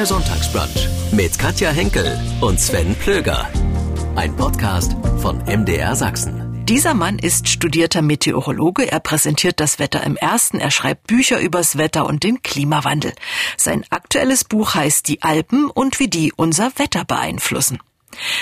Der 0.00 0.06
Sonntagsbrunch 0.06 0.88
mit 1.12 1.38
Katja 1.38 1.68
Henkel 1.72 2.18
und 2.40 2.58
Sven 2.58 2.94
Plöger. 2.94 3.46
Ein 4.16 4.34
Podcast 4.34 4.96
von 5.20 5.44
MDR 5.44 5.94
Sachsen. 5.94 6.64
Dieser 6.64 6.94
Mann 6.94 7.18
ist 7.18 7.50
studierter 7.50 8.00
Meteorologe. 8.00 8.90
Er 8.90 9.00
präsentiert 9.00 9.60
das 9.60 9.78
Wetter 9.78 10.02
im 10.02 10.16
Ersten. 10.16 10.58
Er 10.58 10.70
schreibt 10.70 11.06
Bücher 11.06 11.38
übers 11.38 11.76
Wetter 11.76 12.06
und 12.06 12.24
den 12.24 12.40
Klimawandel. 12.40 13.12
Sein 13.58 13.84
aktuelles 13.90 14.44
Buch 14.44 14.74
heißt 14.74 15.06
Die 15.06 15.20
Alpen 15.20 15.66
und 15.66 16.00
wie 16.00 16.08
die 16.08 16.32
unser 16.34 16.72
Wetter 16.78 17.04
beeinflussen. 17.04 17.78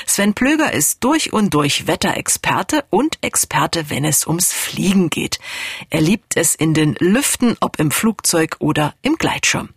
Sven 0.07 0.35
Plöger 0.35 0.73
ist 0.73 1.03
durch 1.03 1.33
und 1.33 1.55
durch 1.55 1.89
Wetterexperte 1.89 2.85
und 2.89 3.19
Experte, 3.23 3.91
wenn 3.91 4.05
es 4.05 4.29
ums 4.29 4.53
Fliegen 4.53 5.11
geht. 5.11 5.41
Er 5.91 6.03
liebt 6.03 6.37
es 6.37 6.55
in 6.55 6.73
den 6.73 6.95
Lüften, 7.01 7.57
ob 7.59 7.81
im 7.81 7.91
Flugzeug 7.91 8.55
oder 8.61 8.95
im 9.03 9.17
Gleitschirm. 9.17 9.71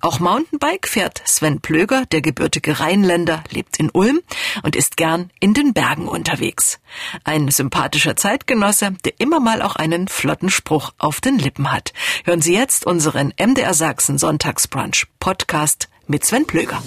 Auch 0.00 0.20
Mountainbike 0.20 0.88
fährt 0.88 1.22
Sven 1.24 1.60
Plöger, 1.60 2.06
der 2.06 2.20
gebürtige 2.20 2.80
Rheinländer, 2.80 3.42
lebt 3.50 3.78
in 3.78 3.90
Ulm 3.90 4.20
und 4.62 4.76
ist 4.76 4.96
gern 4.96 5.30
in 5.40 5.54
den 5.54 5.72
Bergen 5.72 6.08
unterwegs. 6.08 6.80
Ein 7.24 7.48
sympathischer 7.48 8.16
Zeitgenosse, 8.16 8.92
der 9.04 9.14
immer 9.18 9.40
mal 9.40 9.62
auch 9.62 9.76
einen 9.76 10.08
flotten 10.08 10.50
Spruch 10.50 10.92
auf 10.98 11.20
den 11.20 11.38
Lippen 11.38 11.72
hat. 11.72 11.92
Hören 12.24 12.42
Sie 12.42 12.54
jetzt 12.54 12.86
unseren 12.86 13.32
MDR 13.38 13.74
Sachsen 13.74 14.18
Sonntagsbrunch 14.18 15.06
Podcast 15.18 15.88
mit 16.06 16.24
Sven 16.24 16.46
Plöger. 16.46 16.82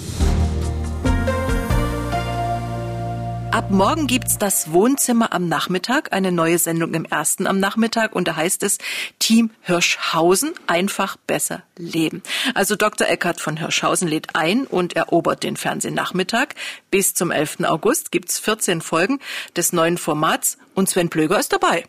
Ab 3.54 3.70
morgen 3.70 4.08
gibt's 4.08 4.36
das 4.36 4.72
Wohnzimmer 4.72 5.32
am 5.32 5.46
Nachmittag, 5.46 6.12
eine 6.12 6.32
neue 6.32 6.58
Sendung 6.58 6.92
im 6.92 7.04
ersten 7.04 7.46
am 7.46 7.60
Nachmittag 7.60 8.12
und 8.12 8.26
da 8.26 8.34
heißt 8.34 8.64
es 8.64 8.78
Team 9.20 9.52
Hirschhausen 9.60 10.54
einfach 10.66 11.16
besser 11.16 11.62
leben. 11.78 12.24
Also 12.54 12.74
Dr. 12.74 13.06
Eckert 13.06 13.40
von 13.40 13.56
Hirschhausen 13.56 14.08
lädt 14.08 14.34
ein 14.34 14.66
und 14.66 14.96
erobert 14.96 15.44
den 15.44 15.56
Fernsehnachmittag. 15.56 16.48
Bis 16.90 17.14
zum 17.14 17.30
11. 17.30 17.60
August 17.62 18.10
gibt's 18.10 18.40
14 18.40 18.80
Folgen 18.80 19.20
des 19.56 19.72
neuen 19.72 19.98
Formats 19.98 20.58
und 20.74 20.90
Sven 20.90 21.08
Plöger 21.08 21.38
ist 21.38 21.52
dabei. 21.52 21.84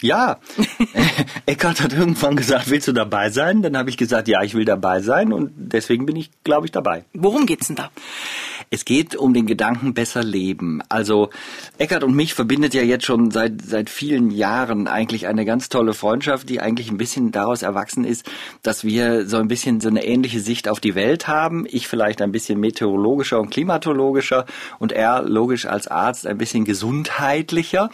Ja, 0.00 0.38
Eckart 1.46 1.80
hat 1.80 1.92
irgendwann 1.92 2.36
gesagt, 2.36 2.70
willst 2.70 2.86
du 2.86 2.92
dabei 2.92 3.30
sein? 3.30 3.62
Dann 3.62 3.76
habe 3.76 3.90
ich 3.90 3.96
gesagt, 3.96 4.28
ja, 4.28 4.42
ich 4.44 4.54
will 4.54 4.64
dabei 4.64 5.00
sein 5.00 5.32
und 5.32 5.50
deswegen 5.56 6.06
bin 6.06 6.14
ich, 6.14 6.30
glaube 6.44 6.66
ich, 6.66 6.72
dabei. 6.72 7.04
Worum 7.14 7.46
geht's 7.46 7.66
denn 7.66 7.74
da? 7.74 7.90
Es 8.70 8.84
geht 8.84 9.16
um 9.16 9.34
den 9.34 9.46
Gedanken 9.46 9.94
besser 9.94 10.22
leben. 10.22 10.82
Also 10.88 11.30
Eckart 11.78 12.04
und 12.04 12.14
mich 12.14 12.34
verbindet 12.34 12.74
ja 12.74 12.82
jetzt 12.82 13.06
schon 13.06 13.32
seit 13.32 13.62
seit 13.62 13.90
vielen 13.90 14.30
Jahren 14.30 14.86
eigentlich 14.86 15.26
eine 15.26 15.44
ganz 15.44 15.68
tolle 15.68 15.94
Freundschaft, 15.94 16.48
die 16.48 16.60
eigentlich 16.60 16.90
ein 16.90 16.98
bisschen 16.98 17.32
daraus 17.32 17.62
erwachsen 17.62 18.04
ist, 18.04 18.30
dass 18.62 18.84
wir 18.84 19.26
so 19.26 19.38
ein 19.38 19.48
bisschen 19.48 19.80
so 19.80 19.88
eine 19.88 20.04
ähnliche 20.04 20.38
Sicht 20.40 20.68
auf 20.68 20.78
die 20.78 20.94
Welt 20.94 21.26
haben. 21.26 21.66
Ich 21.68 21.88
vielleicht 21.88 22.22
ein 22.22 22.30
bisschen 22.30 22.60
meteorologischer 22.60 23.40
und 23.40 23.50
klimatologischer 23.50 24.46
und 24.78 24.92
er 24.92 25.22
logisch 25.22 25.66
als 25.66 25.88
Arzt 25.88 26.26
ein 26.26 26.38
bisschen 26.38 26.64
gesundheitlicher. 26.64 27.90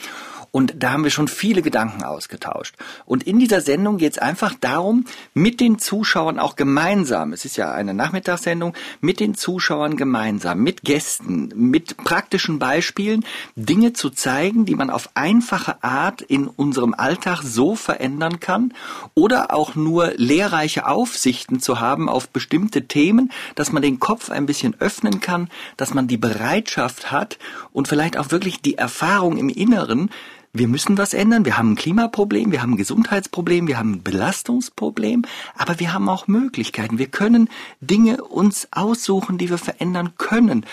Und 0.55 0.75
da 0.79 0.93
haben 0.93 1.03
wir 1.03 1.11
schon 1.11 1.27
viele 1.27 1.63
Gedanken 1.63 2.05
ausgetauscht. 2.05 2.77
Und 3.07 3.25
in 3.25 3.41
dieser 3.41 3.61
Sendung 3.61 3.99
geht 3.99 4.13
es 4.13 4.19
einfach 4.19 4.55
darum, 4.55 5.05
mit 5.35 5.59
den 5.59 5.81
Zuschauern 5.81 6.39
auch 6.39 6.55
gemeinsam, 6.55 7.33
es 7.33 7.45
ist 7.45 7.57
ja 7.57 7.73
eine 7.73 7.93
Nachmittagssendung, 7.93 8.73
mit 9.01 9.19
den 9.19 9.35
Zuschauern 9.35 9.97
gemeinsam, 9.97 10.61
mit 10.61 10.83
Gästen, 10.83 11.51
mit 11.57 11.97
praktischen 11.97 12.61
Beispielen, 12.61 13.25
Dinge 13.57 13.95
zu 13.95 14.11
zeigen, 14.11 14.65
die 14.65 14.77
man 14.77 14.91
auf 14.91 15.11
einfache 15.15 15.83
Art 15.83 16.23
in 16.23 16.47
unserem 16.47 16.95
Alltag 16.95 17.43
so 17.43 17.75
verändern 17.75 18.39
kann 18.39 18.75
oder 19.15 19.53
auch 19.53 19.75
nur 19.75 20.13
lehrreiche 20.15 20.87
Aufsichten 20.87 21.59
zu 21.59 21.81
haben 21.81 22.09
auf 22.09 22.29
bestimmte 22.29 22.87
Themen, 22.87 23.33
dass 23.57 23.73
man 23.73 23.83
den 23.83 23.99
Kopf 23.99 24.31
ein 24.31 24.47
bisschen 24.47 24.81
öffnen 24.81 25.21
kann, 25.21 25.49
dass 25.77 25.95
man 25.95 26.07
die 26.07 26.17
Bereitschaft 26.17 27.11
hat 27.11 27.41
und 27.73 27.89
vielleicht 27.89 28.17
auch 28.17 28.31
wirklich 28.31 28.63
die 28.63 28.79
Erfahrung 28.79 29.37
im 29.37 29.49
Inneren, 29.49 30.11
wir 30.55 30.69
müssen 30.69 30.97
was 30.97 31.13
ändern. 31.15 31.45
Wir 31.45 31.59
haben 31.59 31.73
ein 31.73 31.77
Klimaproblem, 31.77 32.53
wir 32.53 32.63
haben 32.63 32.75
ein 32.75 32.77
Gesundheitsproblem, 32.79 33.67
wir 33.67 33.77
haben 33.77 33.95
ein 33.95 34.03
Belastungsproblem, 34.03 35.25
aber 35.57 35.81
wir 35.81 35.93
haben 35.93 36.09
auch 36.09 36.29
Möglichkeiten. 36.29 36.97
Wir 36.97 37.09
können 37.09 37.51
Dinge 37.81 38.23
uns 38.23 38.69
aussuchen, 38.71 39.37
die 39.37 39.51
wir 39.51 39.59
verändern 39.59 40.13
können. 40.17 40.65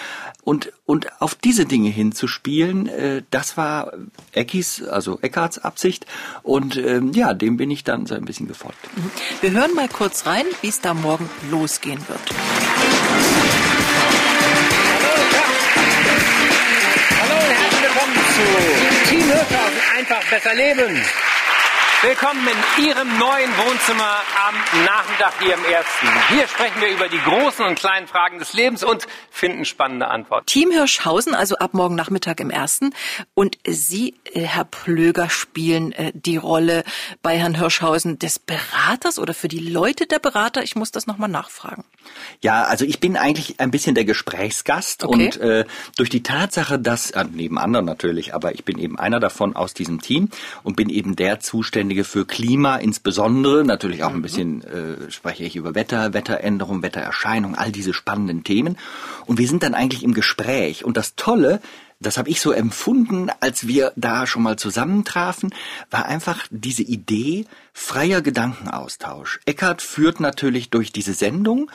Und, 0.44 0.72
und 0.86 1.20
auf 1.20 1.34
diese 1.34 1.66
Dinge 1.66 1.90
hinzuspielen, 1.90 2.88
äh, 2.88 3.24
das 3.32 3.58
war 3.58 3.94
Eckis, 4.34 4.84
also 4.84 5.20
Eckarts 5.22 5.58
Absicht. 5.58 6.06
Und 6.44 6.78
ähm, 6.78 7.12
ja, 7.14 7.34
dem 7.34 7.58
bin 7.58 7.72
ich 7.72 7.84
dann 7.84 8.06
so 8.06 8.14
ein 8.14 8.26
bisschen 8.26 8.48
gefolgt. 8.48 8.78
Wir 9.42 9.52
hören 9.52 9.74
mal 9.76 9.90
kurz 9.90 10.28
rein, 10.28 10.46
wie 10.62 10.70
es 10.70 10.82
da 10.82 10.94
morgen 10.94 11.28
losgehen 11.50 12.00
wird. 12.08 13.71
Team 19.12 19.20
Hirschhausen 19.20 19.82
einfach 19.98 20.24
besser 20.30 20.56
leben. 20.56 20.98
Willkommen 22.04 22.42
in 22.48 22.84
Ihrem 22.88 23.08
neuen 23.20 23.52
Wohnzimmer 23.58 24.22
am 24.48 24.56
Nachmittag 24.86 25.34
hier 25.40 25.54
im 25.54 25.64
Ersten. 25.66 26.08
Hier 26.30 26.48
sprechen 26.48 26.82
wir 26.82 26.90
über 26.90 27.08
die 27.08 27.20
großen 27.20 27.64
und 27.64 27.78
kleinen 27.78 28.08
Fragen 28.08 28.40
des 28.40 28.54
Lebens 28.54 28.84
und 28.84 29.06
finden 29.30 29.66
spannende 29.66 30.08
Antworten. 30.08 30.48
Team 30.48 30.72
Hirschhausen, 30.72 31.36
also 31.36 31.58
ab 31.58 31.76
morgen 31.76 31.94
Nachmittag 31.94 32.40
im 32.40 32.50
Ersten. 32.50 32.96
Und 33.36 33.60
Sie, 33.68 34.16
äh, 34.34 34.42
Herr 34.42 34.64
Plöger, 34.66 35.30
spielen 35.30 35.92
äh, 35.92 36.12
die 36.16 36.38
Rolle 36.38 36.86
bei 37.22 37.38
Herrn 37.38 37.54
Hirschhausen 37.54 38.18
des 38.18 38.40
Beraters 38.40 39.20
oder 39.20 39.36
für 39.36 39.48
die 39.48 39.60
Leute 39.60 40.08
der 40.08 40.18
Berater. 40.18 40.64
Ich 40.64 40.76
muss 40.76 40.90
das 40.90 41.06
nochmal 41.06 41.30
nachfragen. 41.30 41.84
Ja, 42.42 42.64
also 42.64 42.84
ich 42.84 43.00
bin 43.00 43.16
eigentlich 43.16 43.60
ein 43.60 43.70
bisschen 43.70 43.94
der 43.94 44.06
Gesprächsgast 44.06 45.04
Okay. 45.04 45.26
und 45.26 45.38
äh, 45.38 45.66
durch 45.98 46.10
die 46.10 46.24
Tatsache, 46.24 46.80
dass, 46.80 47.12
äh, 47.12 47.26
neben 47.32 47.60
anderen 47.60 47.86
natürlich, 47.86 48.34
aber 48.34 48.56
ich 48.56 48.66
bin 48.66 48.80
eben 48.80 48.98
einer 48.98 49.20
davon 49.20 49.56
aus 49.56 49.76
diesem 49.76 50.02
Team 50.02 50.30
und 50.64 50.76
bin 50.76 50.90
eben 50.90 51.16
der 51.16 51.40
Zuständige 51.92 52.04
für 52.06 52.26
Klima 52.26 52.78
insbesondere, 52.78 53.66
natürlich 53.66 54.04
auch 54.04 54.14
ein 54.14 54.22
bisschen 54.22 54.64
äh, 54.64 55.12
spreche 55.12 55.44
ich 55.44 55.58
über 55.58 55.76
Wetter, 55.76 56.14
Wetteränderung, 56.14 56.84
Wettererscheinung, 56.84 57.56
all 57.56 57.74
diese 57.74 57.94
spannenden 57.94 58.46
Themen. 58.46 58.78
Und 59.26 59.40
wir 59.40 59.48
sind 59.48 59.64
dann 59.64 59.74
eigentlich 59.74 60.04
im 60.04 60.14
Gespräch. 60.14 60.86
Und 60.86 60.96
das 60.96 61.16
Tolle, 61.16 61.60
das 62.00 62.18
habe 62.18 62.30
ich 62.30 62.40
so 62.40 62.54
empfunden, 62.54 63.30
als 63.42 63.68
wir 63.68 63.92
da 63.98 64.26
schon 64.26 64.42
mal 64.42 64.56
zusammentrafen, 64.56 65.54
war 65.90 66.06
einfach 66.06 66.48
diese 66.50 66.84
Idee 66.84 67.46
freier 67.74 68.22
Gedankenaustausch. 68.22 69.42
Eckart 69.46 69.82
führt 69.82 70.22
natürlich 70.22 70.70
durch 70.70 70.94
diese 70.94 71.14
Sendung 71.14 71.70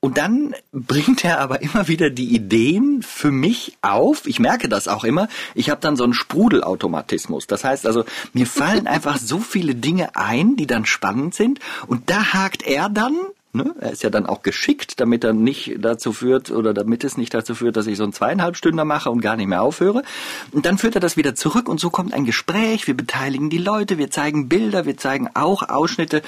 und 0.00 0.16
dann 0.16 0.54
bringt 0.72 1.24
er 1.24 1.40
aber 1.40 1.60
immer 1.60 1.88
wieder 1.88 2.08
die 2.08 2.32
Ideen 2.32 3.02
für 3.02 3.32
mich 3.32 3.76
auf. 3.82 4.26
Ich 4.26 4.38
merke 4.38 4.68
das 4.68 4.86
auch 4.86 5.02
immer. 5.02 5.28
Ich 5.56 5.70
habe 5.70 5.80
dann 5.80 5.96
so 5.96 6.04
einen 6.04 6.14
Sprudelautomatismus. 6.14 7.48
Das 7.48 7.64
heißt 7.64 7.84
also, 7.84 8.04
mir 8.32 8.46
fallen 8.46 8.86
einfach 8.88 9.18
so 9.18 9.40
viele 9.40 9.74
Dinge 9.74 10.14
ein, 10.14 10.54
die 10.54 10.68
dann 10.68 10.86
spannend 10.86 11.34
sind. 11.34 11.58
Und 11.88 12.10
da 12.10 12.32
hakt 12.32 12.62
er 12.62 12.88
dann 12.88 13.16
Ne? 13.58 13.74
Er 13.80 13.90
ist 13.90 14.04
ja 14.04 14.10
dann 14.10 14.26
auch 14.26 14.42
geschickt, 14.42 15.00
damit 15.00 15.24
er 15.24 15.32
nicht 15.32 15.78
dazu 15.80 16.12
führt 16.12 16.52
oder 16.52 16.72
damit 16.72 17.02
es 17.02 17.16
nicht 17.16 17.34
dazu 17.34 17.56
führt, 17.56 17.76
dass 17.76 17.88
ich 17.88 17.96
so 17.96 18.04
einen 18.04 18.12
zweieinhalb 18.12 18.56
Stunden 18.56 18.86
mache 18.86 19.10
und 19.10 19.20
gar 19.20 19.34
nicht 19.34 19.48
mehr 19.48 19.62
aufhöre. 19.62 20.04
Und 20.52 20.64
dann 20.64 20.78
führt 20.78 20.94
er 20.94 21.00
das 21.00 21.16
wieder 21.16 21.34
zurück 21.34 21.68
und 21.68 21.80
so 21.80 21.90
kommt 21.90 22.14
ein 22.14 22.24
Gespräch. 22.24 22.86
Wir 22.86 22.96
beteiligen 22.96 23.50
die 23.50 23.58
Leute, 23.58 23.98
wir 23.98 24.12
zeigen 24.12 24.48
Bilder, 24.48 24.86
wir 24.86 24.96
zeigen 24.96 25.28
auch 25.34 25.68
Ausschnitte, 25.68 26.22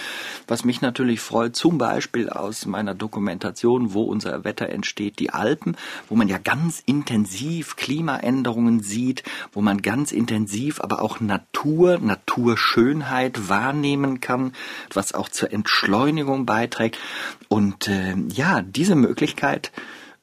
was 0.48 0.64
mich 0.64 0.80
natürlich 0.80 1.20
freut, 1.20 1.54
zum 1.54 1.78
Beispiel 1.78 2.28
aus 2.30 2.66
meiner 2.66 2.96
Dokumentation, 2.96 3.94
wo 3.94 4.02
unser 4.02 4.42
Wetter 4.42 4.68
entsteht, 4.68 5.20
die 5.20 5.30
Alpen, 5.30 5.76
wo 6.08 6.16
man 6.16 6.26
ja 6.26 6.38
ganz 6.38 6.82
intensiv 6.84 7.76
Klimaänderungen 7.76 8.80
sieht, 8.80 9.22
wo 9.52 9.60
man 9.60 9.82
ganz 9.82 10.10
intensiv 10.10 10.80
aber 10.80 11.00
auch 11.00 11.20
Natur, 11.20 12.00
Naturschönheit 12.00 13.48
wahrnehmen 13.48 14.20
kann, 14.20 14.52
was 14.92 15.14
auch 15.14 15.28
zur 15.28 15.52
Entschleunigung 15.52 16.44
beiträgt. 16.44 16.98
Und 17.48 17.88
äh, 17.88 18.14
ja, 18.32 18.62
diese 18.62 18.94
Möglichkeit 18.94 19.72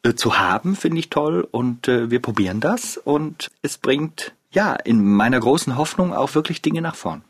äh, 0.03 0.13
zu 0.13 0.39
haben, 0.39 0.75
finde 0.75 0.99
ich 0.99 1.09
toll. 1.09 1.47
Und 1.49 1.87
äh, 1.87 2.09
wir 2.09 2.21
probieren 2.21 2.59
das. 2.59 2.97
Und 2.97 3.51
es 3.61 3.77
bringt 3.77 4.33
ja 4.51 4.73
in 4.73 5.03
meiner 5.03 5.39
großen 5.39 5.77
Hoffnung 5.77 6.13
auch 6.13 6.35
wirklich 6.35 6.61
Dinge 6.61 6.81
nach 6.81 6.95
vorn. 6.95 7.23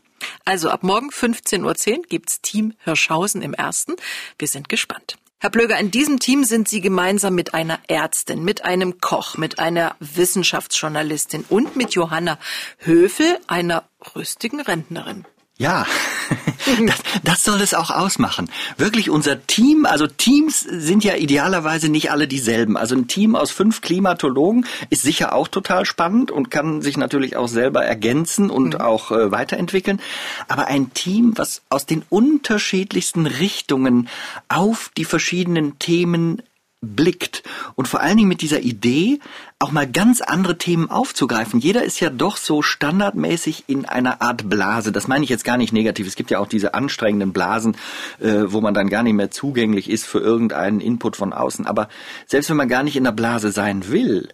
Also 0.45 0.69
ab 0.69 0.83
morgen 0.83 1.09
15.10 1.09 1.63
Uhr 1.97 2.03
gibt's 2.07 2.41
Team 2.41 2.73
Hirschhausen 2.83 3.41
im 3.41 3.53
Ersten. 3.53 3.95
Wir 4.39 4.47
sind 4.47 4.69
gespannt. 4.69 5.17
Herr 5.39 5.51
Plöger, 5.51 5.77
in 5.77 5.91
diesem 5.91 6.19
Team 6.19 6.43
sind 6.43 6.67
Sie 6.67 6.81
gemeinsam 6.81 7.35
mit 7.35 7.53
einer 7.53 7.79
Ärztin, 7.87 8.43
mit 8.43 8.65
einem 8.65 8.99
Koch, 8.99 9.37
mit 9.37 9.59
einer 9.59 9.95
Wissenschaftsjournalistin 9.99 11.45
und 11.47 11.75
mit 11.75 11.93
Johanna 11.93 12.39
Höfel, 12.79 13.37
einer 13.45 13.83
rüstigen 14.15 14.61
Rentnerin. 14.61 15.25
Ja, 15.59 15.88
das, 16.86 16.98
das 17.24 17.44
soll 17.44 17.62
es 17.62 17.74
auch 17.74 17.89
ausmachen. 17.89 18.48
Wirklich 18.77 19.09
unser 19.09 19.48
Team, 19.48 19.88
also 19.88 20.06
Teams 20.06 20.59
sind 20.59 21.04
ja 21.04 21.15
idealerweise 21.15 21.89
nicht 21.89 22.12
alle 22.12 22.27
dieselben. 22.27 22.77
Also 22.77 22.95
ein 22.95 23.07
Team 23.07 23.36
aus 23.36 23.50
fünf 23.50 23.81
Klimatologen 23.81 24.68
ist 24.92 25.01
sicher 25.01 25.33
auch 25.33 25.48
total 25.48 25.86
spannend 25.86 26.30
und 26.30 26.51
kann 26.51 26.83
sich 26.83 26.95
natürlich 26.95 27.38
auch 27.38 27.48
selber 27.48 27.83
ergänzen 27.83 28.51
und 28.51 28.80
auch 28.80 29.12
äh, 29.12 29.31
weiterentwickeln. 29.31 30.00
Aber 30.48 30.68
ein 30.68 30.94
Team, 30.94 31.33
was 31.38 31.63
aus 31.69 31.88
den 31.88 32.04
unterschiedlichsten 32.07 33.25
Richtungen 33.25 34.09
auf 34.50 34.92
die 34.95 35.06
verschiedenen 35.06 35.80
Themen 35.80 36.44
blickt 36.81 37.44
und 37.75 37.88
vor 37.88 38.01
allen 38.01 38.18
Dingen 38.18 38.29
mit 38.29 38.41
dieser 38.41 38.59
Idee, 38.59 39.19
auch 39.59 39.71
mal 39.71 39.88
ganz 39.88 40.21
andere 40.21 40.57
Themen 40.57 40.91
aufzugreifen. 40.91 41.59
Jeder 41.59 41.83
ist 41.83 42.00
ja 42.00 42.09
doch 42.09 42.38
so 42.38 42.62
standardmäßig 42.62 43.63
in 43.68 43.85
einer 43.85 44.21
Art 44.21 44.47
Blase. 44.50 44.91
Das 44.91 45.07
meine 45.07 45.24
ich 45.24 45.29
jetzt 45.29 45.44
gar 45.44 45.57
nicht 45.57 45.74
negativ. 45.74 46.07
Es 46.07 46.15
gibt 46.15 46.29
ja 46.29 46.39
auch 46.39 46.47
diese 46.47 46.75
anstrengenden 46.75 47.33
Blasen, 47.33 47.75
äh, 48.19 48.44
wo 48.45 48.62
man 48.62 48.75
dann 48.75 48.89
gar 48.89 49.01
nicht 49.01 49.13
mehr 49.13 49.31
zugänglich 49.31 49.89
ist 49.89 50.06
für 50.06 50.19
irgendeinen 50.19 50.79
Input 50.79 51.15
von 51.15 51.33
außen. 51.33 51.65
Aber 51.65 51.89
selbst 52.27 52.50
wenn 52.50 52.57
man 52.57 52.69
gar 52.69 52.83
nicht 52.83 52.95
in 52.95 53.03
der 53.03 53.12
Blase 53.12 53.51
sein 53.51 53.88
will, 53.89 54.30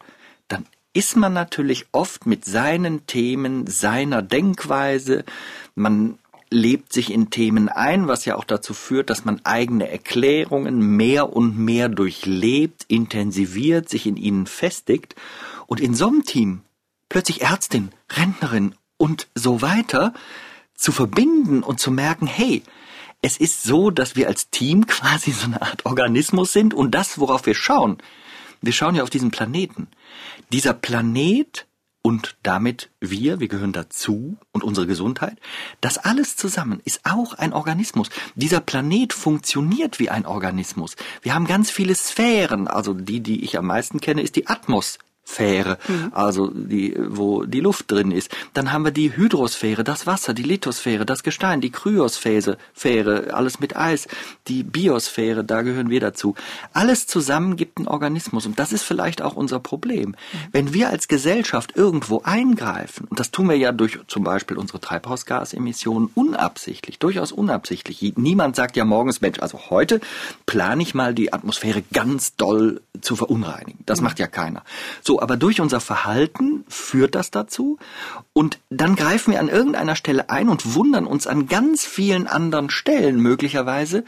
dann 0.50 0.66
ist 0.94 1.16
man 1.16 1.34
natürlich 1.34 1.88
oft 1.94 2.26
mit 2.26 2.44
seinen 2.44 3.08
Themen, 3.08 3.68
seiner 3.68 4.22
Denkweise, 4.22 5.24
man 5.76 6.20
lebt 6.54 6.94
sich 6.94 7.12
in 7.12 7.30
Themen 7.30 7.68
ein, 7.68 8.08
was 8.08 8.26
ja 8.26 8.36
auch 8.36 8.44
dazu 8.44 8.74
führt, 8.74 9.10
dass 9.10 9.26
man 9.26 9.42
eigene 9.44 9.90
Erklärungen 9.90 10.80
mehr 10.80 11.34
und 11.34 11.58
mehr 11.58 11.90
durchlebt, 11.90 12.86
intensiviert, 12.88 13.90
sich 13.90 14.06
in 14.06 14.16
ihnen 14.16 14.46
festigt 14.46 15.16
und 15.68 15.80
in 15.80 15.94
so 15.94 16.08
einem 16.08 16.24
Team 16.24 16.62
plötzlich 17.10 17.42
Ärztin, 17.42 17.90
Rentnerin 18.12 18.76
und 18.98 19.28
so 19.36 19.62
weiter 19.62 20.14
zu 20.76 20.92
verbinden 20.92 21.64
und 21.64 21.80
zu 21.80 21.92
merken, 21.92 22.28
hey, 22.28 22.64
es 23.22 23.38
ist 23.38 23.64
so, 23.64 23.90
dass 23.90 24.16
wir 24.16 24.28
als 24.28 24.50
Team 24.50 24.88
quasi 24.88 25.32
so 25.32 25.46
eine 25.46 25.62
Art 25.62 25.86
Organismus 25.86 26.54
sind 26.54 26.74
und 26.74 26.92
das, 26.92 27.20
worauf 27.20 27.46
wir 27.46 27.56
schauen, 27.56 27.98
wir 28.62 28.74
schauen 28.74 28.96
ja 28.96 29.04
auf 29.04 29.10
diesen 29.10 29.32
Planeten. 29.32 29.88
Dieser 30.52 30.74
Planet 30.74 31.66
und 32.04 32.36
damit 32.44 32.92
wir, 33.00 33.40
wir 33.40 33.48
gehören 33.48 33.72
dazu 33.72 34.38
und 34.52 34.64
unsere 34.64 34.86
Gesundheit, 34.86 35.40
das 35.82 35.98
alles 35.98 36.36
zusammen 36.36 36.82
ist 36.84 37.00
auch 37.06 37.34
ein 37.34 37.54
Organismus. 37.54 38.10
Dieser 38.36 38.60
Planet 38.60 39.14
funktioniert 39.14 40.00
wie 40.00 40.10
ein 40.10 40.26
Organismus. 40.26 40.98
Wir 41.22 41.34
haben 41.34 41.48
ganz 41.48 41.72
viele 41.72 41.96
Sphären, 41.96 42.68
also 42.68 42.94
die, 42.94 43.22
die 43.22 43.44
ich 43.44 43.58
am 43.58 43.68
meisten 43.68 44.02
kenne, 44.02 44.22
ist 44.22 44.36
die 44.36 44.48
Atmos 44.48 45.00
Sphäre, 45.26 45.78
mhm. 45.88 46.12
also 46.14 46.48
die, 46.54 46.96
wo 47.00 47.44
die 47.46 47.62
Luft 47.62 47.90
drin 47.90 48.12
ist. 48.12 48.30
Dann 48.54 48.72
haben 48.72 48.84
wir 48.84 48.92
die 48.92 49.16
Hydrosphäre, 49.16 49.84
das 49.84 50.06
Wasser, 50.06 50.34
die 50.34 50.44
Lithosphäre, 50.44 51.06
das 51.06 51.24
Gestein, 51.24 51.62
die 51.62 51.72
Kryosphäre, 51.72 52.58
alles 53.34 53.60
mit 53.60 53.76
Eis, 53.76 54.08
die 54.48 54.64
Biosphäre, 54.64 55.44
da 55.44 55.62
gehören 55.62 55.90
wir 55.90 56.02
dazu. 56.02 56.36
Alles 56.74 57.08
zusammen 57.08 57.56
gibt 57.56 57.78
einen 57.78 57.88
Organismus 57.88 58.46
und 58.46 58.60
das 58.60 58.74
ist 58.74 58.84
vielleicht 58.84 59.22
auch 59.22 59.36
unser 59.36 59.60
Problem. 59.60 60.10
Mhm. 60.10 60.16
Wenn 60.52 60.74
wir 60.74 60.90
als 60.90 61.08
Gesellschaft 61.08 61.76
irgendwo 61.76 62.22
eingreifen, 62.24 63.08
und 63.10 63.20
das 63.20 63.32
tun 63.32 63.50
wir 63.50 63.58
ja 63.58 63.72
durch 63.72 64.00
zum 64.08 64.24
Beispiel 64.24 64.58
unsere 64.58 64.82
Treibhausgasemissionen 64.82 66.10
unabsichtlich, 66.14 67.00
durchaus 67.00 67.32
unabsichtlich. 67.32 68.14
Niemand 68.18 68.56
sagt 68.56 68.76
ja 68.76 68.86
morgens, 68.86 69.22
Mensch, 69.22 69.40
also 69.40 69.70
heute 69.70 70.02
plane 70.46 70.84
ich 70.84 70.94
mal 70.94 71.14
die 71.14 71.32
Atmosphäre 71.32 71.82
ganz 71.94 72.36
doll 72.36 72.82
zu 73.02 73.16
verunreinigen. 73.16 73.80
Das 73.86 74.00
mhm. 74.00 74.06
macht 74.06 74.20
ja 74.20 74.28
keiner. 74.28 74.64
So, 75.02 75.13
so, 75.14 75.22
aber 75.22 75.38
durch 75.38 75.62
unser 75.62 75.80
Verhalten 75.80 76.66
führt 76.68 77.14
das 77.14 77.30
dazu 77.30 77.78
und 78.34 78.58
dann 78.72 78.96
greifen 78.96 79.32
wir 79.32 79.40
an 79.40 79.48
irgendeiner 79.48 79.96
Stelle 79.96 80.32
ein 80.32 80.50
und 80.50 80.74
wundern 80.74 81.06
uns 81.06 81.28
an 81.28 81.46
ganz 81.48 81.86
vielen 81.86 82.26
anderen 82.26 82.72
Stellen 82.72 83.20
möglicherweise, 83.20 84.06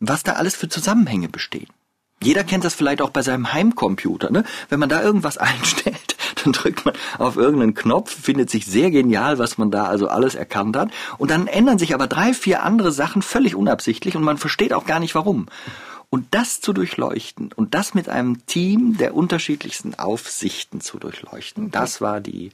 was 0.00 0.22
da 0.22 0.32
alles 0.34 0.56
für 0.56 0.70
Zusammenhänge 0.70 1.28
bestehen. 1.28 1.68
Jeder 2.22 2.44
kennt 2.44 2.64
das 2.64 2.74
vielleicht 2.74 3.02
auch 3.02 3.10
bei 3.10 3.20
seinem 3.20 3.52
Heimcomputer, 3.52 4.30
ne? 4.30 4.42
Wenn 4.70 4.80
man 4.80 4.88
da 4.88 5.02
irgendwas 5.02 5.36
einstellt, 5.38 6.16
dann 6.42 6.54
drückt 6.54 6.86
man 6.86 6.94
auf 7.18 7.36
irgendeinen 7.36 7.74
Knopf, 7.74 8.18
findet 8.18 8.48
sich 8.48 8.64
sehr 8.64 8.90
genial, 8.90 9.38
was 9.38 9.58
man 9.58 9.70
da 9.70 9.84
also 9.84 10.08
alles 10.08 10.34
erkannt 10.34 10.78
hat. 10.78 10.90
Und 11.18 11.30
dann 11.30 11.46
ändern 11.46 11.78
sich 11.78 11.92
aber 11.92 12.06
drei, 12.06 12.32
vier 12.32 12.62
andere 12.62 12.90
Sachen 12.90 13.20
völlig 13.20 13.54
unabsichtlich 13.54 14.16
und 14.16 14.22
man 14.22 14.38
versteht 14.38 14.72
auch 14.72 14.86
gar 14.86 14.98
nicht 14.98 15.14
warum. 15.14 15.46
Und 16.10 16.28
das 16.30 16.62
zu 16.62 16.72
durchleuchten 16.72 17.52
und 17.52 17.74
das 17.74 17.92
mit 17.92 18.08
einem 18.08 18.46
Team 18.46 18.96
der 18.96 19.14
unterschiedlichsten 19.14 19.94
Aufsichten 19.94 20.80
zu 20.80 20.98
durchleuchten, 20.98 21.70
das 21.70 22.00
war 22.00 22.20
die, 22.20 22.50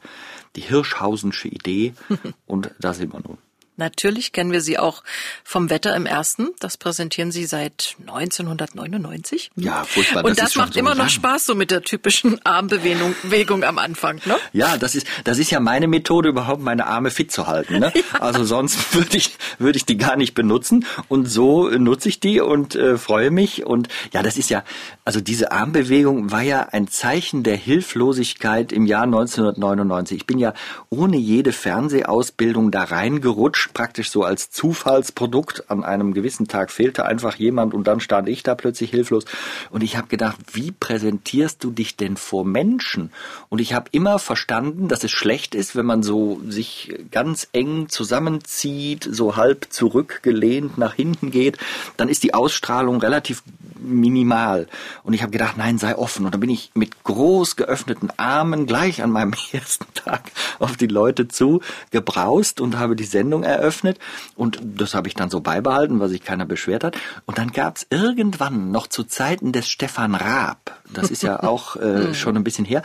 die 0.56 0.62
Hirschhausensche 0.62 1.48
Idee 1.48 1.94
und 2.46 2.72
da 2.80 2.94
sind 2.94 3.12
wir 3.12 3.20
nun. 3.20 3.38
Natürlich 3.76 4.30
kennen 4.30 4.52
wir 4.52 4.60
Sie 4.60 4.78
auch 4.78 5.02
vom 5.42 5.68
Wetter 5.68 5.96
im 5.96 6.06
Ersten. 6.06 6.50
Das 6.60 6.76
präsentieren 6.76 7.32
Sie 7.32 7.44
seit 7.44 7.96
1999. 8.06 9.50
Ja, 9.56 9.82
furchtbar. 9.82 10.24
Und 10.24 10.38
das, 10.38 10.52
das 10.52 10.56
macht 10.56 10.74
so 10.74 10.78
immer 10.78 10.94
lang. 10.94 11.06
noch 11.06 11.08
Spaß, 11.08 11.46
so 11.46 11.56
mit 11.56 11.72
der 11.72 11.82
typischen 11.82 12.40
Armbewegung 12.44 13.64
am 13.64 13.78
Anfang, 13.78 14.20
ne? 14.26 14.36
Ja, 14.52 14.76
das 14.76 14.94
ist, 14.94 15.08
das 15.24 15.38
ist 15.38 15.50
ja 15.50 15.58
meine 15.58 15.88
Methode, 15.88 16.28
überhaupt 16.28 16.62
meine 16.62 16.86
Arme 16.86 17.10
fit 17.10 17.32
zu 17.32 17.46
halten, 17.46 17.78
ne? 17.80 17.92
Ja. 18.12 18.20
Also 18.20 18.44
sonst 18.44 18.94
würde 18.94 19.16
ich, 19.16 19.36
würde 19.58 19.76
ich 19.76 19.86
die 19.86 19.96
gar 19.96 20.16
nicht 20.16 20.34
benutzen. 20.34 20.84
Und 21.08 21.26
so 21.26 21.68
nutze 21.70 22.08
ich 22.08 22.20
die 22.20 22.40
und 22.40 22.74
äh, 22.74 22.98
freue 22.98 23.30
mich. 23.30 23.64
Und 23.64 23.88
ja, 24.12 24.22
das 24.22 24.36
ist 24.36 24.50
ja, 24.50 24.62
also 25.04 25.20
diese 25.20 25.52
Armbewegung 25.52 26.30
war 26.30 26.42
ja 26.42 26.68
ein 26.70 26.88
Zeichen 26.88 27.42
der 27.42 27.56
Hilflosigkeit 27.56 28.72
im 28.72 28.86
Jahr 28.86 29.04
1999. 29.04 30.18
Ich 30.18 30.26
bin 30.26 30.38
ja 30.38 30.54
ohne 30.90 31.16
jede 31.16 31.52
Fernsehausbildung 31.52 32.70
da 32.70 32.84
reingerutscht 32.84 33.63
praktisch 33.72 34.10
so 34.10 34.24
als 34.24 34.50
Zufallsprodukt. 34.50 35.70
An 35.70 35.84
einem 35.84 36.12
gewissen 36.14 36.48
Tag 36.48 36.70
fehlte 36.70 37.06
einfach 37.06 37.36
jemand 37.36 37.74
und 37.74 37.86
dann 37.86 38.00
stand 38.00 38.28
ich 38.28 38.42
da 38.42 38.54
plötzlich 38.54 38.90
hilflos. 38.90 39.24
Und 39.70 39.82
ich 39.82 39.96
habe 39.96 40.08
gedacht, 40.08 40.36
wie 40.52 40.72
präsentierst 40.72 41.62
du 41.62 41.70
dich 41.70 41.96
denn 41.96 42.16
vor 42.16 42.44
Menschen? 42.44 43.10
Und 43.48 43.60
ich 43.60 43.74
habe 43.74 43.88
immer 43.92 44.18
verstanden, 44.18 44.88
dass 44.88 45.04
es 45.04 45.10
schlecht 45.10 45.54
ist, 45.54 45.76
wenn 45.76 45.86
man 45.86 46.02
so 46.02 46.40
sich 46.48 46.94
ganz 47.10 47.48
eng 47.52 47.88
zusammenzieht, 47.88 49.08
so 49.10 49.36
halb 49.36 49.68
zurückgelehnt 49.70 50.78
nach 50.78 50.94
hinten 50.94 51.30
geht, 51.30 51.58
dann 51.96 52.08
ist 52.08 52.22
die 52.22 52.34
Ausstrahlung 52.34 53.00
relativ 53.00 53.42
minimal. 53.84 54.66
Und 55.02 55.14
ich 55.14 55.22
habe 55.22 55.32
gedacht, 55.32 55.56
nein, 55.56 55.78
sei 55.78 55.96
offen. 55.96 56.24
Und 56.24 56.32
dann 56.32 56.40
bin 56.40 56.50
ich 56.50 56.70
mit 56.74 57.04
groß 57.04 57.56
geöffneten 57.56 58.10
Armen 58.16 58.66
gleich 58.66 59.02
an 59.02 59.10
meinem 59.10 59.34
ersten 59.52 59.86
Tag 59.94 60.32
auf 60.58 60.76
die 60.76 60.86
Leute 60.86 61.28
zu 61.28 61.60
gebraust 61.90 62.60
und 62.60 62.78
habe 62.78 62.96
die 62.96 63.04
Sendung 63.04 63.44
eröffnet. 63.54 63.98
Und 64.36 64.60
das 64.62 64.94
habe 64.94 65.08
ich 65.08 65.14
dann 65.14 65.30
so 65.30 65.40
beibehalten, 65.40 66.00
weil 66.00 66.08
sich 66.08 66.22
keiner 66.22 66.44
beschwert 66.46 66.84
hat. 66.84 66.96
Und 67.26 67.38
dann 67.38 67.52
gab 67.52 67.76
es 67.76 67.86
irgendwann 67.90 68.70
noch 68.70 68.86
zu 68.86 69.04
Zeiten 69.04 69.52
des 69.52 69.68
Stefan 69.68 70.14
Raab, 70.14 70.80
das 70.92 71.10
ist 71.10 71.22
ja 71.22 71.42
auch 71.42 71.76
äh, 71.76 72.06
hm. 72.06 72.14
schon 72.14 72.36
ein 72.36 72.44
bisschen 72.44 72.64
her, 72.64 72.82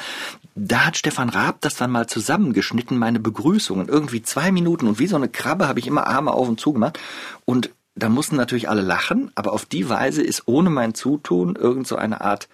da 0.55 0.85
hat 0.85 0.97
Stefan 0.97 1.29
Raab 1.29 1.61
das 1.61 1.75
dann 1.75 1.91
mal 1.91 2.07
zusammengeschnitten, 2.07 2.97
meine 2.97 3.19
Begrüßungen. 3.19 3.87
Irgendwie 3.87 4.21
zwei 4.21 4.51
Minuten 4.51 4.87
und 4.87 4.99
wie 4.99 5.07
so 5.07 5.15
eine 5.15 5.29
Krabbe 5.29 5.67
habe 5.67 5.79
ich 5.79 5.87
immer 5.87 6.07
Arme 6.07 6.33
auf 6.33 6.47
und 6.47 6.59
zu 6.59 6.73
gemacht. 6.73 6.99
Und 7.45 7.69
da 7.95 8.09
mussten 8.09 8.35
natürlich 8.35 8.69
alle 8.69 8.81
lachen, 8.81 9.31
aber 9.35 9.51
auf 9.51 9.65
die 9.65 9.89
Weise 9.89 10.21
ist 10.21 10.43
ohne 10.45 10.69
mein 10.69 10.93
Zutun 10.93 11.55
irgend 11.55 11.87
so 11.87 11.95
eine 11.95 12.21
Art, 12.21 12.47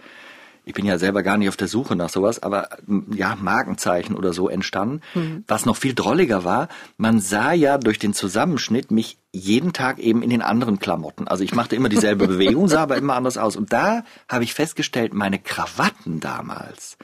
ich 0.66 0.74
bin 0.74 0.86
ja 0.86 0.98
selber 0.98 1.22
gar 1.22 1.38
nicht 1.38 1.48
auf 1.48 1.57
der 1.57 1.68
Suche 1.68 1.95
nach 1.95 2.10
sowas, 2.10 2.42
aber 2.42 2.69
ja, 3.14 3.38
Markenzeichen 3.40 4.16
oder 4.16 4.34
so 4.34 4.50
entstanden. 4.50 5.02
Mhm. 5.14 5.44
Was 5.48 5.66
noch 5.66 5.78
viel 5.78 5.94
drolliger 5.94 6.44
war, 6.44 6.69
man 6.98 7.19
sah 7.19 7.54
ja 7.54 7.78
durch 7.78 8.00
den 8.00 8.14
Zusammenschnitt 8.14 8.90
mich 8.90 9.18
jeden 9.31 9.74
Tag 9.74 10.00
eben 10.00 10.24
in 10.24 10.31
den 10.31 10.42
anderen 10.42 10.80
Klamotten. 10.80 11.28
Also 11.28 11.44
ich 11.44 11.54
machte 11.54 11.76
immer 11.76 11.90
dieselbe 11.90 12.28
Bewegung, 12.28 12.68
sah 12.68 12.81
aber 12.81 12.98
immer 12.98 13.16
anders 13.16 13.38
aus. 13.38 13.56
Und 13.56 13.74
da 13.74 14.04
habe 14.28 14.44
ich 14.44 14.54
festgestellt, 14.56 15.14
meine 15.14 15.38
Krawatten 15.38 16.19
damals, 16.19 16.98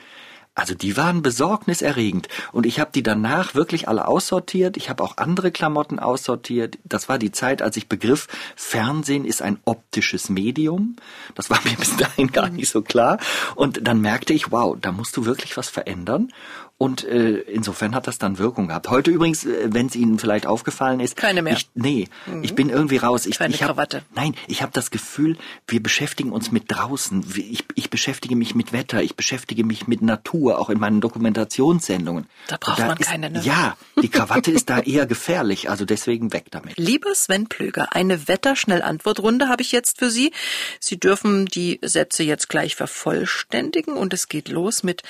also 0.61 0.75
die 0.75 0.95
waren 0.95 1.23
besorgniserregend. 1.23 2.27
Und 2.51 2.67
ich 2.67 2.79
habe 2.79 2.91
die 2.93 3.01
danach 3.01 3.55
wirklich 3.55 3.87
alle 3.87 4.07
aussortiert. 4.07 4.77
Ich 4.77 4.91
habe 4.91 5.03
auch 5.03 5.17
andere 5.17 5.51
Klamotten 5.51 5.97
aussortiert. 5.97 6.77
Das 6.83 7.09
war 7.09 7.17
die 7.17 7.31
Zeit, 7.31 7.63
als 7.63 7.77
ich 7.77 7.89
begriff, 7.89 8.27
Fernsehen 8.55 9.25
ist 9.25 9.41
ein 9.41 9.59
optisches 9.65 10.29
Medium. 10.29 10.97
Das 11.33 11.49
war 11.49 11.59
mir 11.65 11.75
bis 11.77 11.97
dahin 11.97 12.31
gar 12.31 12.49
nicht 12.49 12.69
so 12.69 12.83
klar. 12.83 13.17
Und 13.55 13.87
dann 13.87 14.01
merkte 14.01 14.33
ich, 14.33 14.51
wow, 14.51 14.77
da 14.79 14.91
musst 14.91 15.17
du 15.17 15.25
wirklich 15.25 15.57
was 15.57 15.69
verändern. 15.69 16.31
Und 16.81 17.03
äh, 17.03 17.33
insofern 17.41 17.93
hat 17.93 18.07
das 18.07 18.17
dann 18.17 18.39
Wirkung 18.39 18.69
gehabt. 18.69 18.89
Heute 18.89 19.11
übrigens, 19.11 19.45
äh, 19.45 19.67
wenn 19.71 19.85
es 19.85 19.95
Ihnen 19.95 20.17
vielleicht 20.17 20.47
aufgefallen 20.47 20.99
ist, 20.99 21.15
keine 21.15 21.43
mehr. 21.43 21.53
Ich, 21.53 21.69
nee, 21.75 22.07
mhm. 22.25 22.43
ich 22.43 22.55
bin 22.55 22.69
irgendwie 22.69 22.97
raus. 22.97 23.27
Ich, 23.27 23.37
Keine 23.37 23.53
ich 23.53 23.61
hab, 23.61 23.75
Krawatte. 23.75 24.01
Nein, 24.15 24.33
ich 24.47 24.63
habe 24.63 24.71
das 24.73 24.89
Gefühl, 24.89 25.37
wir 25.67 25.83
beschäftigen 25.83 26.31
uns 26.31 26.51
mit 26.51 26.71
draußen. 26.71 27.23
Ich, 27.35 27.65
ich 27.75 27.91
beschäftige 27.91 28.35
mich 28.35 28.55
mit 28.55 28.73
Wetter. 28.73 29.03
Ich 29.03 29.15
beschäftige 29.15 29.63
mich 29.63 29.85
mit 29.85 30.01
Natur, 30.01 30.57
auch 30.57 30.71
in 30.71 30.79
meinen 30.79 31.01
Dokumentationssendungen. 31.01 32.25
Da 32.47 32.57
braucht 32.59 32.79
da 32.79 32.87
man 32.87 32.97
ist, 32.97 33.05
keine. 33.05 33.29
Ne? 33.29 33.41
Ja, 33.43 33.77
die 34.01 34.09
Krawatte 34.09 34.49
ist 34.49 34.71
da 34.71 34.79
eher 34.79 35.05
gefährlich. 35.05 35.69
Also 35.69 35.85
deswegen 35.85 36.33
weg 36.33 36.45
damit. 36.49 36.79
Lieber 36.79 37.13
Sven 37.13 37.45
Plöger, 37.45 37.93
eine 37.93 38.27
Wetterschnellantwortrunde 38.27 39.49
habe 39.49 39.61
ich 39.61 39.71
jetzt 39.71 39.99
für 39.99 40.09
Sie. 40.09 40.31
Sie 40.79 40.99
dürfen 40.99 41.45
die 41.45 41.79
Sätze 41.83 42.23
jetzt 42.23 42.49
gleich 42.49 42.75
vervollständigen 42.75 43.97
und 43.97 44.15
es 44.15 44.29
geht 44.29 44.49
los 44.49 44.81
mit 44.81 45.03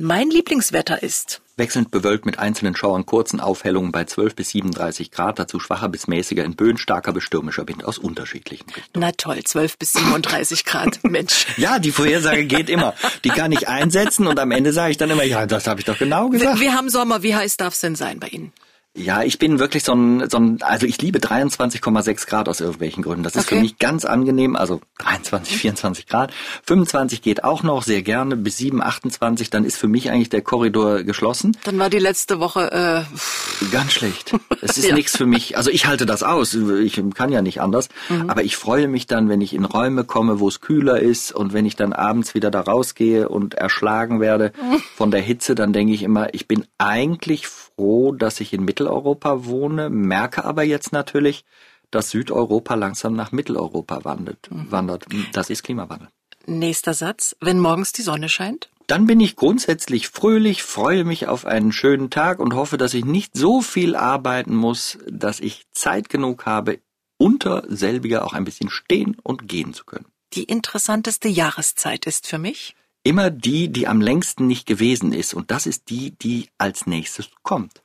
Mein 0.00 0.30
Lieblingswetter 0.30 1.02
ist 1.02 1.40
wechselnd 1.56 1.90
bewölkt 1.90 2.24
mit 2.24 2.38
einzelnen 2.38 2.76
Schauern, 2.76 3.04
kurzen 3.04 3.40
Aufhellungen 3.40 3.90
bei 3.90 4.04
12 4.04 4.36
bis 4.36 4.50
37 4.50 5.10
Grad, 5.10 5.40
dazu 5.40 5.58
schwacher 5.58 5.88
bis 5.88 6.06
mäßiger 6.06 6.44
in 6.44 6.54
Böen, 6.54 6.78
starker 6.78 7.12
bis 7.12 7.24
stürmischer 7.24 7.66
Wind 7.66 7.84
aus 7.84 7.98
unterschiedlichen 7.98 8.70
Richtungen. 8.70 9.04
Na 9.04 9.10
toll, 9.10 9.42
12 9.42 9.76
bis 9.76 9.94
37 9.94 10.64
Grad, 10.64 11.00
Mensch. 11.02 11.46
ja, 11.56 11.80
die 11.80 11.90
Vorhersage 11.90 12.44
geht 12.44 12.70
immer. 12.70 12.94
Die 13.24 13.30
kann 13.30 13.50
ich 13.50 13.66
einsetzen 13.66 14.28
und 14.28 14.38
am 14.38 14.52
Ende 14.52 14.72
sage 14.72 14.92
ich 14.92 14.98
dann 14.98 15.10
immer, 15.10 15.24
ja, 15.24 15.46
das 15.46 15.66
habe 15.66 15.80
ich 15.80 15.86
doch 15.86 15.98
genau 15.98 16.28
gesagt. 16.28 16.60
Wir, 16.60 16.66
wir 16.66 16.74
haben 16.74 16.90
Sommer, 16.90 17.24
wie 17.24 17.34
heiß 17.34 17.56
darf 17.56 17.74
es 17.74 17.80
denn 17.80 17.96
sein 17.96 18.20
bei 18.20 18.28
Ihnen? 18.28 18.52
Ja, 18.98 19.22
ich 19.22 19.38
bin 19.38 19.58
wirklich 19.60 19.84
so 19.84 19.92
ein, 19.94 20.28
so 20.28 20.38
ein 20.38 20.58
also 20.62 20.84
ich 20.86 21.00
liebe 21.00 21.20
23,6 21.20 22.26
Grad 22.26 22.48
aus 22.48 22.60
irgendwelchen 22.60 23.02
Gründen. 23.04 23.22
Das 23.22 23.36
ist 23.36 23.46
Okay. 23.46 23.54
für 23.56 23.60
mich 23.60 23.78
ganz 23.78 24.04
angenehm. 24.04 24.56
Also 24.56 24.80
23, 24.98 25.56
24 25.56 26.06
Grad. 26.08 26.32
25 26.66 27.22
geht 27.22 27.44
auch 27.44 27.62
noch 27.62 27.82
sehr 27.84 28.02
gerne. 28.02 28.36
Bis 28.36 28.56
7, 28.56 28.82
28, 28.82 29.50
dann 29.50 29.64
ist 29.64 29.76
für 29.76 29.86
mich 29.88 30.10
eigentlich 30.10 30.30
der 30.30 30.42
Korridor 30.42 31.04
geschlossen. 31.04 31.56
Dann 31.64 31.78
war 31.78 31.90
die 31.90 31.98
letzte 32.00 32.40
Woche, 32.40 32.72
äh, 32.72 33.66
Ganz 33.72 33.92
schlecht. 33.92 34.32
Es 34.60 34.76
ist 34.76 34.88
Ja. 34.88 34.94
nichts 34.94 35.16
für 35.16 35.26
mich. 35.26 35.56
Also 35.56 35.70
ich 35.70 35.86
halte 35.86 36.04
das 36.04 36.22
aus. 36.24 36.54
Ich 36.54 37.00
kann 37.14 37.30
ja 37.30 37.42
nicht 37.42 37.60
anders. 37.60 37.88
Mhm. 38.08 38.28
Aber 38.28 38.42
ich 38.42 38.56
freue 38.56 38.88
mich 38.88 39.06
dann, 39.06 39.28
wenn 39.28 39.40
ich 39.40 39.54
in 39.54 39.64
Räume 39.64 40.02
komme, 40.04 40.40
wo 40.40 40.48
es 40.48 40.60
kühler 40.60 40.98
ist 41.00 41.30
und 41.32 41.52
wenn 41.52 41.64
ich 41.66 41.76
dann 41.76 41.92
abends 41.92 42.34
wieder 42.34 42.50
da 42.50 42.60
rausgehe 42.62 43.28
und 43.28 43.54
erschlagen 43.54 44.20
werde 44.20 44.52
Mhm. 44.60 44.82
von 44.96 45.10
der 45.12 45.20
Hitze, 45.20 45.54
dann 45.54 45.72
denke 45.72 45.92
ich 45.94 46.02
immer, 46.02 46.34
ich 46.34 46.48
bin 46.48 46.64
eigentlich 46.78 47.46
froh, 47.78 48.12
dass 48.12 48.40
ich 48.40 48.52
in 48.52 48.64
Mitteleuropa 48.64 49.44
wohne, 49.44 49.88
merke 49.88 50.44
aber 50.44 50.64
jetzt 50.64 50.92
natürlich, 50.92 51.44
dass 51.92 52.10
Südeuropa 52.10 52.74
langsam 52.74 53.14
nach 53.14 53.30
Mitteleuropa 53.30 54.04
wandert. 54.04 54.48
Mhm. 54.50 54.70
wandert. 54.72 55.06
Das 55.32 55.48
ist 55.48 55.62
Klimawandel. 55.62 56.08
nächster 56.46 56.94
Satz. 56.94 57.36
Wenn 57.40 57.60
morgens 57.60 57.92
die 57.92 58.02
Sonne 58.02 58.28
scheint? 58.28 58.68
Dann 58.88 59.06
bin 59.06 59.20
ich 59.20 59.36
grundsätzlich 59.36 60.08
fröhlich, 60.08 60.62
freue 60.62 61.04
mich 61.04 61.28
auf 61.28 61.44
einen 61.44 61.72
schönen 61.72 62.08
Tag 62.10 62.40
und 62.40 62.54
hoffe, 62.54 62.78
dass 62.78 62.94
ich 62.94 63.04
nicht 63.04 63.36
so 63.36 63.60
viel 63.60 63.94
arbeiten 63.94 64.56
muss, 64.56 64.98
dass 65.06 65.40
ich 65.40 65.66
Zeit 65.72 66.08
genug 66.08 66.46
habe, 66.46 66.80
unter 67.18 67.64
selbiger 67.68 68.24
auch 68.24 68.32
ein 68.32 68.44
bisschen 68.44 68.70
stehen 68.70 69.16
und 69.22 69.46
gehen 69.46 69.74
zu 69.74 69.84
können. 69.84 70.06
Die 70.32 70.44
interessanteste 70.44 71.28
Jahreszeit 71.28 72.06
ist 72.06 72.26
für 72.26 72.38
mich. 72.38 72.74
Immer 73.04 73.30
die, 73.30 73.68
die 73.68 73.86
am 73.86 74.00
längsten 74.00 74.46
nicht 74.46 74.66
gewesen 74.66 75.12
ist 75.12 75.32
und 75.32 75.50
das 75.50 75.66
ist 75.66 75.88
die, 75.88 76.10
die 76.12 76.48
als 76.58 76.86
nächstes 76.86 77.30
kommt. 77.42 77.82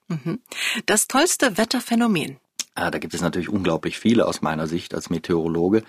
Das 0.86 1.08
tollste 1.08 1.58
Wetterphänomen. 1.58 2.38
Ah, 2.76 2.92
da 2.92 2.98
gibt 2.98 3.14
es 3.14 3.22
natürlich 3.22 3.50
unglaublich 3.50 4.00
viele 4.00 4.26
aus 4.26 4.42
meiner 4.42 4.68
Sicht 4.68 4.94
als 4.94 5.10
Meteorologe. 5.10 5.84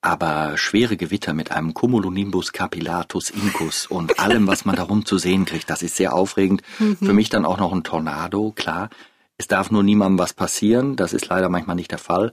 Aber 0.00 0.58
schwere 0.58 0.96
Gewitter 0.96 1.32
mit 1.32 1.52
einem 1.52 1.74
Cumulonimbus 1.74 2.52
capillatus 2.52 3.30
incus 3.30 3.86
und 3.86 4.18
allem, 4.18 4.48
was 4.48 4.64
man 4.64 4.74
darum 4.74 5.06
zu 5.06 5.16
sehen 5.16 5.44
kriegt, 5.44 5.70
das 5.70 5.82
ist 5.82 5.94
sehr 5.94 6.12
aufregend. 6.12 6.62
Für 6.98 7.12
mich 7.12 7.28
dann 7.28 7.44
auch 7.44 7.58
noch 7.58 7.72
ein 7.72 7.84
Tornado, 7.84 8.50
klar. 8.50 8.90
Es 9.38 9.46
darf 9.46 9.70
nur 9.70 9.84
niemandem 9.84 10.18
was 10.18 10.32
passieren, 10.32 10.96
das 10.96 11.12
ist 11.12 11.28
leider 11.28 11.48
manchmal 11.48 11.76
nicht 11.76 11.92
der 11.92 11.98
Fall. 11.98 12.32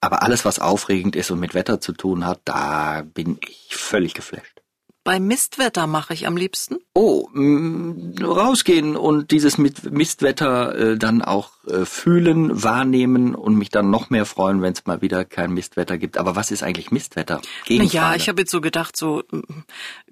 Aber 0.00 0.22
alles, 0.22 0.46
was 0.46 0.60
aufregend 0.60 1.14
ist 1.14 1.30
und 1.30 1.40
mit 1.40 1.52
Wetter 1.52 1.78
zu 1.78 1.92
tun 1.92 2.24
hat, 2.24 2.40
da 2.46 3.02
bin 3.02 3.38
ich 3.46 3.76
völlig 3.76 4.14
geflasht. 4.14 4.59
Bei 5.02 5.18
Mistwetter 5.18 5.86
mache 5.86 6.12
ich 6.12 6.26
am 6.26 6.36
liebsten. 6.36 6.76
Oh, 6.94 7.26
mh, 7.32 8.24
rausgehen 8.24 8.96
und 8.96 9.30
dieses 9.30 9.56
mit 9.56 9.90
Mistwetter 9.90 10.74
äh, 10.74 10.98
dann 10.98 11.22
auch 11.22 11.52
äh, 11.66 11.86
fühlen, 11.86 12.62
wahrnehmen 12.62 13.34
und 13.34 13.56
mich 13.56 13.70
dann 13.70 13.90
noch 13.90 14.10
mehr 14.10 14.26
freuen, 14.26 14.60
wenn 14.60 14.74
es 14.74 14.84
mal 14.84 15.00
wieder 15.00 15.24
kein 15.24 15.52
Mistwetter 15.52 15.96
gibt. 15.96 16.18
Aber 16.18 16.36
was 16.36 16.50
ist 16.50 16.62
eigentlich 16.62 16.90
Mistwetter? 16.90 17.40
Ja, 17.66 18.14
ich 18.14 18.28
habe 18.28 18.42
jetzt 18.42 18.50
so 18.50 18.60
gedacht, 18.60 18.96
so 18.96 19.22
mm, 19.30 19.40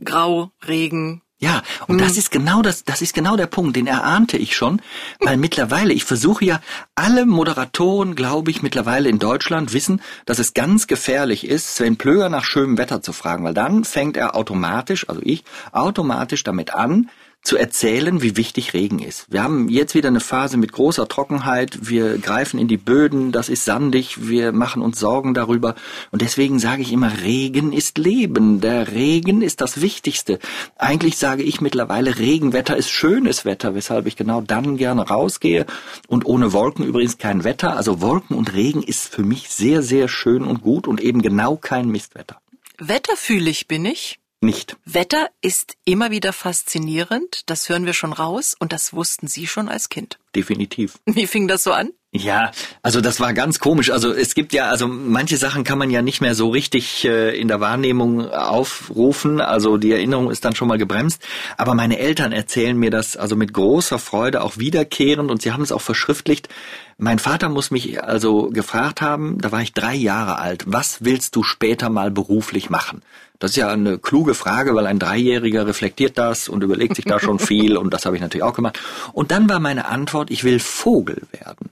grau, 0.02 0.52
Regen. 0.66 1.22
Ja, 1.40 1.62
und 1.86 2.00
das 2.00 2.16
ist 2.16 2.32
genau 2.32 2.62
das, 2.62 2.84
das 2.84 3.00
ist 3.00 3.14
genau 3.14 3.36
der 3.36 3.46
Punkt, 3.46 3.76
den 3.76 3.86
erahnte 3.86 4.36
ich 4.36 4.56
schon, 4.56 4.82
weil 5.20 5.36
mittlerweile, 5.36 5.92
ich 5.92 6.02
versuche 6.02 6.44
ja, 6.44 6.60
alle 6.96 7.26
Moderatoren, 7.26 8.16
glaube 8.16 8.50
ich, 8.50 8.60
mittlerweile 8.60 9.08
in 9.08 9.20
Deutschland 9.20 9.72
wissen, 9.72 10.02
dass 10.26 10.40
es 10.40 10.52
ganz 10.52 10.88
gefährlich 10.88 11.46
ist, 11.46 11.76
Sven 11.76 11.96
Plöger 11.96 12.28
nach 12.28 12.44
schönem 12.44 12.76
Wetter 12.76 13.02
zu 13.02 13.12
fragen, 13.12 13.44
weil 13.44 13.54
dann 13.54 13.84
fängt 13.84 14.16
er 14.16 14.34
automatisch, 14.34 15.08
also 15.08 15.20
ich, 15.22 15.44
automatisch 15.70 16.42
damit 16.42 16.74
an, 16.74 17.08
zu 17.42 17.56
erzählen, 17.56 18.20
wie 18.20 18.36
wichtig 18.36 18.74
Regen 18.74 18.98
ist. 18.98 19.26
Wir 19.30 19.42
haben 19.42 19.68
jetzt 19.68 19.94
wieder 19.94 20.08
eine 20.08 20.20
Phase 20.20 20.56
mit 20.56 20.72
großer 20.72 21.08
Trockenheit. 21.08 21.78
Wir 21.88 22.18
greifen 22.18 22.58
in 22.58 22.68
die 22.68 22.76
Böden, 22.76 23.32
das 23.32 23.48
ist 23.48 23.64
sandig, 23.64 24.28
wir 24.28 24.52
machen 24.52 24.82
uns 24.82 24.98
Sorgen 24.98 25.34
darüber. 25.34 25.74
Und 26.10 26.20
deswegen 26.20 26.58
sage 26.58 26.82
ich 26.82 26.92
immer, 26.92 27.22
Regen 27.22 27.72
ist 27.72 27.96
Leben. 27.96 28.60
Der 28.60 28.92
Regen 28.92 29.40
ist 29.40 29.60
das 29.60 29.80
Wichtigste. 29.80 30.40
Eigentlich 30.76 31.16
sage 31.16 31.42
ich 31.42 31.60
mittlerweile, 31.60 32.18
Regenwetter 32.18 32.76
ist 32.76 32.90
schönes 32.90 33.44
Wetter, 33.44 33.74
weshalb 33.74 34.06
ich 34.06 34.16
genau 34.16 34.40
dann 34.40 34.76
gerne 34.76 35.08
rausgehe. 35.08 35.64
Und 36.06 36.26
ohne 36.26 36.52
Wolken 36.52 36.84
übrigens 36.84 37.18
kein 37.18 37.44
Wetter. 37.44 37.76
Also 37.76 38.00
Wolken 38.00 38.36
und 38.36 38.52
Regen 38.52 38.82
ist 38.82 39.14
für 39.14 39.22
mich 39.22 39.48
sehr, 39.48 39.82
sehr 39.82 40.08
schön 40.08 40.42
und 40.42 40.60
gut 40.60 40.86
und 40.86 41.00
eben 41.00 41.22
genau 41.22 41.56
kein 41.56 41.88
Mistwetter. 41.88 42.40
Wetterfühlig 42.78 43.68
bin 43.68 43.84
ich. 43.86 44.18
Nicht. 44.40 44.76
Wetter 44.84 45.30
ist 45.40 45.76
immer 45.84 46.10
wieder 46.10 46.32
faszinierend. 46.32 47.42
Das 47.46 47.68
hören 47.68 47.86
wir 47.86 47.92
schon 47.92 48.12
raus. 48.12 48.54
Und 48.58 48.72
das 48.72 48.92
wussten 48.92 49.26
Sie 49.26 49.46
schon 49.46 49.68
als 49.68 49.88
Kind. 49.88 50.18
Definitiv. 50.34 50.98
Wie 51.06 51.26
fing 51.26 51.48
das 51.48 51.64
so 51.64 51.72
an? 51.72 51.90
Ja, 52.10 52.52
also 52.82 53.02
das 53.02 53.20
war 53.20 53.34
ganz 53.34 53.58
komisch. 53.58 53.90
Also 53.90 54.14
es 54.14 54.34
gibt 54.34 54.54
ja, 54.54 54.70
also 54.70 54.88
manche 54.88 55.36
Sachen 55.36 55.62
kann 55.62 55.76
man 55.78 55.90
ja 55.90 56.00
nicht 56.00 56.22
mehr 56.22 56.34
so 56.34 56.48
richtig 56.48 57.04
äh, 57.04 57.38
in 57.38 57.48
der 57.48 57.60
Wahrnehmung 57.60 58.30
aufrufen. 58.30 59.42
Also 59.42 59.76
die 59.76 59.92
Erinnerung 59.92 60.30
ist 60.30 60.42
dann 60.46 60.54
schon 60.54 60.68
mal 60.68 60.78
gebremst. 60.78 61.22
Aber 61.58 61.74
meine 61.74 61.98
Eltern 61.98 62.32
erzählen 62.32 62.78
mir 62.78 62.90
das 62.90 63.18
also 63.18 63.36
mit 63.36 63.52
großer 63.52 63.98
Freude 63.98 64.40
auch 64.40 64.56
wiederkehrend 64.56 65.30
und 65.30 65.42
sie 65.42 65.52
haben 65.52 65.62
es 65.62 65.70
auch 65.70 65.82
verschriftlicht. 65.82 66.48
Mein 66.96 67.18
Vater 67.18 67.50
muss 67.50 67.70
mich 67.70 68.02
also 68.02 68.48
gefragt 68.48 69.02
haben, 69.02 69.38
da 69.38 69.52
war 69.52 69.60
ich 69.60 69.74
drei 69.74 69.94
Jahre 69.94 70.38
alt, 70.38 70.64
was 70.66 71.04
willst 71.04 71.36
du 71.36 71.42
später 71.42 71.90
mal 71.90 72.10
beruflich 72.10 72.70
machen? 72.70 73.02
Das 73.38 73.50
ist 73.50 73.56
ja 73.56 73.68
eine 73.68 73.98
kluge 73.98 74.34
Frage, 74.34 74.74
weil 74.74 74.86
ein 74.86 74.98
Dreijähriger 74.98 75.66
reflektiert 75.66 76.16
das 76.16 76.48
und 76.48 76.64
überlegt 76.64 76.96
sich 76.96 77.04
da 77.04 77.20
schon 77.20 77.38
viel 77.38 77.76
und 77.76 77.92
das 77.92 78.06
habe 78.06 78.16
ich 78.16 78.22
natürlich 78.22 78.42
auch 78.44 78.54
gemacht. 78.54 78.80
Und 79.12 79.30
dann 79.30 79.48
war 79.48 79.60
meine 79.60 79.84
Antwort, 79.84 80.30
ich 80.30 80.42
will 80.42 80.58
Vogel 80.58 81.22
werden. 81.32 81.68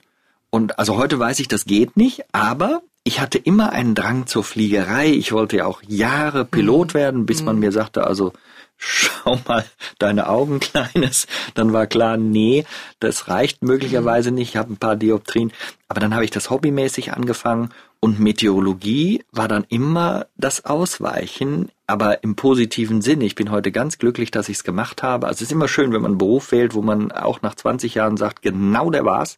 Und 0.56 0.78
also 0.78 0.96
heute 0.96 1.18
weiß 1.18 1.38
ich, 1.40 1.48
das 1.48 1.66
geht 1.66 1.98
nicht, 1.98 2.24
aber 2.32 2.80
ich 3.04 3.20
hatte 3.20 3.36
immer 3.36 3.74
einen 3.74 3.94
Drang 3.94 4.26
zur 4.26 4.42
Fliegerei. 4.42 5.10
Ich 5.10 5.32
wollte 5.32 5.58
ja 5.58 5.66
auch 5.66 5.82
Jahre 5.86 6.46
Pilot 6.46 6.94
werden, 6.94 7.26
bis 7.26 7.42
man 7.42 7.58
mir 7.58 7.72
sagte, 7.72 8.06
also 8.06 8.32
schau 8.78 9.38
mal 9.46 9.66
deine 9.98 10.30
Augen, 10.30 10.58
Kleines. 10.60 11.26
Dann 11.52 11.74
war 11.74 11.86
klar, 11.86 12.16
nee, 12.16 12.64
das 13.00 13.28
reicht 13.28 13.62
möglicherweise 13.62 14.30
nicht. 14.30 14.48
Ich 14.48 14.56
habe 14.56 14.72
ein 14.72 14.78
paar 14.78 14.96
Dioptrien. 14.96 15.52
Aber 15.88 16.00
dann 16.00 16.14
habe 16.14 16.24
ich 16.24 16.30
das 16.30 16.48
hobbymäßig 16.48 17.12
angefangen 17.12 17.68
und 18.00 18.18
Meteorologie 18.18 19.24
war 19.32 19.48
dann 19.48 19.66
immer 19.68 20.24
das 20.38 20.64
Ausweichen, 20.64 21.70
aber 21.86 22.22
im 22.24 22.34
positiven 22.34 23.02
Sinne. 23.02 23.26
Ich 23.26 23.34
bin 23.34 23.50
heute 23.50 23.72
ganz 23.72 23.98
glücklich, 23.98 24.30
dass 24.30 24.48
ich 24.48 24.56
es 24.56 24.64
gemacht 24.64 25.02
habe. 25.02 25.26
Also 25.26 25.36
es 25.36 25.50
ist 25.50 25.52
immer 25.52 25.68
schön, 25.68 25.92
wenn 25.92 26.00
man 26.00 26.12
einen 26.12 26.18
Beruf 26.18 26.50
wählt, 26.50 26.72
wo 26.72 26.80
man 26.80 27.12
auch 27.12 27.42
nach 27.42 27.56
20 27.56 27.94
Jahren 27.94 28.16
sagt, 28.16 28.40
genau 28.40 28.88
der 28.88 29.04
war's. 29.04 29.36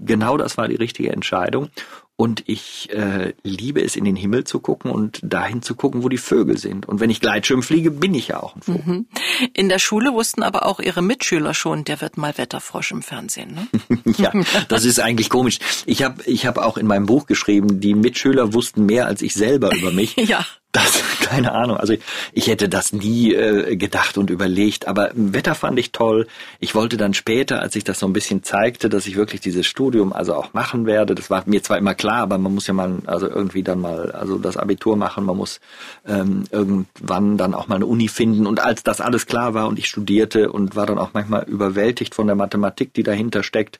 Genau 0.00 0.36
das 0.36 0.56
war 0.56 0.68
die 0.68 0.76
richtige 0.76 1.12
Entscheidung. 1.12 1.70
Und 2.18 2.44
ich 2.46 2.88
äh, 2.94 3.34
liebe 3.42 3.82
es, 3.82 3.94
in 3.94 4.04
den 4.06 4.16
Himmel 4.16 4.44
zu 4.44 4.58
gucken 4.60 4.90
und 4.90 5.20
dahin 5.22 5.60
zu 5.60 5.74
gucken, 5.74 6.02
wo 6.02 6.08
die 6.08 6.16
Vögel 6.16 6.56
sind. 6.56 6.88
Und 6.88 6.98
wenn 6.98 7.10
ich 7.10 7.20
Gleitschirm 7.20 7.62
fliege, 7.62 7.90
bin 7.90 8.14
ich 8.14 8.28
ja 8.28 8.42
auch 8.42 8.56
ein 8.56 8.62
Vogel. 8.62 9.04
In 9.52 9.68
der 9.68 9.78
Schule 9.78 10.14
wussten 10.14 10.42
aber 10.42 10.64
auch 10.64 10.80
Ihre 10.80 11.02
Mitschüler 11.02 11.52
schon, 11.52 11.84
der 11.84 12.00
wird 12.00 12.16
mal 12.16 12.38
Wetterfrosch 12.38 12.92
im 12.92 13.02
Fernsehen. 13.02 13.54
Ne? 13.54 14.02
ja, 14.16 14.32
das 14.68 14.86
ist 14.86 14.98
eigentlich 14.98 15.28
komisch. 15.28 15.58
Ich 15.84 16.02
habe 16.02 16.22
ich 16.24 16.46
hab 16.46 16.56
auch 16.56 16.78
in 16.78 16.86
meinem 16.86 17.04
Buch 17.04 17.26
geschrieben, 17.26 17.80
die 17.80 17.94
Mitschüler 17.94 18.54
wussten 18.54 18.86
mehr 18.86 19.06
als 19.06 19.20
ich 19.20 19.34
selber 19.34 19.74
über 19.76 19.90
mich. 19.90 20.16
Ja. 20.26 20.44
Das, 20.72 21.02
keine 21.20 21.52
Ahnung. 21.52 21.76
Also 21.76 21.94
ich, 21.94 22.00
ich 22.32 22.46
hätte 22.48 22.68
das 22.68 22.92
nie 22.92 23.32
äh, 23.32 23.76
gedacht 23.76 24.18
und 24.18 24.30
überlegt. 24.30 24.86
Aber 24.86 25.10
Wetter 25.14 25.54
fand 25.54 25.78
ich 25.78 25.92
toll. 25.92 26.26
Ich 26.60 26.74
wollte 26.74 26.96
dann 26.96 27.14
später, 27.14 27.60
als 27.62 27.76
ich 27.76 27.84
das 27.84 27.98
so 27.98 28.06
ein 28.06 28.12
bisschen 28.12 28.42
zeigte, 28.42 28.88
dass 28.88 29.06
ich 29.06 29.16
wirklich 29.16 29.40
dieses 29.40 29.66
Studium 29.66 30.12
also 30.12 30.34
auch 30.34 30.52
machen 30.52 30.86
werde. 30.86 31.14
Das 31.14 31.30
war 31.30 31.44
mir 31.46 31.62
zwar 31.62 31.78
immer 31.78 31.94
klar, 31.94 32.18
aber 32.18 32.38
man 32.38 32.54
muss 32.54 32.66
ja 32.66 32.74
mal 32.74 32.98
also 33.06 33.28
irgendwie 33.28 33.62
dann 33.62 33.80
mal 33.80 34.12
also 34.12 34.38
das 34.38 34.56
Abitur 34.56 34.96
machen. 34.96 35.24
Man 35.24 35.36
muss 35.36 35.60
ähm, 36.06 36.44
irgendwann 36.50 37.38
dann 37.38 37.54
auch 37.54 37.68
mal 37.68 37.76
eine 37.76 37.86
Uni 37.86 38.08
finden. 38.08 38.46
Und 38.46 38.60
als 38.60 38.82
das 38.82 39.00
alles 39.00 39.26
klar 39.26 39.54
war 39.54 39.68
und 39.68 39.78
ich 39.78 39.88
studierte 39.88 40.52
und 40.52 40.76
war 40.76 40.86
dann 40.86 40.98
auch 40.98 41.10
manchmal 41.14 41.44
überwältigt 41.44 42.14
von 42.14 42.26
der 42.26 42.36
Mathematik, 42.36 42.92
die 42.92 43.02
dahinter 43.02 43.42
steckt, 43.42 43.78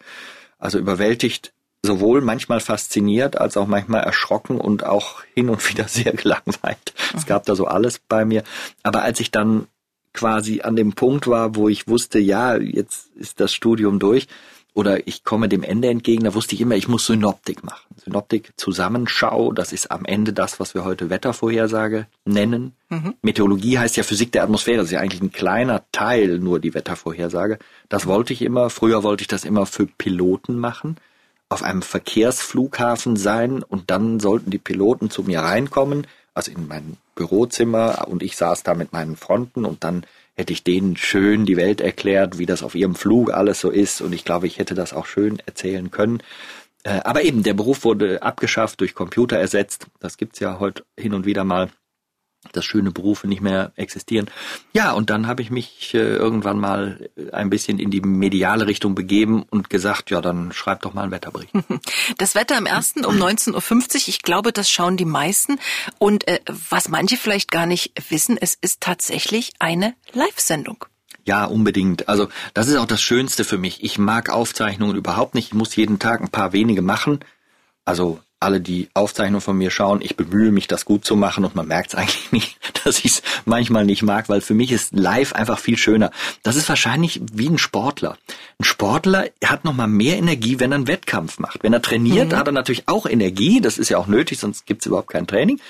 also 0.59 0.79
überwältigt 0.79 1.53
sowohl 1.83 2.21
manchmal 2.21 2.61
fasziniert 2.61 3.39
als 3.39 3.57
auch 3.57 3.67
manchmal 3.67 4.03
erschrocken 4.03 4.61
und 4.61 4.85
auch 4.85 5.23
hin 5.35 5.49
und 5.49 5.69
wieder 5.71 5.89
sehr 5.89 6.13
gelangweilt. 6.13 6.95
Es 7.15 7.27
gab 7.27 7.45
da 7.47 7.55
so 7.55 7.67
alles 7.67 7.99
bei 7.99 8.25
mir. 8.25 8.43
Aber 8.83 9.03
als 9.03 9.21
ich 9.21 9.31
dann 9.31 9.67
quasi 10.13 10.63
an 10.63 10.77
dem 10.77 10.93
Punkt 10.93 11.27
war, 11.27 11.55
wo 11.55 11.69
ich 11.69 11.89
wusste, 11.89 12.19
ja, 12.19 12.57
jetzt 12.57 13.15
ist 13.17 13.41
das 13.41 13.55
Studium 13.55 13.99
durch 13.99 14.27
oder 14.75 15.07
ich 15.07 15.25
komme 15.25 15.49
dem 15.49 15.63
Ende 15.63 15.89
entgegen, 15.89 16.25
da 16.25 16.35
wusste 16.35 16.55
ich 16.55 16.61
immer, 16.61 16.75
ich 16.75 16.89
muss 16.89 17.07
Synoptik 17.07 17.65
machen. 17.65 17.87
Synoptik, 17.97 18.53
Zusammenschau, 18.57 19.53
das 19.53 19.73
ist 19.73 19.91
am 19.91 20.05
Ende 20.05 20.33
das, 20.33 20.61
was 20.61 20.75
wir 20.75 20.85
heute 20.85 21.09
Wettervorhersage 21.09 22.07
nennen. 22.25 22.73
Meteorologie 23.23 23.79
heißt 23.79 23.97
ja 23.97 24.03
Physik 24.03 24.33
der 24.33 24.43
Atmosphäre, 24.43 24.79
das 24.79 24.87
ist 24.87 24.93
ja 24.93 25.01
eigentlich 25.01 25.23
ein 25.23 25.33
kleiner 25.33 25.85
Teil 25.93 26.39
nur 26.39 26.61
die 26.61 26.75
Wettervorhersage. 26.75 27.59
Das 27.89 28.07
wollte 28.07 28.33
ich 28.33 28.43
immer. 28.43 28.69
Früher 28.69 29.03
wollte 29.03 29.23
ich 29.23 29.29
das 29.29 29.45
immer 29.45 29.65
für 29.67 29.87
Piloten 29.87 30.59
machen 30.59 30.97
auf 31.49 31.63
einem 31.63 31.83
Verkehrsflughafen 31.83 33.17
sein 33.17 33.63
und 33.63 33.91
dann 33.91 34.21
sollten 34.21 34.51
die 34.51 34.59
Piloten 34.59 35.11
zu 35.11 35.23
mir 35.23 35.41
reinkommen, 35.41 36.07
also 36.35 36.51
in 36.51 36.67
mein 36.67 36.97
Bürozimmer 37.15 38.09
und 38.09 38.23
ich 38.23 38.37
saß 38.37 38.63
da 38.63 38.75
mit 38.75 38.93
meinen 38.93 39.17
Fronten 39.17 39.65
und 39.65 39.85
dann 39.85 40.05
hätte 40.37 40.53
ich 40.53 40.65
denen 40.65 40.97
schön 40.97 41.47
die 41.47 41.57
Welt 41.57 41.81
erklärt, 41.81 42.39
wie 42.39 42.47
das 42.47 42.63
auf 42.63 42.75
ihrem 42.75 42.95
Flug 42.95 43.33
alles 43.33 43.61
so 43.61 43.71
ist. 43.71 44.03
Und 44.03 44.13
ich 44.13 44.25
glaube, 44.25 44.47
ich 44.47 44.59
hätte 44.59 44.75
das 44.75 44.93
auch 44.93 45.07
schön 45.07 45.39
erzählen 45.47 45.91
können. 45.91 46.23
Äh, 46.83 47.01
aber 47.05 47.23
eben, 47.23 47.43
der 47.43 47.55
Beruf 47.55 47.85
wurde 47.85 48.23
abgeschafft, 48.23 48.81
durch 48.81 48.95
Computer 48.95 49.39
ersetzt. 49.39 49.87
Das 49.99 50.19
gibt's 50.19 50.39
ja 50.39 50.61
heute 50.61 50.85
hin 50.99 51.15
und 51.15 51.25
wieder 51.25 51.45
mal 51.45 51.71
dass 52.53 52.65
schöne 52.65 52.91
Berufe 52.91 53.29
nicht 53.29 53.41
mehr 53.41 53.73
existieren. 53.77 54.31
Ja, 54.73 54.93
und 54.93 55.11
dann 55.11 55.27
habe 55.27 55.43
ich 55.43 55.51
mich 55.51 55.95
äh, 55.95 55.99
irgendwann 55.99 56.59
mal 56.59 57.11
ein 57.33 57.51
bisschen 57.51 57.79
in 57.79 57.91
die 57.91 58.01
mediale 58.01 58.67
Richtung 58.67 58.95
begeben 58.95 59.45
und 59.51 59.71
gesagt, 59.71 60.11
ja, 60.11 60.21
dann 60.21 60.53
schreib 60.53 60.83
doch 60.83 60.95
mal 60.95 61.03
einen 61.03 61.13
Wetterbericht. 61.13 61.53
Das 62.19 62.35
Wetter 62.35 62.57
am 62.57 62.67
ersten 62.67 63.05
um 63.05 63.17
19.50 63.17 63.55
Uhr, 63.55 64.09
ich 64.09 64.23
glaube, 64.23 64.53
das 64.53 64.71
schauen 64.71 64.97
die 64.97 65.05
meisten. 65.05 65.59
Und 65.99 66.27
äh, 66.29 66.41
was 66.71 66.89
manche 66.89 67.17
vielleicht 67.17 67.51
gar 67.51 67.67
nicht 67.67 67.93
wissen, 68.11 68.39
es 68.41 68.55
ist 68.55 68.81
tatsächlich 68.81 69.53
eine 69.59 69.95
Live-Sendung. 70.13 70.85
Ja, 71.25 71.45
unbedingt. 71.45 72.09
Also 72.09 72.29
das 72.55 72.69
ist 72.69 72.77
auch 72.77 72.87
das 72.87 73.03
Schönste 73.03 73.45
für 73.45 73.59
mich. 73.59 73.83
Ich 73.83 73.99
mag 73.99 74.31
Aufzeichnungen 74.31 74.97
überhaupt 74.97 75.35
nicht. 75.35 75.49
Ich 75.49 75.55
muss 75.55 75.75
jeden 75.77 75.99
Tag 75.99 76.21
ein 76.21 76.31
paar 76.31 76.53
wenige 76.53 76.83
machen. 76.83 77.21
Also 77.85 78.21
alle, 78.47 78.61
die 78.61 78.89
Aufzeichnungen 78.95 79.41
von 79.41 79.59
mir 79.59 79.73
schauen, 79.73 80.01
ich 80.01 80.17
bemühe 80.17 80.53
mich, 80.53 80.69
das 80.69 80.85
gut 80.85 81.05
zu 81.05 81.17
machen 81.17 81.45
und 81.45 81.57
man 81.57 81.67
merkt 81.67 81.89
es 81.89 81.95
eigentlich 81.99 82.31
nicht, 82.31 82.59
dass 82.85 82.99
ich 83.01 83.07
es 83.07 83.23
manchmal 83.45 83.85
nicht 83.85 84.03
mag, 84.03 84.29
weil 84.29 84.41
für 84.41 84.55
mich 84.55 84.71
ist 84.71 84.95
live 84.95 85.33
einfach 85.33 85.59
viel 85.59 85.77
schöner. 85.77 86.13
Das 86.45 86.55
ist 86.55 86.69
wahrscheinlich 86.69 87.21
wie 87.33 87.49
ein 87.49 87.59
Sportler. 87.59 88.17
Ein 88.61 88.65
Sportler 88.65 89.27
hat 89.45 89.65
nochmal 89.65 89.89
mehr 89.89 90.17
Energie, 90.17 90.61
wenn 90.61 90.71
er 90.73 90.77
einen 90.77 90.87
Wettkampf 90.87 91.41
macht. 91.41 91.65
Wenn 91.65 91.73
er 91.73 91.83
trainiert, 91.83 92.31
mhm. 92.31 92.37
hat 92.37 92.47
er 92.47 92.53
natürlich 92.53 92.87
auch 92.87 93.07
Energie, 93.07 93.61
das 93.61 93.79
ist 93.79 93.89
ja 93.89 93.99
auch 93.99 94.07
nötig, 94.07 94.39
sonst 94.39 94.65
gibt 94.65 94.83
es 94.83 94.87
überhaupt 94.87 95.11
kein 95.11 95.27
Training. 95.27 95.61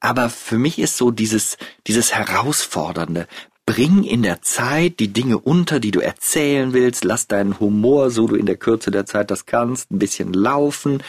Aber 0.00 0.28
für 0.28 0.58
mich 0.58 0.78
ist 0.80 0.96
so 0.96 1.12
dieses, 1.12 1.56
dieses 1.86 2.12
Herausfordernde, 2.12 3.28
Bring 3.66 4.04
in 4.04 4.22
der 4.22 4.42
Zeit 4.42 5.00
die 5.00 5.12
Dinge 5.12 5.38
unter, 5.38 5.80
die 5.80 5.90
du 5.90 5.98
erzählen 5.98 6.72
willst. 6.72 7.04
Lass 7.04 7.26
deinen 7.26 7.58
Humor, 7.58 8.10
so 8.10 8.28
du 8.28 8.36
in 8.36 8.46
der 8.46 8.56
Kürze 8.56 8.92
der 8.92 9.06
Zeit 9.06 9.32
das 9.32 9.44
kannst, 9.44 9.90
ein 9.90 9.98
bisschen 9.98 10.32
laufen. 10.32 11.02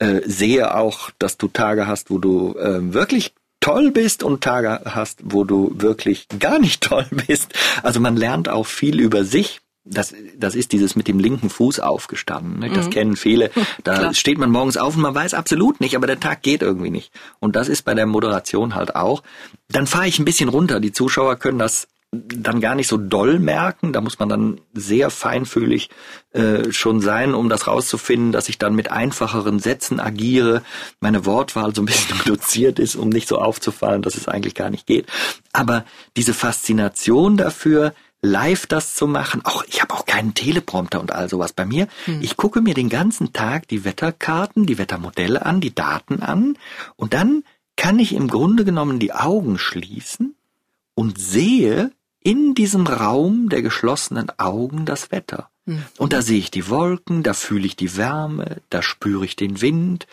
Äh, 0.00 0.20
sehe 0.24 0.74
auch, 0.74 1.10
dass 1.20 1.38
du 1.38 1.46
Tage 1.46 1.86
hast, 1.86 2.10
wo 2.10 2.18
du 2.18 2.56
äh, 2.58 2.92
wirklich 2.92 3.32
toll 3.60 3.92
bist 3.92 4.24
und 4.24 4.42
Tage 4.42 4.80
hast, 4.86 5.20
wo 5.22 5.44
du 5.44 5.72
wirklich 5.76 6.26
gar 6.40 6.58
nicht 6.58 6.82
toll 6.88 7.06
bist. 7.28 7.54
Also 7.84 8.00
man 8.00 8.16
lernt 8.16 8.48
auch 8.48 8.66
viel 8.66 8.98
über 8.98 9.24
sich. 9.24 9.60
Das, 9.84 10.12
das 10.36 10.56
ist 10.56 10.72
dieses 10.72 10.94
mit 10.94 11.08
dem 11.08 11.18
linken 11.18 11.48
Fuß 11.48 11.80
aufgestanden. 11.80 12.58
Ne? 12.58 12.70
Das 12.70 12.86
mhm. 12.86 12.90
kennen 12.90 13.16
viele. 13.16 13.50
Da 13.84 14.12
steht 14.12 14.36
man 14.36 14.50
morgens 14.50 14.76
auf 14.76 14.96
und 14.96 15.02
man 15.02 15.14
weiß 15.14 15.32
absolut 15.32 15.80
nicht, 15.80 15.96
aber 15.96 16.06
der 16.06 16.20
Tag 16.20 16.42
geht 16.42 16.62
irgendwie 16.62 16.90
nicht. 16.90 17.12
Und 17.38 17.56
das 17.56 17.68
ist 17.68 17.82
bei 17.82 17.94
der 17.94 18.06
Moderation 18.06 18.74
halt 18.74 18.94
auch. 18.96 19.22
Dann 19.68 19.86
fahre 19.86 20.08
ich 20.08 20.18
ein 20.18 20.24
bisschen 20.24 20.48
runter. 20.48 20.80
Die 20.80 20.92
Zuschauer 20.92 21.36
können 21.36 21.58
das 21.58 21.88
dann 22.12 22.60
gar 22.60 22.74
nicht 22.74 22.88
so 22.88 22.96
doll 22.96 23.38
merken. 23.38 23.92
Da 23.92 24.00
muss 24.00 24.18
man 24.18 24.28
dann 24.28 24.60
sehr 24.72 25.10
feinfühlig 25.10 25.90
äh, 26.32 26.72
schon 26.72 27.00
sein, 27.00 27.34
um 27.34 27.48
das 27.48 27.68
rauszufinden, 27.68 28.32
dass 28.32 28.48
ich 28.48 28.58
dann 28.58 28.74
mit 28.74 28.90
einfacheren 28.90 29.60
Sätzen 29.60 30.00
agiere, 30.00 30.62
meine 30.98 31.24
Wortwahl 31.24 31.74
so 31.74 31.82
ein 31.82 31.86
bisschen 31.86 32.18
reduziert 32.20 32.78
ist, 32.80 32.96
um 32.96 33.10
nicht 33.10 33.28
so 33.28 33.38
aufzufallen, 33.38 34.02
dass 34.02 34.16
es 34.16 34.26
eigentlich 34.26 34.54
gar 34.54 34.70
nicht 34.70 34.86
geht. 34.86 35.06
Aber 35.52 35.84
diese 36.16 36.34
Faszination 36.34 37.36
dafür, 37.36 37.94
live 38.22 38.66
das 38.66 38.96
zu 38.96 39.06
machen, 39.06 39.42
auch 39.44 39.64
ich 39.68 39.80
habe 39.80 39.94
auch 39.94 40.04
keinen 40.04 40.34
Teleprompter 40.34 41.00
und 41.00 41.12
all 41.12 41.28
sowas 41.28 41.52
bei 41.52 41.64
mir. 41.64 41.86
Hm. 42.04 42.20
Ich 42.22 42.36
gucke 42.36 42.60
mir 42.60 42.74
den 42.74 42.88
ganzen 42.88 43.32
Tag 43.32 43.68
die 43.68 43.84
Wetterkarten, 43.84 44.66
die 44.66 44.78
Wettermodelle 44.78 45.46
an, 45.46 45.60
die 45.60 45.74
Daten 45.74 46.22
an 46.22 46.58
und 46.96 47.14
dann 47.14 47.44
kann 47.76 47.98
ich 47.98 48.12
im 48.12 48.28
Grunde 48.28 48.64
genommen 48.66 48.98
die 48.98 49.14
Augen 49.14 49.58
schließen 49.58 50.34
und 50.94 51.18
sehe, 51.18 51.92
in 52.22 52.54
diesem 52.54 52.86
Raum 52.86 53.48
der 53.48 53.62
geschlossenen 53.62 54.30
Augen 54.38 54.84
das 54.84 55.10
Wetter. 55.10 55.50
Mhm. 55.64 55.84
Und 55.98 56.12
da 56.12 56.22
sehe 56.22 56.38
ich 56.38 56.50
die 56.50 56.68
Wolken, 56.68 57.22
da 57.22 57.34
fühle 57.34 57.66
ich 57.66 57.76
die 57.76 57.96
Wärme, 57.96 58.60
da 58.68 58.82
spüre 58.82 59.24
ich 59.24 59.36
den 59.36 59.60
Wind. 59.60 60.06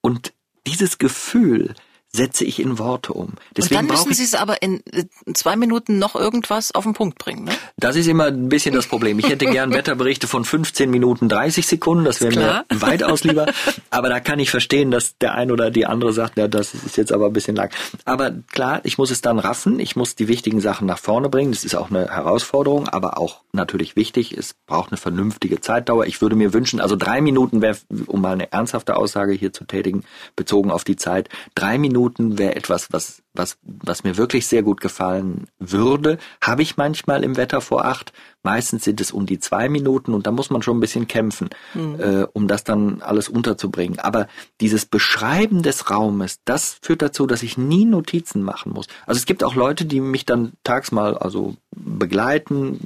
Und 0.00 0.32
dieses 0.66 0.98
Gefühl, 0.98 1.74
setze 2.14 2.44
ich 2.44 2.60
in 2.60 2.78
Worte 2.78 3.12
um. 3.12 3.32
Deswegen 3.56 3.80
und 3.80 3.88
dann 3.88 3.96
müssen 3.96 4.14
Sie 4.14 4.22
es 4.22 4.34
aber 4.34 4.62
in 4.62 4.80
äh, 4.92 5.04
zwei 5.34 5.56
Minuten 5.56 5.98
noch 5.98 6.14
irgendwas 6.14 6.72
auf 6.72 6.84
den 6.84 6.92
Punkt 6.92 7.18
bringen. 7.18 7.44
Ne? 7.44 7.52
Das 7.76 7.96
ist 7.96 8.06
immer 8.06 8.26
ein 8.26 8.48
bisschen 8.48 8.72
das 8.72 8.86
Problem. 8.86 9.18
Ich 9.18 9.28
hätte 9.28 9.46
gern 9.46 9.72
Wetterberichte 9.72 10.28
von 10.28 10.44
15 10.44 10.88
Minuten 10.90 11.28
30 11.28 11.66
Sekunden, 11.66 12.04
das 12.04 12.20
wäre 12.20 12.36
mir 12.36 12.80
weitaus 12.80 13.24
lieber. 13.24 13.46
Aber 13.90 14.08
da 14.08 14.20
kann 14.20 14.38
ich 14.38 14.52
verstehen, 14.52 14.92
dass 14.92 15.18
der 15.18 15.34
ein 15.34 15.50
oder 15.50 15.72
die 15.72 15.86
andere 15.86 16.12
sagt, 16.12 16.38
ja, 16.38 16.46
das 16.46 16.72
ist 16.74 16.96
jetzt 16.96 17.10
aber 17.10 17.26
ein 17.26 17.32
bisschen 17.32 17.56
lang. 17.56 17.70
Aber 18.04 18.30
klar, 18.52 18.80
ich 18.84 18.96
muss 18.96 19.10
es 19.10 19.20
dann 19.20 19.40
raffen, 19.40 19.80
ich 19.80 19.96
muss 19.96 20.14
die 20.14 20.28
wichtigen 20.28 20.60
Sachen 20.60 20.86
nach 20.86 20.98
vorne 20.98 21.28
bringen. 21.28 21.50
Das 21.50 21.64
ist 21.64 21.74
auch 21.74 21.90
eine 21.90 22.08
Herausforderung, 22.10 22.88
aber 22.88 23.18
auch 23.18 23.40
natürlich 23.50 23.96
wichtig. 23.96 24.36
Es 24.36 24.54
braucht 24.66 24.92
eine 24.92 24.98
vernünftige 24.98 25.60
Zeitdauer. 25.60 26.06
Ich 26.06 26.22
würde 26.22 26.36
mir 26.36 26.52
wünschen, 26.52 26.80
also 26.80 26.94
drei 26.94 27.20
Minuten 27.20 27.60
wäre, 27.60 27.76
um 28.06 28.20
mal 28.20 28.34
eine 28.34 28.52
ernsthafte 28.52 28.96
Aussage 28.96 29.32
hier 29.32 29.52
zu 29.52 29.64
tätigen, 29.64 30.04
bezogen 30.36 30.70
auf 30.70 30.84
die 30.84 30.96
Zeit, 30.96 31.28
drei 31.56 31.76
Minuten 31.76 32.03
Minuten 32.04 32.38
wäre 32.38 32.54
etwas, 32.54 32.92
was, 32.92 33.22
was, 33.32 33.56
was 33.62 34.04
mir 34.04 34.16
wirklich 34.16 34.46
sehr 34.46 34.62
gut 34.62 34.80
gefallen 34.80 35.46
würde. 35.58 36.18
Habe 36.40 36.62
ich 36.62 36.76
manchmal 36.76 37.24
im 37.24 37.36
Wetter 37.36 37.60
vor 37.60 37.84
acht. 37.84 38.12
Meistens 38.42 38.84
sind 38.84 39.00
es 39.00 39.10
um 39.10 39.24
die 39.24 39.38
zwei 39.38 39.70
Minuten 39.70 40.12
und 40.12 40.26
da 40.26 40.30
muss 40.30 40.50
man 40.50 40.60
schon 40.60 40.76
ein 40.76 40.80
bisschen 40.80 41.08
kämpfen, 41.08 41.48
mhm. 41.72 41.98
äh, 41.98 42.26
um 42.34 42.46
das 42.46 42.62
dann 42.62 43.00
alles 43.00 43.30
unterzubringen. 43.30 43.98
Aber 43.98 44.26
dieses 44.60 44.84
Beschreiben 44.84 45.62
des 45.62 45.90
Raumes, 45.90 46.40
das 46.44 46.76
führt 46.82 47.00
dazu, 47.00 47.26
dass 47.26 47.42
ich 47.42 47.56
nie 47.56 47.86
Notizen 47.86 48.42
machen 48.42 48.72
muss. 48.72 48.86
Also 49.06 49.18
es 49.18 49.24
gibt 49.24 49.42
auch 49.42 49.54
Leute, 49.54 49.86
die 49.86 50.00
mich 50.00 50.26
dann 50.26 50.52
tags 50.62 50.92
mal 50.92 51.16
also 51.16 51.56
begleiten, 51.74 52.78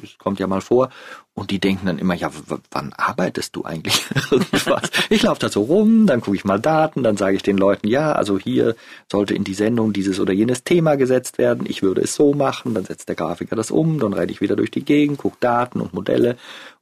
das 0.00 0.18
kommt 0.18 0.38
ja 0.38 0.46
mal 0.46 0.60
vor, 0.60 0.90
und 1.34 1.50
die 1.50 1.58
denken 1.58 1.86
dann 1.86 1.98
immer, 1.98 2.14
ja, 2.14 2.30
wann 2.70 2.92
arbeitest 2.92 3.56
du 3.56 3.64
eigentlich? 3.64 4.06
Ich 5.10 5.22
laufe 5.22 5.40
da 5.40 5.48
so 5.48 5.62
rum, 5.62 6.06
dann 6.06 6.20
gucke 6.20 6.36
ich 6.36 6.44
mal 6.44 6.58
Daten, 6.58 7.02
dann 7.02 7.16
sage 7.16 7.36
ich 7.36 7.42
den 7.42 7.58
Leuten, 7.58 7.88
ja, 7.88 8.12
also 8.12 8.38
hier 8.38 8.74
sollte 9.10 9.34
in 9.34 9.44
die 9.44 9.54
Sendung 9.54 9.92
dieses 9.92 10.18
oder 10.18 10.32
jenes 10.32 10.64
Thema 10.64 10.96
gesetzt 10.96 11.38
werden, 11.38 11.66
ich 11.68 11.82
würde 11.82 12.00
es 12.00 12.14
so 12.14 12.32
machen, 12.32 12.74
dann 12.74 12.84
setzt 12.84 13.08
der 13.08 13.16
Grafiker 13.16 13.56
das 13.56 13.70
um, 13.70 14.00
dann 14.00 14.12
reite 14.12 14.32
ich 14.32 14.40
wieder 14.40 14.56
durch 14.56 14.70
die 14.70 14.84
Gegend, 14.84 15.18
gucke 15.18 15.36
Daten 15.40 15.80
und 15.80 15.92
Modelle. 15.92 16.36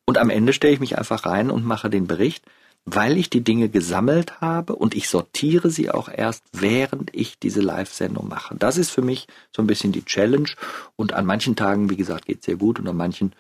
Und 0.05 0.19
am 0.19 0.31
Ende 0.31 0.53
stelle 0.53 0.75
ich 0.75 0.81
mich 0.81 0.99
einfach 0.99 1.27
rein 1.27 1.51
und 1.51 1.65
mache 1.65 1.91
den 1.91 2.07
Bericht, 2.07 2.45
weil 2.85 3.17
ich 3.17 3.31
die 3.31 3.45
Dinge 3.45 3.69
gesammelt 3.69 4.41
habe 4.41 4.75
und 4.75 4.95
ich 4.95 5.09
sortiere 5.09 5.71
sie 5.71 5.91
auch 5.91 6.09
erst, 6.09 6.45
während 6.53 7.15
ich 7.15 7.39
diese 7.39 7.61
Live-Sendung 7.61 8.29
mache. 8.29 8.57
Das 8.57 8.77
ist 8.77 8.91
für 8.91 9.03
mich 9.03 9.29
so 9.55 9.63
ein 9.63 9.69
bisschen 9.69 9.93
die 9.93 10.05
Challenge. 10.05 10.49
Und 10.97 11.13
an 11.13 11.25
manchen 11.25 11.55
Tagen, 11.55 11.91
wie 11.91 11.97
gesagt, 11.97 12.27
geht 12.27 12.41
es 12.41 12.47
sehr 12.47 12.57
gut 12.57 12.81
und 12.81 12.89
an 12.89 12.97
manchen 12.97 13.33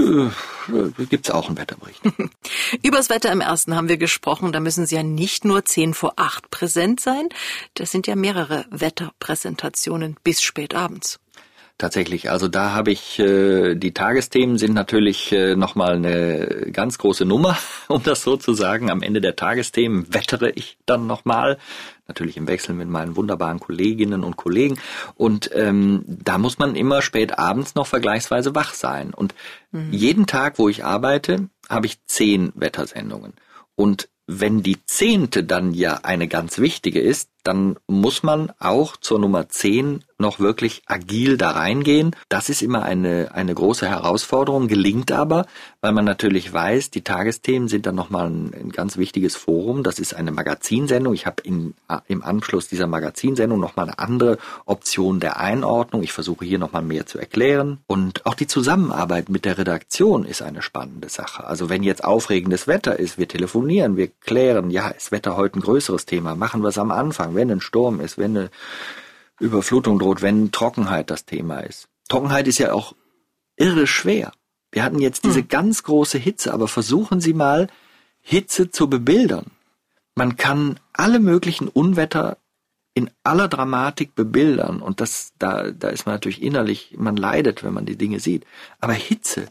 äh, 0.00 1.04
gibt 1.06 1.28
es 1.28 1.34
auch 1.34 1.48
einen 1.48 1.58
Wetterbericht. 1.58 2.00
Übers 2.82 3.10
Wetter 3.10 3.30
im 3.32 3.40
ersten 3.40 3.74
haben 3.74 3.88
wir 3.88 3.96
gesprochen. 3.96 4.52
Da 4.52 4.60
müssen 4.60 4.86
Sie 4.86 4.94
ja 4.96 5.02
nicht 5.02 5.44
nur 5.44 5.64
zehn 5.64 5.94
vor 5.94 6.14
acht 6.16 6.50
präsent 6.50 7.00
sein. 7.00 7.28
Das 7.74 7.90
sind 7.90 8.06
ja 8.06 8.16
mehrere 8.16 8.66
Wetterpräsentationen 8.70 10.16
bis 10.22 10.42
spät 10.42 10.74
abends. 10.74 11.20
Tatsächlich, 11.80 12.30
also 12.30 12.46
da 12.46 12.74
habe 12.74 12.90
ich 12.90 13.18
äh, 13.18 13.74
die 13.74 13.94
Tagesthemen 13.94 14.58
sind 14.58 14.74
natürlich 14.74 15.32
äh, 15.32 15.56
nochmal 15.56 15.94
eine 15.94 16.68
ganz 16.74 16.98
große 16.98 17.24
Nummer, 17.24 17.56
um 17.88 18.02
das 18.02 18.22
so 18.22 18.36
zu 18.36 18.52
sagen. 18.52 18.90
Am 18.90 19.00
Ende 19.00 19.22
der 19.22 19.34
Tagesthemen 19.34 20.12
wettere 20.12 20.50
ich 20.50 20.76
dann 20.84 21.06
nochmal, 21.06 21.56
natürlich 22.06 22.36
im 22.36 22.48
Wechsel 22.48 22.74
mit 22.74 22.90
meinen 22.90 23.16
wunderbaren 23.16 23.60
Kolleginnen 23.60 24.24
und 24.24 24.36
Kollegen. 24.36 24.78
Und 25.14 25.50
ähm, 25.54 26.04
da 26.06 26.36
muss 26.36 26.58
man 26.58 26.76
immer 26.76 27.00
spät 27.00 27.38
abends 27.38 27.74
noch 27.74 27.86
vergleichsweise 27.86 28.54
wach 28.54 28.74
sein. 28.74 29.14
Und 29.14 29.34
mhm. 29.72 29.90
jeden 29.90 30.26
Tag, 30.26 30.58
wo 30.58 30.68
ich 30.68 30.84
arbeite, 30.84 31.48
habe 31.70 31.86
ich 31.86 32.04
zehn 32.04 32.52
Wettersendungen. 32.56 33.32
Und 33.74 34.10
wenn 34.26 34.62
die 34.62 34.84
zehnte 34.84 35.44
dann 35.44 35.72
ja 35.72 36.00
eine 36.02 36.28
ganz 36.28 36.58
wichtige 36.58 37.00
ist, 37.00 37.30
dann 37.44 37.76
muss 37.86 38.22
man 38.22 38.52
auch 38.58 38.96
zur 38.96 39.18
Nummer 39.18 39.48
10 39.48 40.04
noch 40.20 40.38
wirklich 40.38 40.82
agil 40.86 41.36
da 41.36 41.52
reingehen. 41.52 42.14
Das 42.28 42.50
ist 42.50 42.62
immer 42.62 42.82
eine, 42.82 43.30
eine 43.34 43.54
große 43.54 43.88
Herausforderung, 43.88 44.68
gelingt 44.68 45.10
aber, 45.10 45.46
weil 45.80 45.92
man 45.92 46.04
natürlich 46.04 46.52
weiß, 46.52 46.90
die 46.90 47.02
Tagesthemen 47.02 47.68
sind 47.68 47.86
dann 47.86 47.94
nochmal 47.94 48.26
ein, 48.26 48.52
ein 48.54 48.70
ganz 48.70 48.98
wichtiges 48.98 49.34
Forum. 49.34 49.82
Das 49.82 49.98
ist 49.98 50.14
eine 50.14 50.30
Magazinsendung. 50.30 51.14
Ich 51.14 51.26
habe 51.26 51.42
im 51.42 51.74
Anschluss 52.22 52.68
dieser 52.68 52.86
Magazinsendung 52.86 53.58
nochmal 53.58 53.86
eine 53.86 53.98
andere 53.98 54.38
Option 54.66 55.20
der 55.20 55.40
Einordnung. 55.40 56.02
Ich 56.02 56.12
versuche 56.12 56.44
hier 56.44 56.58
nochmal 56.58 56.82
mehr 56.82 57.06
zu 57.06 57.18
erklären. 57.18 57.78
Und 57.86 58.26
auch 58.26 58.34
die 58.34 58.46
Zusammenarbeit 58.46 59.30
mit 59.30 59.46
der 59.46 59.56
Redaktion 59.56 60.24
ist 60.26 60.42
eine 60.42 60.60
spannende 60.60 61.08
Sache. 61.08 61.44
Also 61.44 61.70
wenn 61.70 61.82
jetzt 61.82 62.04
aufregendes 62.04 62.66
Wetter 62.66 62.98
ist, 62.98 63.16
wir 63.16 63.26
telefonieren, 63.26 63.96
wir 63.96 64.08
klären, 64.08 64.70
ja, 64.70 64.88
ist 64.88 65.12
Wetter 65.12 65.36
heute 65.36 65.58
ein 65.58 65.62
größeres 65.62 66.04
Thema, 66.04 66.34
machen 66.34 66.62
wir 66.62 66.68
es 66.68 66.78
am 66.78 66.90
Anfang 66.90 67.29
sagen, 67.30 67.34
wenn 67.34 67.50
ein 67.50 67.60
Sturm 67.60 68.00
ist, 68.00 68.18
wenn 68.18 68.36
eine 68.36 68.50
Überflutung 69.38 69.98
droht, 69.98 70.22
wenn 70.22 70.52
Trockenheit 70.52 71.10
das 71.10 71.24
Thema 71.24 71.60
ist. 71.60 71.88
Trockenheit 72.08 72.48
ist 72.48 72.58
ja 72.58 72.72
auch 72.72 72.94
irre 73.56 73.86
schwer. 73.86 74.32
Wir 74.72 74.84
hatten 74.84 75.00
jetzt 75.00 75.24
diese 75.24 75.40
hm. 75.40 75.48
ganz 75.48 75.82
große 75.82 76.18
Hitze, 76.18 76.52
aber 76.52 76.68
versuchen 76.68 77.20
Sie 77.20 77.32
mal, 77.32 77.68
Hitze 78.20 78.70
zu 78.70 78.88
bebildern. 78.88 79.46
Man 80.14 80.36
kann 80.36 80.78
alle 80.92 81.18
möglichen 81.18 81.68
Unwetter 81.68 82.36
in 82.94 83.10
aller 83.22 83.48
Dramatik 83.48 84.14
bebildern. 84.14 84.82
Und 84.82 85.00
das, 85.00 85.32
da, 85.38 85.70
da 85.70 85.88
ist 85.88 86.06
man 86.06 86.14
natürlich 86.14 86.42
innerlich, 86.42 86.96
man 86.98 87.16
leidet, 87.16 87.64
wenn 87.64 87.72
man 87.72 87.86
die 87.86 87.96
Dinge 87.96 88.20
sieht. 88.20 88.44
Aber 88.80 88.92
Hitze 88.92 89.46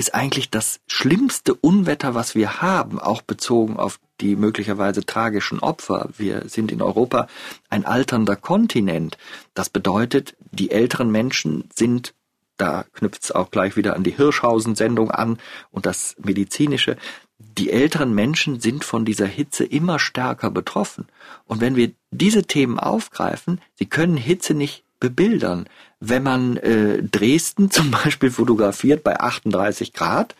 ist 0.00 0.14
eigentlich 0.14 0.48
das 0.48 0.80
schlimmste 0.86 1.54
Unwetter, 1.54 2.14
was 2.14 2.34
wir 2.34 2.62
haben, 2.62 2.98
auch 2.98 3.20
bezogen 3.20 3.76
auf 3.76 4.00
die 4.22 4.34
möglicherweise 4.34 5.04
tragischen 5.04 5.60
Opfer. 5.60 6.08
Wir 6.16 6.48
sind 6.48 6.72
in 6.72 6.80
Europa 6.80 7.26
ein 7.68 7.84
alternder 7.84 8.34
Kontinent. 8.34 9.18
Das 9.52 9.68
bedeutet, 9.68 10.36
die 10.52 10.70
älteren 10.70 11.10
Menschen 11.10 11.68
sind 11.74 12.14
da 12.56 12.84
knüpft 12.92 13.24
es 13.24 13.32
auch 13.32 13.50
gleich 13.50 13.76
wieder 13.76 13.96
an 13.96 14.04
die 14.04 14.14
Hirschhausen-Sendung 14.14 15.10
an 15.10 15.38
und 15.70 15.86
das 15.86 16.14
Medizinische. 16.22 16.98
Die 17.38 17.70
älteren 17.70 18.14
Menschen 18.14 18.60
sind 18.60 18.84
von 18.84 19.06
dieser 19.06 19.26
Hitze 19.26 19.64
immer 19.64 19.98
stärker 19.98 20.50
betroffen. 20.50 21.06
Und 21.46 21.62
wenn 21.62 21.74
wir 21.74 21.92
diese 22.10 22.42
Themen 22.42 22.78
aufgreifen, 22.78 23.62
sie 23.76 23.86
können 23.86 24.18
Hitze 24.18 24.52
nicht 24.52 24.84
bebildern. 25.00 25.70
Wenn 26.00 26.22
man 26.22 26.56
äh, 26.56 27.02
Dresden 27.02 27.70
zum 27.70 27.90
Beispiel 27.90 28.30
fotografiert 28.30 29.04
bei 29.04 29.20
38 29.20 29.92
Grad, 29.92 30.34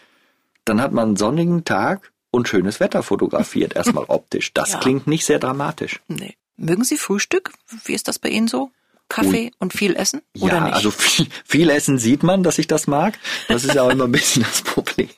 dann 0.64 0.80
hat 0.80 0.92
man 0.92 1.08
einen 1.08 1.16
sonnigen 1.16 1.64
Tag 1.64 2.12
und 2.30 2.48
schönes 2.48 2.80
Wetter 2.80 3.02
fotografiert, 3.02 3.74
erstmal 3.76 4.04
optisch. 4.08 4.52
Das 4.52 4.72
ja. 4.72 4.78
klingt 4.78 5.06
nicht 5.06 5.24
sehr 5.24 5.38
dramatisch. 5.38 6.00
Nee. 6.08 6.36
Mögen 6.56 6.84
Sie 6.84 6.98
Frühstück? 6.98 7.52
Wie 7.84 7.94
ist 7.94 8.06
das 8.08 8.18
bei 8.18 8.28
Ihnen 8.28 8.48
so? 8.48 8.70
Kaffee 9.08 9.50
und, 9.58 9.72
viel 9.72 9.96
essen? 9.96 10.22
Oder 10.38 10.56
ja, 10.56 10.64
nicht? 10.66 10.74
also 10.74 10.90
viel, 10.90 11.26
viel 11.44 11.68
essen 11.68 11.98
sieht 11.98 12.22
man, 12.22 12.42
dass 12.42 12.58
ich 12.58 12.68
das 12.68 12.86
mag. 12.86 13.18
Das 13.48 13.64
ist 13.64 13.74
ja 13.74 13.82
auch 13.82 13.90
immer 13.90 14.04
ein 14.04 14.12
bisschen 14.12 14.44
das 14.44 14.62
Problem. 14.62 15.08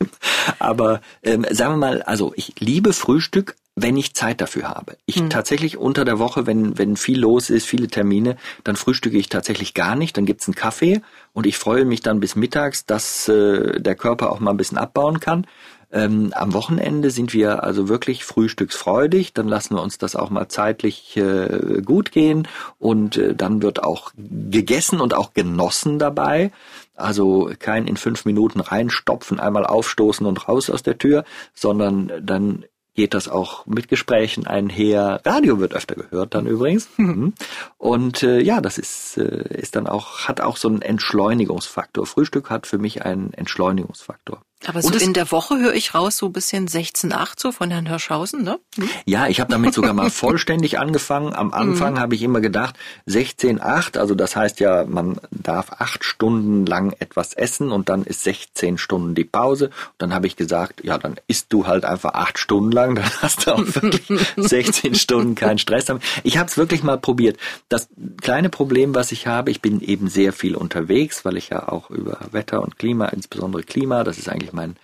Aber 0.58 1.02
ähm, 1.22 1.46
sagen 1.50 1.74
wir 1.74 1.76
mal, 1.76 2.02
also 2.02 2.32
ich 2.34 2.54
liebe 2.58 2.92
Frühstück, 2.94 3.54
wenn 3.74 3.96
ich 3.96 4.14
Zeit 4.14 4.40
dafür 4.40 4.68
habe. 4.68 4.96
Ich 5.06 5.16
hm. 5.16 5.30
tatsächlich 5.30 5.78
unter 5.78 6.04
der 6.04 6.18
Woche, 6.18 6.46
wenn, 6.46 6.78
wenn 6.78 6.96
viel 6.96 7.18
los 7.18 7.48
ist, 7.48 7.66
viele 7.66 7.88
Termine, 7.88 8.36
dann 8.64 8.76
frühstücke 8.76 9.16
ich 9.16 9.28
tatsächlich 9.28 9.72
gar 9.72 9.96
nicht. 9.96 10.16
Dann 10.16 10.26
gibt's 10.26 10.46
einen 10.46 10.54
Kaffee 10.54 11.00
und 11.32 11.46
ich 11.46 11.56
freue 11.56 11.84
mich 11.84 12.02
dann 12.02 12.20
bis 12.20 12.36
mittags, 12.36 12.84
dass 12.84 13.28
äh, 13.28 13.80
der 13.80 13.94
Körper 13.94 14.30
auch 14.30 14.40
mal 14.40 14.50
ein 14.50 14.58
bisschen 14.58 14.78
abbauen 14.78 15.20
kann. 15.20 15.46
Ähm, 15.92 16.32
am 16.34 16.54
Wochenende 16.54 17.10
sind 17.10 17.34
wir 17.34 17.64
also 17.64 17.88
wirklich 17.88 18.24
frühstücksfreudig, 18.24 19.34
dann 19.34 19.46
lassen 19.46 19.74
wir 19.76 19.82
uns 19.82 19.98
das 19.98 20.16
auch 20.16 20.30
mal 20.30 20.48
zeitlich 20.48 21.18
äh, 21.18 21.82
gut 21.84 22.12
gehen 22.12 22.48
und 22.78 23.18
äh, 23.18 23.34
dann 23.34 23.60
wird 23.60 23.84
auch 23.84 24.12
gegessen 24.16 25.02
und 25.02 25.12
auch 25.12 25.34
genossen 25.34 25.98
dabei. 25.98 26.50
Also 26.94 27.50
kein 27.58 27.86
in 27.86 27.98
fünf 27.98 28.24
Minuten 28.24 28.60
reinstopfen, 28.60 29.38
einmal 29.38 29.66
aufstoßen 29.66 30.24
und 30.24 30.48
raus 30.48 30.70
aus 30.70 30.82
der 30.82 30.96
Tür, 30.96 31.24
sondern 31.52 32.10
dann 32.22 32.64
geht 32.94 33.14
das 33.14 33.28
auch 33.28 33.66
mit 33.66 33.88
Gesprächen 33.88 34.46
einher. 34.46 35.20
Radio 35.24 35.58
wird 35.58 35.74
öfter 35.74 35.94
gehört 35.94 36.34
dann 36.34 36.46
übrigens. 36.46 36.88
Mhm. 36.96 37.32
Und 37.78 38.22
äh, 38.22 38.40
ja, 38.40 38.60
das 38.60 38.78
ist, 38.78 39.16
äh, 39.16 39.58
ist 39.58 39.76
dann 39.76 39.86
auch, 39.86 40.28
hat 40.28 40.40
auch 40.40 40.56
so 40.56 40.68
einen 40.68 40.82
Entschleunigungsfaktor. 40.82 42.06
Frühstück 42.06 42.50
hat 42.50 42.66
für 42.66 42.78
mich 42.78 43.04
einen 43.04 43.32
Entschleunigungsfaktor. 43.32 44.42
Aber 44.66 44.82
so 44.82 44.96
in 44.96 45.12
der 45.12 45.30
Woche 45.30 45.58
höre 45.58 45.74
ich 45.74 45.94
raus, 45.94 46.16
so 46.16 46.26
ein 46.26 46.32
bisschen 46.32 46.68
16,8 46.68 47.32
so 47.36 47.52
von 47.52 47.70
Herrn 47.70 47.86
Hirschhausen, 47.86 48.42
ne? 48.42 48.60
Hm? 48.76 48.88
Ja, 49.06 49.26
ich 49.26 49.40
habe 49.40 49.50
damit 49.50 49.74
sogar 49.74 49.92
mal 49.92 50.10
vollständig 50.22 50.78
angefangen. 50.78 51.34
Am 51.34 51.52
Anfang 51.52 51.94
mhm. 51.94 52.00
habe 52.00 52.14
ich 52.14 52.22
immer 52.22 52.40
gedacht, 52.40 52.78
16,8, 53.08 53.98
also 53.98 54.14
das 54.14 54.36
heißt 54.36 54.60
ja, 54.60 54.84
man 54.84 55.20
darf 55.30 55.72
acht 55.72 56.04
Stunden 56.04 56.64
lang 56.66 56.94
etwas 56.98 57.34
essen 57.34 57.72
und 57.72 57.88
dann 57.88 58.04
ist 58.04 58.22
16 58.22 58.78
Stunden 58.78 59.14
die 59.14 59.24
Pause. 59.24 59.66
Und 59.66 59.94
dann 59.98 60.14
habe 60.14 60.26
ich 60.26 60.36
gesagt, 60.36 60.84
ja, 60.84 60.98
dann 60.98 61.16
isst 61.26 61.52
du 61.52 61.66
halt 61.66 61.84
einfach 61.84 62.14
acht 62.14 62.38
Stunden 62.38 62.70
lang, 62.70 62.94
dann 62.96 63.10
hast 63.20 63.46
du 63.46 63.54
auch 63.54 63.64
wirklich 63.74 64.06
16 64.36 64.94
Stunden 64.94 65.34
keinen 65.34 65.58
Stress. 65.58 65.86
Ich 66.22 66.38
habe 66.38 66.48
es 66.48 66.56
wirklich 66.56 66.82
mal 66.82 66.98
probiert. 66.98 67.36
Das 67.68 67.88
kleine 68.20 68.48
Problem, 68.48 68.94
was 68.94 69.12
ich 69.12 69.26
habe, 69.26 69.50
ich 69.50 69.60
bin 69.60 69.80
eben 69.80 70.08
sehr 70.08 70.32
viel 70.32 70.54
unterwegs, 70.54 71.24
weil 71.24 71.36
ich 71.36 71.48
ja 71.48 71.68
auch 71.68 71.90
über 71.90 72.20
Wetter 72.30 72.62
und 72.62 72.78
Klima, 72.78 73.06
insbesondere 73.06 73.62
Klima, 73.64 74.04
das 74.04 74.18
ist 74.18 74.28
eigentlich 74.28 74.51
mein, 74.52 74.76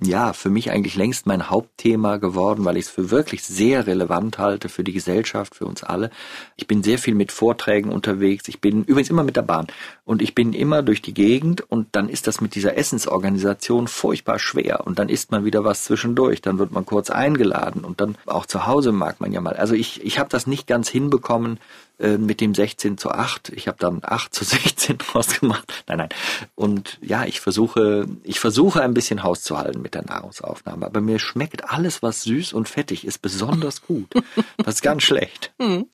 ja, 0.00 0.32
für 0.32 0.50
mich 0.50 0.70
eigentlich 0.70 0.96
längst 0.96 1.26
mein 1.26 1.48
Hauptthema 1.48 2.16
geworden, 2.16 2.64
weil 2.64 2.76
ich 2.76 2.86
es 2.86 2.90
für 2.90 3.10
wirklich 3.10 3.44
sehr 3.44 3.86
relevant 3.86 4.38
halte 4.38 4.68
für 4.68 4.84
die 4.84 4.92
Gesellschaft, 4.92 5.54
für 5.54 5.66
uns 5.66 5.84
alle. 5.84 6.10
Ich 6.56 6.66
bin 6.66 6.82
sehr 6.82 6.98
viel 6.98 7.14
mit 7.14 7.30
Vorträgen 7.30 7.90
unterwegs. 7.90 8.48
Ich 8.48 8.60
bin 8.60 8.84
übrigens 8.84 9.10
immer 9.10 9.22
mit 9.22 9.36
der 9.36 9.42
Bahn 9.42 9.66
und 10.04 10.22
ich 10.22 10.34
bin 10.34 10.52
immer 10.54 10.82
durch 10.82 11.02
die 11.02 11.14
Gegend 11.14 11.60
und 11.70 11.88
dann 11.92 12.08
ist 12.08 12.26
das 12.26 12.40
mit 12.40 12.54
dieser 12.54 12.76
Essensorganisation 12.76 13.86
furchtbar 13.86 14.38
schwer 14.38 14.86
und 14.86 14.98
dann 14.98 15.08
isst 15.08 15.30
man 15.30 15.44
wieder 15.44 15.64
was 15.64 15.84
zwischendurch, 15.84 16.40
dann 16.42 16.58
wird 16.58 16.72
man 16.72 16.86
kurz 16.86 17.10
eingeladen 17.10 17.84
und 17.84 18.00
dann 18.00 18.16
auch 18.26 18.46
zu 18.46 18.66
Hause 18.66 18.92
mag 18.92 19.20
man 19.20 19.32
ja 19.32 19.40
mal. 19.40 19.54
Also 19.54 19.74
ich, 19.74 20.04
ich 20.04 20.18
habe 20.18 20.30
das 20.30 20.46
nicht 20.46 20.66
ganz 20.66 20.88
hinbekommen, 20.88 21.58
äh, 22.02 22.18
mit 22.18 22.40
dem 22.40 22.54
16 22.54 22.98
zu 22.98 23.10
8. 23.10 23.50
Ich 23.50 23.68
habe 23.68 23.78
dann 23.78 24.00
8 24.02 24.34
zu 24.34 24.44
16 24.44 24.98
draus 24.98 25.28
gemacht. 25.40 25.72
Nein, 25.86 25.98
nein. 25.98 26.08
Und 26.54 26.98
ja, 27.00 27.24
ich 27.24 27.40
versuche, 27.40 28.08
ich 28.24 28.40
versuche 28.40 28.82
ein 28.82 28.92
bisschen 28.92 29.22
Haus 29.22 29.42
zu 29.42 29.56
halten 29.56 29.80
mit 29.82 29.94
der 29.94 30.04
Nahrungsaufnahme. 30.04 30.84
Aber 30.84 31.00
mir 31.00 31.18
schmeckt 31.18 31.70
alles, 31.70 32.02
was 32.02 32.24
süß 32.24 32.52
und 32.52 32.68
fettig 32.68 33.06
ist, 33.06 33.22
besonders 33.22 33.82
gut. 33.82 34.12
Das 34.58 34.76
ist 34.76 34.82
ganz 34.82 35.02
schlecht. 35.02 35.52
Hm. 35.60 35.86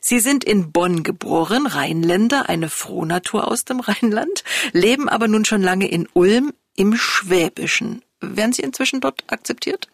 Sie 0.00 0.18
sind 0.18 0.44
in 0.44 0.72
Bonn 0.72 1.02
geboren, 1.02 1.66
Rheinländer, 1.66 2.48
eine 2.48 2.68
Frohnatur 2.68 3.48
aus 3.48 3.64
dem 3.64 3.80
Rheinland, 3.80 4.44
leben 4.72 5.08
aber 5.08 5.28
nun 5.28 5.44
schon 5.44 5.62
lange 5.62 5.88
in 5.88 6.08
Ulm 6.14 6.52
im 6.76 6.96
Schwäbischen. 6.96 8.02
Werden 8.20 8.52
Sie 8.52 8.62
inzwischen 8.62 9.00
dort 9.00 9.24
akzeptiert? 9.28 9.88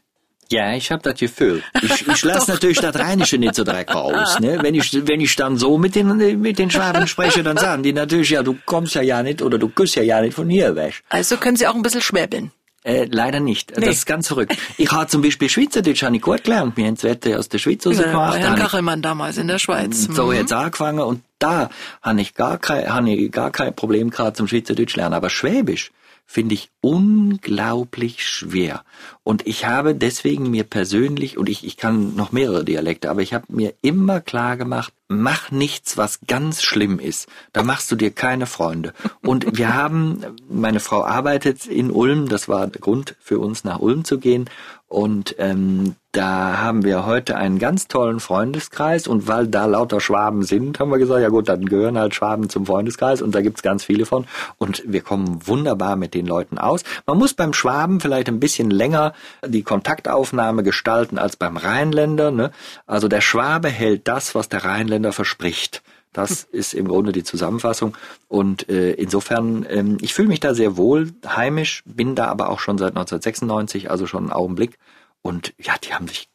Ja, 0.51 0.73
ich 0.73 0.91
habe 0.91 1.03
das 1.03 1.19
Gefühl. 1.19 1.63
Ich, 1.83 2.09
ich 2.09 2.25
lasse 2.25 2.51
natürlich 2.51 2.81
das 2.81 2.99
Rheinische 2.99 3.37
nicht 3.39 3.55
so 3.55 3.65
direkt 3.65 3.95
raus. 3.95 4.41
Ne? 4.41 4.59
Wenn, 4.63 4.75
ich, 4.75 5.07
wenn 5.07 5.21
ich 5.21 5.37
dann 5.37 5.57
so 5.57 5.77
mit 5.77 5.95
den, 5.95 6.41
mit 6.41 6.59
den 6.59 6.71
Schwaben 6.71 7.07
spreche, 7.07 7.43
dann 7.43 7.57
sagen 7.59 7.83
die 7.83 7.93
natürlich, 7.93 8.31
ja, 8.31 8.43
du 8.43 8.57
kommst 8.65 8.95
ja 8.95 9.03
ja 9.03 9.23
nicht 9.23 9.43
oder 9.43 9.59
du 9.59 9.69
küsst 9.69 9.97
ja 9.97 10.03
ja 10.03 10.21
nicht 10.21 10.35
von 10.35 10.49
hier 10.49 10.75
weg. 10.75 11.03
Also 11.11 11.37
können 11.37 11.57
Sie 11.57 11.67
auch 11.67 11.75
ein 11.75 11.83
bisschen 11.83 12.01
schwäbeln. 12.01 12.51
Äh, 12.85 13.07
leider 13.11 13.41
nicht. 13.41 13.77
Nee. 13.77 13.87
Das 13.87 13.97
ist 13.97 14.07
ganz 14.07 14.29
verrückt. 14.29 14.57
Ich 14.79 14.91
habe 14.91 15.07
zum 15.09 15.21
Beispiel 15.21 15.51
Schweizerdeutsch 15.51 16.03
habe 16.03 16.17
ich 16.17 16.23
gut 16.23 16.45
gelernt. 16.45 16.77
Wir 16.77 16.87
haben 16.87 16.95
das 16.95 17.05
Wetter 17.05 17.39
aus 17.39 17.51
der 17.51 17.59
Schweiz 17.59 17.85
rausgemacht. 17.85 18.41
Ja, 18.41 18.55
Kachelmann 18.55 19.03
damals 19.03 19.37
in 19.37 19.49
der 19.49 19.59
Schweiz. 19.59 20.05
So 20.11 20.27
mhm. 20.27 20.33
jetzt 20.33 20.53
angefangen 20.53 21.01
und 21.01 21.23
da 21.39 21.69
habe 22.01 22.21
ich 22.21 22.35
gar 22.35 22.57
kein, 22.57 22.91
habe 22.91 23.11
ich 23.11 23.31
gar 23.31 23.51
kein 23.51 23.75
Problem 23.75 24.11
gerade 24.11 24.33
zum 24.35 24.49
Schweizerdeutsch 24.49 24.97
lernen. 24.97 25.15
Aber 25.15 25.29
Schwäbisch, 25.29 25.91
finde 26.25 26.55
ich 26.55 26.71
unglaublich 26.89 28.27
schwer. 28.27 28.83
Und 29.25 29.47
ich 29.47 29.67
habe 29.67 29.95
deswegen 29.95 30.51
mir 30.51 30.65
persönlich, 30.65 31.37
und 31.37 31.51
ich, 31.51 31.63
ich 31.67 31.77
kann 31.77 32.17
noch 32.17 32.33
mehrere 32.33 32.65
Dialekte, 32.65 33.11
aber 33.11 33.21
ich 33.21 33.35
habe 33.35 33.45
mir 33.51 33.75
immer 33.83 34.23
klar 34.23 34.57
gemacht, 34.57 34.95
mach 35.07 35.51
nichts, 35.51 35.99
was 35.99 36.21
ganz 36.27 36.63
schlimm 36.63 36.99
ist. 36.99 37.29
Da 37.53 37.63
machst 37.63 37.91
du 37.91 37.97
dir 37.97 38.11
keine 38.11 38.47
Freunde. 38.47 38.95
Und 39.21 39.47
wir 39.59 39.75
haben, 39.75 40.25
meine 40.49 40.81
Frau 40.81 41.05
arbeitet 41.05 41.67
in 41.67 41.91
Ulm, 41.91 42.31
das 42.31 42.49
war 42.49 42.67
der 42.69 42.81
Grund 42.81 43.17
für 43.21 43.39
uns 43.39 43.65
nach 43.65 43.81
Ulm 43.81 44.05
zu 44.05 44.19
gehen. 44.19 44.49
Und 44.87 45.35
ähm, 45.37 45.97
da 46.13 46.57
haben 46.59 46.83
wir 46.83 47.05
heute 47.05 47.37
einen 47.37 47.59
ganz 47.59 47.89
tollen 47.89 48.21
Freundeskreis 48.21 49.07
und 49.07 49.29
weil 49.29 49.47
da 49.47 49.67
lauter 49.67 50.01
Schwaben 50.01 50.43
sind, 50.43 50.81
haben 50.81 50.91
wir 50.91 50.97
gesagt, 50.97 51.21
ja 51.21 51.29
gut, 51.29 51.51
dann 51.51 51.67
gehören 51.67 51.99
halt 51.99 52.15
Schwaben 52.15 52.49
zum 52.49 52.65
Freundeskreis 52.65 53.21
und 53.21 53.35
da 53.35 53.43
gibt's 53.43 53.63
ganz 53.63 53.85
viele 53.85 54.07
von 54.07 54.25
und 54.57 54.83
wir 54.87 55.03
kommen 55.03 55.47
wunderbar 55.47 55.97
mit 55.97 56.15
den 56.15 56.27
Leuten 56.27 56.57
aus. 56.57 56.78
Man 57.07 57.19
muss 57.19 57.35
beim 57.35 57.53
Schwaben 57.53 58.01
vielleicht 58.01 58.29
ein 58.29 58.41
bisschen 58.41 58.71
länger 58.71 59.13
die 59.47 59.63
Kontaktaufnahme 59.63 60.63
gestalten 60.63 61.19
als 61.19 61.37
beim 61.37 61.57
Rheinländer. 61.57 62.31
Ne? 62.31 62.51
Also 62.87 63.09
der 63.09 63.21
Schwabe 63.21 63.69
hält 63.69 64.09
das, 64.09 64.35
was 64.35 64.49
der 64.49 64.65
Rheinländer 64.65 65.13
verspricht. 65.13 65.83
Das 66.13 66.43
ist 66.43 66.75
im 66.75 66.89
Grunde 66.89 67.13
die 67.13 67.23
Zusammenfassung. 67.23 67.97
Und 68.29 68.69
äh, 68.69 68.93
insofern, 68.93 69.67
ähm, 69.69 69.99
ich 70.01 70.15
fühle 70.15 70.29
mich 70.29 70.41
da 70.41 70.55
sehr 70.55 70.77
wohl 70.77 71.13
heimisch, 71.27 71.83
bin 71.85 72.15
da 72.15 72.27
aber 72.27 72.49
auch 72.51 72.61
schon 72.61 72.79
seit 72.79 72.97
1996, 72.97 73.91
also 73.91 74.07
schon 74.07 74.25
einen 74.25 74.33
Augenblick. 74.33 74.79
Und 75.23 75.55
ja, 75.59 75.75
die 75.79 75.95
haben 75.95 76.09
sich 76.09 76.29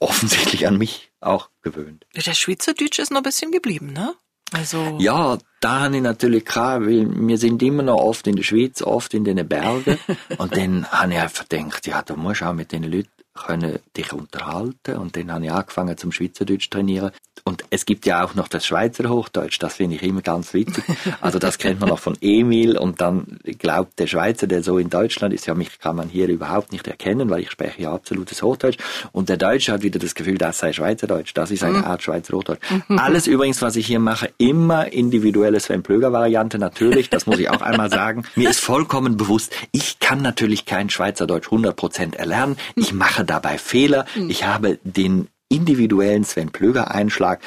offensichtlich 0.00 0.66
an 0.66 0.78
mich 0.78 1.10
auch 1.20 1.50
gewöhnt. 1.62 2.06
Der 2.14 2.34
Schweizerdeutsch 2.34 2.98
ist 2.98 3.10
noch 3.10 3.20
ein 3.20 3.24
bisschen 3.24 3.52
geblieben, 3.52 3.92
ne? 3.92 4.14
Also 4.52 4.96
ja, 4.98 5.38
da 5.60 5.80
habe 5.80 5.96
ich 5.96 6.02
natürlich 6.02 6.44
klar, 6.44 6.80
weil 6.80 7.06
wir 7.10 7.38
sind 7.38 7.62
immer 7.62 7.82
noch 7.82 7.96
oft 7.96 8.26
in 8.26 8.36
der 8.36 8.42
Schweiz, 8.42 8.82
oft 8.82 9.12
in 9.14 9.24
den 9.24 9.46
Bergen. 9.46 9.98
und 10.38 10.56
dann 10.56 10.86
habe 10.90 11.12
ich 11.12 11.18
einfach 11.18 11.48
gedacht, 11.48 11.86
ja, 11.86 12.02
da 12.02 12.16
musst 12.16 12.40
du 12.40 12.46
auch 12.46 12.54
mit 12.54 12.72
den 12.72 12.84
Leuten 12.84 13.08
können 13.46 13.78
dich 13.96 14.12
unterhalten 14.12 14.96
und 14.96 15.16
dann 15.16 15.32
habe 15.32 15.44
ich 15.44 15.52
angefangen 15.52 15.96
zum 15.96 16.12
Schweizerdeutsch 16.12 16.70
trainieren 16.70 17.10
und 17.44 17.64
es 17.70 17.86
gibt 17.86 18.06
ja 18.06 18.24
auch 18.24 18.34
noch 18.34 18.48
das 18.48 18.66
Schweizer 18.66 19.08
Hochdeutsch, 19.08 19.58
das 19.58 19.74
finde 19.76 19.96
ich 19.96 20.02
immer 20.02 20.22
ganz 20.22 20.54
witzig. 20.54 20.84
Also 21.20 21.38
das 21.38 21.58
kennt 21.58 21.80
man 21.80 21.88
noch 21.88 21.98
von 21.98 22.16
Emil 22.20 22.76
und 22.76 23.00
dann 23.00 23.38
glaubt 23.58 23.98
der 23.98 24.06
Schweizer, 24.06 24.46
der 24.46 24.62
so 24.62 24.78
in 24.78 24.90
Deutschland 24.90 25.32
ist, 25.34 25.46
ja 25.46 25.54
mich 25.54 25.78
kann 25.78 25.96
man 25.96 26.08
hier 26.08 26.28
überhaupt 26.28 26.72
nicht 26.72 26.86
erkennen, 26.86 27.30
weil 27.30 27.40
ich 27.40 27.50
spreche 27.50 27.82
ja 27.82 27.92
absolutes 27.92 28.42
Hochdeutsch 28.42 28.78
und 29.12 29.28
der 29.28 29.36
Deutsche 29.36 29.72
hat 29.72 29.82
wieder 29.82 29.98
das 29.98 30.14
Gefühl, 30.14 30.38
das 30.38 30.58
sei 30.58 30.72
Schweizerdeutsch, 30.72 31.32
das 31.34 31.50
ist 31.50 31.64
eine 31.64 31.78
mhm. 31.78 31.84
Art 31.84 32.02
Schweizer 32.02 32.36
Hochdeutsch. 32.36 32.60
Alles 32.88 33.26
übrigens, 33.26 33.62
was 33.62 33.76
ich 33.76 33.86
hier 33.86 34.00
mache, 34.00 34.30
immer 34.38 34.92
individuelle 34.92 35.60
Sven 35.60 35.82
Plöger 35.82 36.12
Variante 36.12 36.58
natürlich, 36.58 37.10
das 37.10 37.26
muss 37.26 37.38
ich 37.38 37.50
auch 37.50 37.62
einmal 37.62 37.90
sagen. 37.90 38.24
Mir 38.36 38.50
ist 38.50 38.60
vollkommen 38.60 39.16
bewusst, 39.16 39.54
ich 39.72 39.98
kann 39.98 40.22
natürlich 40.22 40.66
kein 40.66 40.90
Schweizerdeutsch 40.90 41.48
100% 41.48 42.16
erlernen. 42.16 42.56
Ich 42.76 42.92
mache 42.92 43.24
dabei 43.30 43.58
Fehler. 43.58 44.06
Mhm. 44.14 44.30
Ich 44.30 44.44
habe 44.44 44.78
den 44.82 45.28
individuellen 45.48 46.24
Sven 46.24 46.50
Plöger 46.50 46.90
Einschlag. 46.90 47.40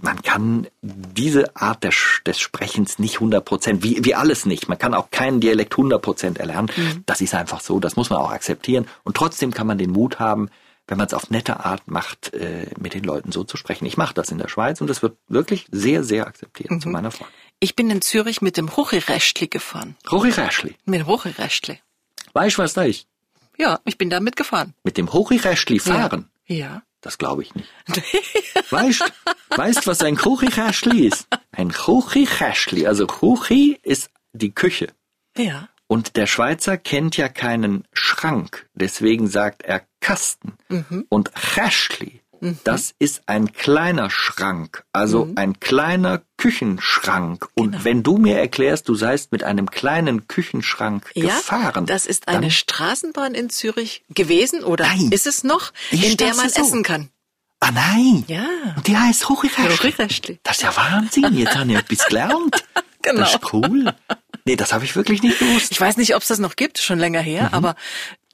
Man 0.00 0.22
kann 0.22 0.68
diese 0.82 1.56
Art 1.56 1.82
des, 1.82 2.20
des 2.24 2.38
Sprechens 2.38 2.98
nicht 2.98 3.14
100 3.14 3.44
Prozent, 3.44 3.82
wie, 3.82 4.04
wie 4.04 4.14
alles 4.14 4.46
nicht. 4.46 4.68
Man 4.68 4.78
kann 4.78 4.94
auch 4.94 5.10
keinen 5.10 5.40
Dialekt 5.40 5.72
100 5.72 6.00
Prozent 6.00 6.38
erlernen. 6.38 6.70
Mhm. 6.76 7.02
Das 7.06 7.20
ist 7.20 7.34
einfach 7.34 7.60
so. 7.60 7.80
Das 7.80 7.96
muss 7.96 8.10
man 8.10 8.20
auch 8.20 8.30
akzeptieren. 8.30 8.86
Und 9.02 9.16
trotzdem 9.16 9.52
kann 9.52 9.66
man 9.66 9.78
den 9.78 9.90
Mut 9.90 10.20
haben, 10.20 10.50
wenn 10.86 10.98
man 10.98 11.06
es 11.06 11.14
auf 11.14 11.30
nette 11.30 11.64
Art 11.64 11.86
macht, 11.86 12.32
äh, 12.32 12.66
mit 12.78 12.94
den 12.94 13.04
Leuten 13.04 13.32
so 13.32 13.44
zu 13.44 13.56
sprechen. 13.56 13.86
Ich 13.86 13.96
mache 13.96 14.14
das 14.14 14.30
in 14.30 14.38
der 14.38 14.48
Schweiz 14.48 14.80
und 14.80 14.88
das 14.88 15.02
wird 15.02 15.16
wirklich 15.28 15.66
sehr, 15.70 16.02
sehr 16.04 16.26
akzeptiert 16.26 16.70
mhm. 16.70 16.80
zu 16.80 16.88
meiner 16.88 17.10
Frage. 17.10 17.30
Ich 17.60 17.76
bin 17.76 17.90
in 17.90 18.00
Zürich 18.00 18.40
mit 18.40 18.56
dem 18.56 18.76
Hochiräschli 18.76 19.48
gefahren. 19.48 19.96
Hochiräschli? 20.10 20.76
Mit 20.84 21.00
dem 21.00 21.06
Hochiräschli. 21.06 21.80
Weißt 22.32 22.56
du, 22.56 22.62
was 22.62 22.74
da 22.74 22.84
ist? 22.84 23.06
Ja, 23.58 23.80
ich 23.84 23.98
bin 23.98 24.08
da 24.08 24.20
mitgefahren. 24.20 24.74
Mit 24.84 24.96
dem 24.96 25.12
Hochiräschli 25.12 25.80
fahren? 25.80 26.30
Ja. 26.46 26.56
ja. 26.56 26.82
Das 27.00 27.16
glaube 27.16 27.42
ich 27.42 27.54
nicht. 27.54 27.68
weißt, 28.70 29.04
weißt, 29.50 29.86
was 29.86 30.02
ein 30.02 30.16
Kuchikästli 30.16 31.06
ist? 31.06 31.28
Ein 31.52 31.72
Kuchikästli. 31.72 32.86
Also 32.86 33.06
Kuchi 33.06 33.78
ist 33.82 34.10
die 34.32 34.50
Küche. 34.50 34.88
Ja. 35.36 35.68
Und 35.86 36.16
der 36.16 36.26
Schweizer 36.26 36.76
kennt 36.76 37.16
ja 37.16 37.28
keinen 37.28 37.84
Schrank, 37.92 38.68
deswegen 38.74 39.26
sagt 39.26 39.62
er 39.62 39.82
Kasten. 40.00 40.58
Mhm. 40.68 41.06
Und 41.08 41.32
Kästli 41.34 42.17
Mhm. 42.40 42.58
Das 42.64 42.94
ist 42.98 43.22
ein 43.26 43.52
kleiner 43.52 44.10
Schrank, 44.10 44.84
also 44.92 45.26
mhm. 45.26 45.34
ein 45.36 45.60
kleiner 45.60 46.22
Küchenschrank. 46.36 47.48
Und 47.54 47.72
genau. 47.72 47.84
wenn 47.84 48.02
du 48.02 48.18
mir 48.18 48.38
erklärst, 48.38 48.88
du 48.88 48.94
seist 48.94 49.32
mit 49.32 49.44
einem 49.44 49.70
kleinen 49.70 50.28
Küchenschrank 50.28 51.10
ja, 51.14 51.36
gefahren. 51.36 51.86
Das 51.86 52.06
ist 52.06 52.28
eine 52.28 52.50
Straßenbahn 52.50 53.34
in 53.34 53.50
Zürich 53.50 54.04
gewesen 54.14 54.64
oder 54.64 54.86
nein, 54.86 55.10
ist 55.10 55.26
es 55.26 55.44
noch, 55.44 55.72
in 55.90 56.16
der 56.16 56.34
man 56.34 56.48
so. 56.48 56.62
essen 56.62 56.82
kann. 56.82 57.10
Ah 57.60 57.72
nein. 57.72 58.24
Ja. 58.28 58.46
Und 58.76 58.86
die 58.86 58.96
heißt 58.96 59.28
Hochiräschli. 59.28 60.38
Das 60.42 60.58
ist 60.58 60.62
ja 60.62 60.76
Wahnsinn. 60.76 61.34
Jetzt 61.34 61.56
habe 61.56 61.70
ich 61.72 61.78
etwas 61.78 62.06
gelernt. 62.06 62.64
genau. 63.02 63.20
Das 63.20 63.34
ist 63.34 63.52
cool. 63.52 63.92
Nee, 64.44 64.56
das 64.56 64.72
habe 64.72 64.84
ich 64.84 64.96
wirklich 64.96 65.22
nicht 65.22 65.40
gewusst. 65.40 65.72
Ich 65.72 65.80
weiß 65.80 65.96
nicht, 65.96 66.14
ob 66.14 66.22
es 66.22 66.28
das 66.28 66.38
noch 66.38 66.56
gibt, 66.56 66.78
schon 66.78 66.98
länger 66.98 67.20
her, 67.20 67.48
mhm. 67.48 67.54
aber 67.54 67.74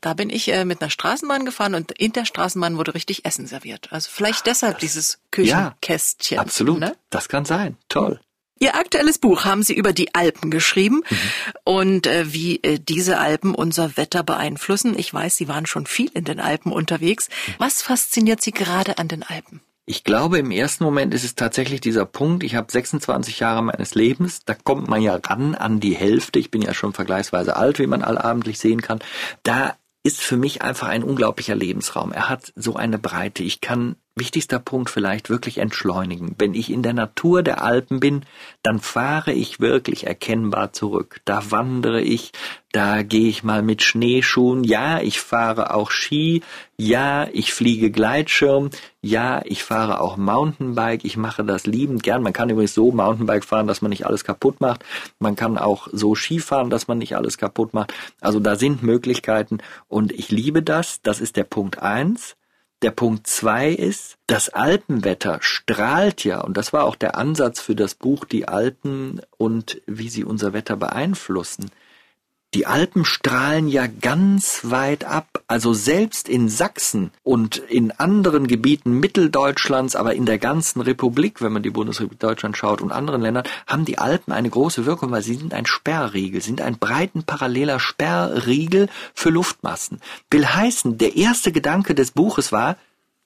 da 0.04 0.12
bin 0.12 0.28
ich 0.28 0.52
äh, 0.52 0.66
mit 0.66 0.82
einer 0.82 0.90
Straßenbahn 0.90 1.46
gefahren 1.46 1.74
und 1.74 1.90
in 1.92 2.12
der 2.12 2.26
Straßenbahn 2.26 2.76
wurde 2.76 2.94
richtig 2.94 3.24
Essen 3.24 3.46
serviert. 3.46 3.88
Also 3.90 4.10
vielleicht 4.12 4.46
deshalb 4.46 4.74
das, 4.74 4.80
dieses 4.80 5.18
Küchenkästchen. 5.30 6.36
Ja, 6.36 6.42
absolut. 6.42 6.78
Ne? 6.78 6.94
Das 7.08 7.28
kann 7.28 7.46
sein. 7.46 7.78
Toll. 7.88 8.20
Ihr 8.60 8.76
aktuelles 8.76 9.18
Buch 9.18 9.44
haben 9.44 9.62
Sie 9.62 9.74
über 9.74 9.92
die 9.92 10.14
Alpen 10.14 10.50
geschrieben 10.50 11.02
mhm. 11.08 11.16
und 11.64 12.06
äh, 12.06 12.32
wie 12.32 12.62
äh, 12.62 12.78
diese 12.78 13.18
Alpen 13.18 13.54
unser 13.54 13.96
Wetter 13.96 14.22
beeinflussen. 14.22 14.98
Ich 14.98 15.12
weiß, 15.12 15.36
Sie 15.36 15.48
waren 15.48 15.64
schon 15.64 15.86
viel 15.86 16.10
in 16.12 16.24
den 16.24 16.38
Alpen 16.38 16.70
unterwegs. 16.70 17.30
Was 17.58 17.80
fasziniert 17.80 18.42
Sie 18.42 18.52
gerade 18.52 18.98
an 18.98 19.08
den 19.08 19.22
Alpen? 19.22 19.62
Ich 19.86 20.04
glaube, 20.04 20.38
im 20.38 20.50
ersten 20.50 20.84
Moment 20.84 21.12
ist 21.12 21.24
es 21.24 21.34
tatsächlich 21.34 21.80
dieser 21.80 22.06
Punkt, 22.06 22.42
ich 22.42 22.54
habe 22.54 22.72
26 22.72 23.40
Jahre 23.40 23.62
meines 23.62 23.94
Lebens, 23.94 24.40
da 24.46 24.54
kommt 24.54 24.88
man 24.88 25.02
ja 25.02 25.16
ran 25.16 25.54
an 25.54 25.78
die 25.78 25.94
Hälfte, 25.94 26.38
ich 26.38 26.50
bin 26.50 26.62
ja 26.62 26.72
schon 26.72 26.94
vergleichsweise 26.94 27.56
alt, 27.56 27.78
wie 27.78 27.86
man 27.86 28.02
allabendlich 28.02 28.58
sehen 28.58 28.80
kann. 28.80 29.00
Da 29.42 29.76
ist 30.04 30.20
für 30.20 30.36
mich 30.36 30.62
einfach 30.62 30.88
ein 30.88 31.02
unglaublicher 31.02 31.56
Lebensraum. 31.56 32.12
Er 32.12 32.28
hat 32.28 32.52
so 32.54 32.76
eine 32.76 32.98
Breite. 32.98 33.42
Ich 33.42 33.60
kann 33.60 33.96
wichtigster 34.16 34.60
Punkt 34.60 34.90
vielleicht 34.90 35.28
wirklich 35.28 35.58
entschleunigen. 35.58 36.36
Wenn 36.38 36.54
ich 36.54 36.70
in 36.70 36.82
der 36.82 36.92
Natur 36.92 37.42
der 37.42 37.62
Alpen 37.62 37.98
bin, 37.98 38.24
dann 38.62 38.78
fahre 38.78 39.32
ich 39.32 39.58
wirklich 39.58 40.06
erkennbar 40.06 40.72
zurück. 40.72 41.20
Da 41.24 41.50
wandere 41.50 42.00
ich, 42.00 42.30
da 42.70 43.02
gehe 43.02 43.28
ich 43.28 43.42
mal 43.42 43.62
mit 43.62 43.82
Schneeschuhen. 43.82 44.62
Ja, 44.62 45.00
ich 45.00 45.18
fahre 45.18 45.74
auch 45.74 45.90
Ski. 45.90 46.42
Ja, 46.76 47.26
ich 47.32 47.52
fliege 47.52 47.90
Gleitschirm. 47.90 48.70
Ja, 49.00 49.42
ich 49.44 49.64
fahre 49.64 50.00
auch 50.00 50.16
Mountainbike. 50.16 51.04
Ich 51.04 51.16
mache 51.16 51.44
das 51.44 51.66
liebend 51.66 52.04
gern. 52.04 52.22
Man 52.22 52.32
kann 52.32 52.50
übrigens 52.50 52.74
so 52.74 52.92
Mountainbike 52.92 53.44
fahren, 53.44 53.66
dass 53.66 53.82
man 53.82 53.90
nicht 53.90 54.06
alles 54.06 54.22
kaputt 54.22 54.60
macht. 54.60 54.84
Man 55.18 55.34
kann 55.34 55.58
auch 55.58 55.88
so 55.90 56.14
Ski 56.14 56.38
fahren, 56.38 56.70
dass 56.70 56.86
man 56.86 56.98
nicht 56.98 57.16
alles 57.16 57.36
kaputt 57.36 57.74
macht. 57.74 57.92
Also 58.20 58.38
da 58.38 58.54
sind 58.54 58.84
Möglichkeiten 58.84 59.58
und 59.88 60.12
ich 60.12 60.30
liebe 60.30 60.62
das. 60.62 61.02
Das 61.02 61.20
ist 61.20 61.36
der 61.36 61.44
Punkt 61.44 61.80
eins. 61.82 62.36
Der 62.84 62.90
Punkt 62.90 63.26
zwei 63.26 63.70
ist, 63.70 64.18
das 64.26 64.50
Alpenwetter 64.50 65.38
strahlt 65.40 66.22
ja, 66.22 66.42
und 66.42 66.58
das 66.58 66.74
war 66.74 66.84
auch 66.84 66.96
der 66.96 67.16
Ansatz 67.16 67.58
für 67.58 67.74
das 67.74 67.94
Buch 67.94 68.26
Die 68.26 68.46
Alpen 68.46 69.22
und 69.38 69.80
wie 69.86 70.10
sie 70.10 70.22
unser 70.22 70.52
Wetter 70.52 70.76
beeinflussen. 70.76 71.70
Die 72.52 72.66
Alpen 72.66 73.06
strahlen 73.06 73.68
ja 73.68 73.86
ganz 73.86 74.64
weit 74.64 75.04
ab, 75.04 75.33
also 75.46 75.74
selbst 75.74 76.28
in 76.28 76.48
Sachsen 76.48 77.10
und 77.22 77.58
in 77.58 77.90
anderen 77.92 78.46
Gebieten 78.46 78.98
Mitteldeutschlands, 78.98 79.96
aber 79.96 80.14
in 80.14 80.26
der 80.26 80.38
ganzen 80.38 80.80
Republik, 80.80 81.40
wenn 81.42 81.52
man 81.52 81.62
die 81.62 81.70
Bundesrepublik 81.70 82.20
Deutschland 82.20 82.56
schaut 82.56 82.80
und 82.80 82.92
anderen 82.92 83.22
Ländern, 83.22 83.44
haben 83.66 83.84
die 83.84 83.98
Alpen 83.98 84.32
eine 84.32 84.50
große 84.50 84.86
Wirkung, 84.86 85.10
weil 85.10 85.22
sie 85.22 85.34
sind 85.34 85.54
ein 85.54 85.66
Sperrriegel, 85.66 86.40
sind 86.40 86.60
ein 86.60 86.78
breiten 86.78 87.24
paralleler 87.24 87.80
Sperrriegel 87.80 88.88
für 89.14 89.30
Luftmassen. 89.30 90.00
Will 90.30 90.46
heißen, 90.46 90.98
der 90.98 91.16
erste 91.16 91.52
Gedanke 91.52 91.94
des 91.94 92.10
Buches 92.10 92.52
war, 92.52 92.76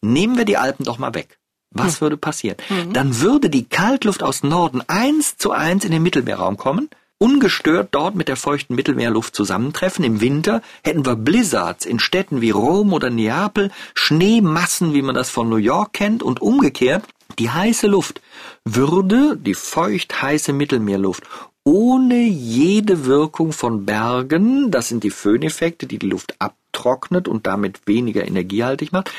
nehmen 0.00 0.36
wir 0.36 0.44
die 0.44 0.56
Alpen 0.56 0.84
doch 0.84 0.98
mal 0.98 1.14
weg. 1.14 1.38
Was 1.70 1.96
hm. 1.96 2.00
würde 2.02 2.16
passieren? 2.16 2.56
Hm. 2.68 2.92
Dann 2.92 3.20
würde 3.20 3.50
die 3.50 3.64
Kaltluft 3.64 4.22
aus 4.22 4.42
Norden 4.42 4.82
eins 4.86 5.36
zu 5.36 5.52
eins 5.52 5.84
in 5.84 5.92
den 5.92 6.02
Mittelmeerraum 6.02 6.56
kommen, 6.56 6.88
ungestört 7.18 7.88
dort 7.92 8.14
mit 8.14 8.28
der 8.28 8.36
feuchten 8.36 8.74
Mittelmeerluft 8.74 9.34
zusammentreffen. 9.34 10.04
Im 10.04 10.20
Winter 10.20 10.62
hätten 10.82 11.04
wir 11.04 11.16
Blizzards 11.16 11.84
in 11.84 11.98
Städten 11.98 12.40
wie 12.40 12.50
Rom 12.50 12.92
oder 12.92 13.10
Neapel, 13.10 13.70
Schneemassen, 13.94 14.94
wie 14.94 15.02
man 15.02 15.14
das 15.14 15.30
von 15.30 15.48
New 15.48 15.56
York 15.56 15.92
kennt, 15.92 16.22
und 16.22 16.40
umgekehrt 16.40 17.04
die 17.38 17.50
heiße 17.50 17.86
Luft 17.86 18.20
würde, 18.64 19.36
die 19.36 19.54
feucht 19.54 20.22
heiße 20.22 20.52
Mittelmeerluft, 20.52 21.24
ohne 21.64 22.22
jede 22.22 23.04
Wirkung 23.04 23.52
von 23.52 23.84
Bergen, 23.84 24.70
das 24.70 24.88
sind 24.88 25.04
die 25.04 25.10
Föhneffekte, 25.10 25.86
die 25.86 25.98
die 25.98 26.08
Luft 26.08 26.34
abtrocknet 26.38 27.28
und 27.28 27.46
damit 27.46 27.86
weniger 27.86 28.26
energiehaltig 28.26 28.90
macht, 28.90 29.12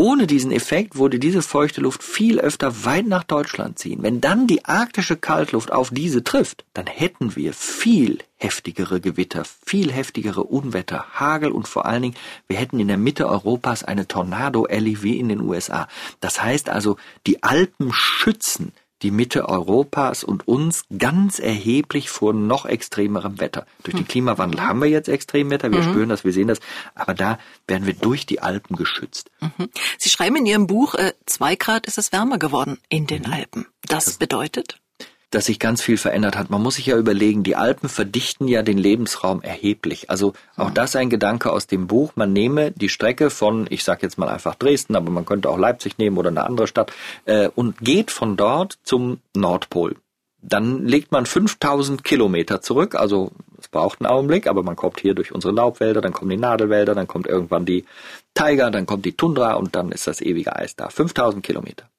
ohne 0.00 0.26
diesen 0.26 0.50
Effekt 0.50 0.96
würde 0.96 1.18
diese 1.18 1.42
feuchte 1.42 1.82
Luft 1.82 2.02
viel 2.02 2.40
öfter 2.40 2.86
weit 2.86 3.06
nach 3.06 3.22
Deutschland 3.22 3.78
ziehen. 3.78 4.02
Wenn 4.02 4.22
dann 4.22 4.46
die 4.46 4.64
arktische 4.64 5.14
Kaltluft 5.14 5.70
auf 5.72 5.90
diese 5.90 6.24
trifft, 6.24 6.64
dann 6.72 6.86
hätten 6.86 7.36
wir 7.36 7.52
viel 7.52 8.20
heftigere 8.38 9.02
Gewitter, 9.02 9.42
viel 9.66 9.92
heftigere 9.92 10.44
Unwetter, 10.44 11.04
Hagel 11.12 11.52
und 11.52 11.68
vor 11.68 11.84
allen 11.84 12.00
Dingen, 12.00 12.14
wir 12.48 12.56
hätten 12.56 12.80
in 12.80 12.88
der 12.88 12.96
Mitte 12.96 13.28
Europas 13.28 13.84
eine 13.84 14.08
Tornado-Alley 14.08 15.02
wie 15.02 15.18
in 15.18 15.28
den 15.28 15.42
USA. 15.42 15.86
Das 16.20 16.42
heißt 16.42 16.70
also, 16.70 16.96
die 17.26 17.42
Alpen 17.42 17.92
schützen 17.92 18.72
die 19.02 19.10
Mitte 19.10 19.48
Europas 19.48 20.24
und 20.24 20.46
uns 20.46 20.84
ganz 20.96 21.38
erheblich 21.38 22.10
vor 22.10 22.32
noch 22.32 22.66
extremerem 22.66 23.40
Wetter. 23.40 23.66
Durch 23.82 23.94
den 23.94 24.04
hm. 24.04 24.08
Klimawandel 24.08 24.62
haben 24.62 24.80
wir 24.80 24.88
jetzt 24.88 25.08
Extremwetter, 25.08 25.72
wir 25.72 25.80
mhm. 25.80 25.90
spüren 25.90 26.08
das, 26.08 26.24
wir 26.24 26.32
sehen 26.32 26.48
das, 26.48 26.60
aber 26.94 27.14
da 27.14 27.38
werden 27.66 27.86
wir 27.86 27.94
durch 27.94 28.26
die 28.26 28.40
Alpen 28.40 28.76
geschützt. 28.76 29.30
Mhm. 29.40 29.68
Sie 29.98 30.10
schreiben 30.10 30.36
in 30.36 30.46
Ihrem 30.46 30.66
Buch, 30.66 30.94
äh, 30.94 31.12
zwei 31.26 31.56
Grad 31.56 31.86
ist 31.86 31.98
es 31.98 32.12
wärmer 32.12 32.38
geworden 32.38 32.78
in 32.88 33.06
den 33.06 33.22
mhm. 33.22 33.32
Alpen. 33.32 33.66
Das 33.82 34.18
bedeutet? 34.18 34.80
Dass 35.30 35.46
sich 35.46 35.58
ganz 35.58 35.80
viel 35.80 35.96
verändert 35.96 36.36
hat. 36.36 36.50
Man 36.50 36.62
muss 36.62 36.74
sich 36.74 36.86
ja 36.86 36.96
überlegen, 36.96 37.42
die 37.42 37.56
Alpen 37.56 37.88
verdichten 37.88 38.48
ja 38.48 38.62
den 38.62 38.78
Lebensraum 38.78 39.42
erheblich. 39.42 40.10
Also 40.10 40.34
auch 40.56 40.70
das 40.70 40.96
ein 40.96 41.10
Gedanke 41.10 41.52
aus 41.52 41.66
dem 41.66 41.86
Buch. 41.86 42.12
Man 42.16 42.32
nehme 42.32 42.72
die 42.72 42.88
Strecke 42.88 43.30
von, 43.30 43.66
ich 43.70 43.84
sage 43.84 44.02
jetzt 44.02 44.18
mal 44.18 44.28
einfach 44.28 44.56
Dresden, 44.56 44.96
aber 44.96 45.10
man 45.10 45.24
könnte 45.24 45.48
auch 45.48 45.58
Leipzig 45.58 45.98
nehmen 45.98 46.18
oder 46.18 46.30
eine 46.30 46.44
andere 46.44 46.66
Stadt 46.66 46.92
äh, 47.26 47.48
und 47.48 47.78
geht 47.78 48.10
von 48.10 48.36
dort 48.36 48.78
zum 48.82 49.20
Nordpol. 49.34 49.96
Dann 50.42 50.86
legt 50.86 51.12
man 51.12 51.26
5000 51.26 52.02
Kilometer 52.02 52.62
zurück, 52.62 52.94
also 52.94 53.30
es 53.58 53.68
braucht 53.68 54.00
einen 54.00 54.10
Augenblick, 54.10 54.46
aber 54.46 54.62
man 54.62 54.74
kommt 54.74 54.98
hier 54.98 55.14
durch 55.14 55.32
unsere 55.32 55.52
Laubwälder, 55.52 56.00
dann 56.00 56.12
kommen 56.12 56.30
die 56.30 56.38
Nadelwälder, 56.38 56.94
dann 56.94 57.06
kommt 57.06 57.26
irgendwann 57.26 57.66
die 57.66 57.84
Tiger, 58.32 58.70
dann 58.70 58.86
kommt 58.86 59.04
die 59.04 59.12
Tundra 59.12 59.52
und 59.54 59.76
dann 59.76 59.92
ist 59.92 60.06
das 60.06 60.22
ewige 60.22 60.56
Eis 60.56 60.76
da. 60.76 60.88
5000 60.88 61.44
Kilometer. 61.44 61.89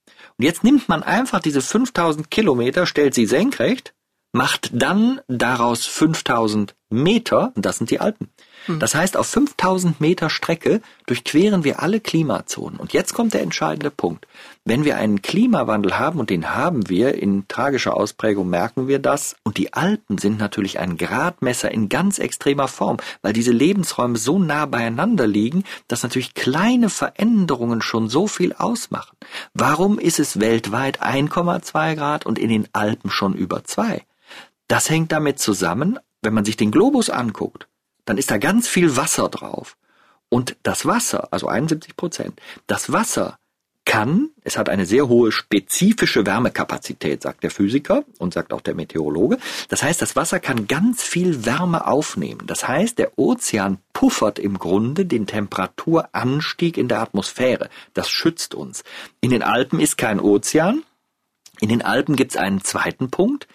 Und 0.41 0.45
jetzt 0.45 0.63
nimmt 0.63 0.89
man 0.89 1.03
einfach 1.03 1.39
diese 1.39 1.61
5000 1.61 2.31
Kilometer, 2.31 2.87
stellt 2.87 3.13
sie 3.13 3.27
senkrecht, 3.27 3.93
macht 4.31 4.71
dann 4.73 5.21
daraus 5.27 5.85
5000 5.85 6.73
Meter, 6.89 7.51
und 7.53 7.63
das 7.63 7.77
sind 7.77 7.91
die 7.91 7.99
Alpen. 7.99 8.27
Hm. 8.65 8.79
Das 8.79 8.95
heißt, 8.95 9.17
auf 9.17 9.27
5000 9.27 10.01
Meter 10.01 10.31
Strecke 10.31 10.81
durchqueren 11.05 11.63
wir 11.63 11.79
alle 11.83 11.99
Klimazonen. 11.99 12.79
Und 12.79 12.91
jetzt 12.91 13.13
kommt 13.13 13.35
der 13.35 13.43
entscheidende 13.43 13.91
Punkt. 13.91 14.25
Wenn 14.63 14.85
wir 14.85 14.97
einen 14.97 15.23
Klimawandel 15.23 15.97
haben, 15.97 16.19
und 16.19 16.29
den 16.29 16.53
haben 16.53 16.87
wir, 16.87 17.15
in 17.15 17.47
tragischer 17.47 17.97
Ausprägung 17.97 18.47
merken 18.47 18.87
wir 18.87 18.99
das, 18.99 19.35
und 19.43 19.57
die 19.57 19.73
Alpen 19.73 20.19
sind 20.19 20.37
natürlich 20.37 20.77
ein 20.77 20.97
Gradmesser 20.97 21.71
in 21.71 21.89
ganz 21.89 22.19
extremer 22.19 22.67
Form, 22.67 22.97
weil 23.23 23.33
diese 23.33 23.51
Lebensräume 23.51 24.19
so 24.19 24.37
nah 24.37 24.67
beieinander 24.67 25.25
liegen, 25.25 25.63
dass 25.87 26.03
natürlich 26.03 26.35
kleine 26.35 26.89
Veränderungen 26.89 27.81
schon 27.81 28.07
so 28.07 28.27
viel 28.27 28.53
ausmachen. 28.53 29.17
Warum 29.55 29.97
ist 29.97 30.19
es 30.19 30.39
weltweit 30.39 31.01
1,2 31.01 31.95
Grad 31.95 32.27
und 32.27 32.37
in 32.37 32.49
den 32.49 32.67
Alpen 32.71 33.09
schon 33.09 33.33
über 33.33 33.63
2? 33.63 34.05
Das 34.67 34.91
hängt 34.91 35.11
damit 35.11 35.39
zusammen, 35.39 35.97
wenn 36.21 36.35
man 36.35 36.45
sich 36.45 36.55
den 36.55 36.69
Globus 36.69 37.09
anguckt, 37.09 37.67
dann 38.05 38.19
ist 38.19 38.29
da 38.29 38.37
ganz 38.37 38.67
viel 38.67 38.95
Wasser 38.95 39.27
drauf. 39.27 39.75
Und 40.29 40.55
das 40.63 40.85
Wasser, 40.85 41.27
also 41.31 41.47
71 41.47 41.95
Prozent, 41.97 42.39
das 42.67 42.91
Wasser 42.91 43.37
kann, 43.85 44.29
es 44.43 44.57
hat 44.57 44.69
eine 44.69 44.85
sehr 44.85 45.07
hohe 45.07 45.31
spezifische 45.31 46.25
Wärmekapazität, 46.25 47.21
sagt 47.21 47.43
der 47.43 47.51
Physiker 47.51 48.03
und 48.19 48.33
sagt 48.33 48.53
auch 48.53 48.61
der 48.61 48.75
Meteorologe. 48.75 49.37
Das 49.69 49.83
heißt, 49.83 50.01
das 50.01 50.15
Wasser 50.15 50.39
kann 50.39 50.67
ganz 50.67 51.03
viel 51.03 51.45
Wärme 51.45 51.87
aufnehmen. 51.87 52.45
Das 52.45 52.67
heißt, 52.67 52.99
der 52.99 53.17
Ozean 53.17 53.79
puffert 53.93 54.39
im 54.39 54.59
Grunde 54.59 55.05
den 55.05 55.27
Temperaturanstieg 55.27 56.77
in 56.77 56.87
der 56.87 57.01
Atmosphäre. 57.01 57.69
Das 57.93 58.09
schützt 58.09 58.55
uns. 58.55 58.83
In 59.19 59.31
den 59.31 59.43
Alpen 59.43 59.79
ist 59.79 59.97
kein 59.97 60.19
Ozean. 60.19 60.83
In 61.59 61.69
den 61.69 61.81
Alpen 61.81 62.15
gibt 62.15 62.31
es 62.31 62.37
einen 62.37 62.63
zweiten 62.63 63.09
Punkt, 63.09 63.47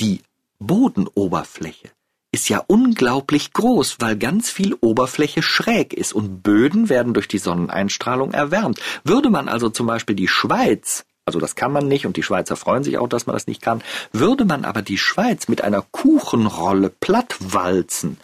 die 0.00 0.22
Bodenoberfläche 0.58 1.90
ist 2.32 2.48
ja 2.48 2.64
unglaublich 2.66 3.52
groß, 3.52 3.96
weil 4.00 4.16
ganz 4.16 4.50
viel 4.50 4.74
Oberfläche 4.80 5.42
schräg 5.42 5.92
ist 5.92 6.12
und 6.12 6.42
Böden 6.42 6.88
werden 6.88 7.14
durch 7.14 7.28
die 7.28 7.38
Sonneneinstrahlung 7.38 8.32
erwärmt. 8.32 8.80
Würde 9.04 9.30
man 9.30 9.48
also 9.48 9.68
zum 9.68 9.86
Beispiel 9.86 10.16
die 10.16 10.28
Schweiz 10.28 11.04
also 11.24 11.38
das 11.38 11.54
kann 11.54 11.70
man 11.70 11.86
nicht 11.86 12.04
und 12.04 12.16
die 12.16 12.24
Schweizer 12.24 12.56
freuen 12.56 12.82
sich 12.82 12.98
auch, 12.98 13.08
dass 13.08 13.26
man 13.26 13.34
das 13.34 13.46
nicht 13.46 13.62
kann. 13.62 13.80
Würde 14.12 14.44
man 14.44 14.64
aber 14.64 14.82
die 14.82 14.98
Schweiz 14.98 15.46
mit 15.46 15.62
einer 15.62 15.82
Kuchenrolle 15.92 16.90
plattwalzen, 16.90 18.16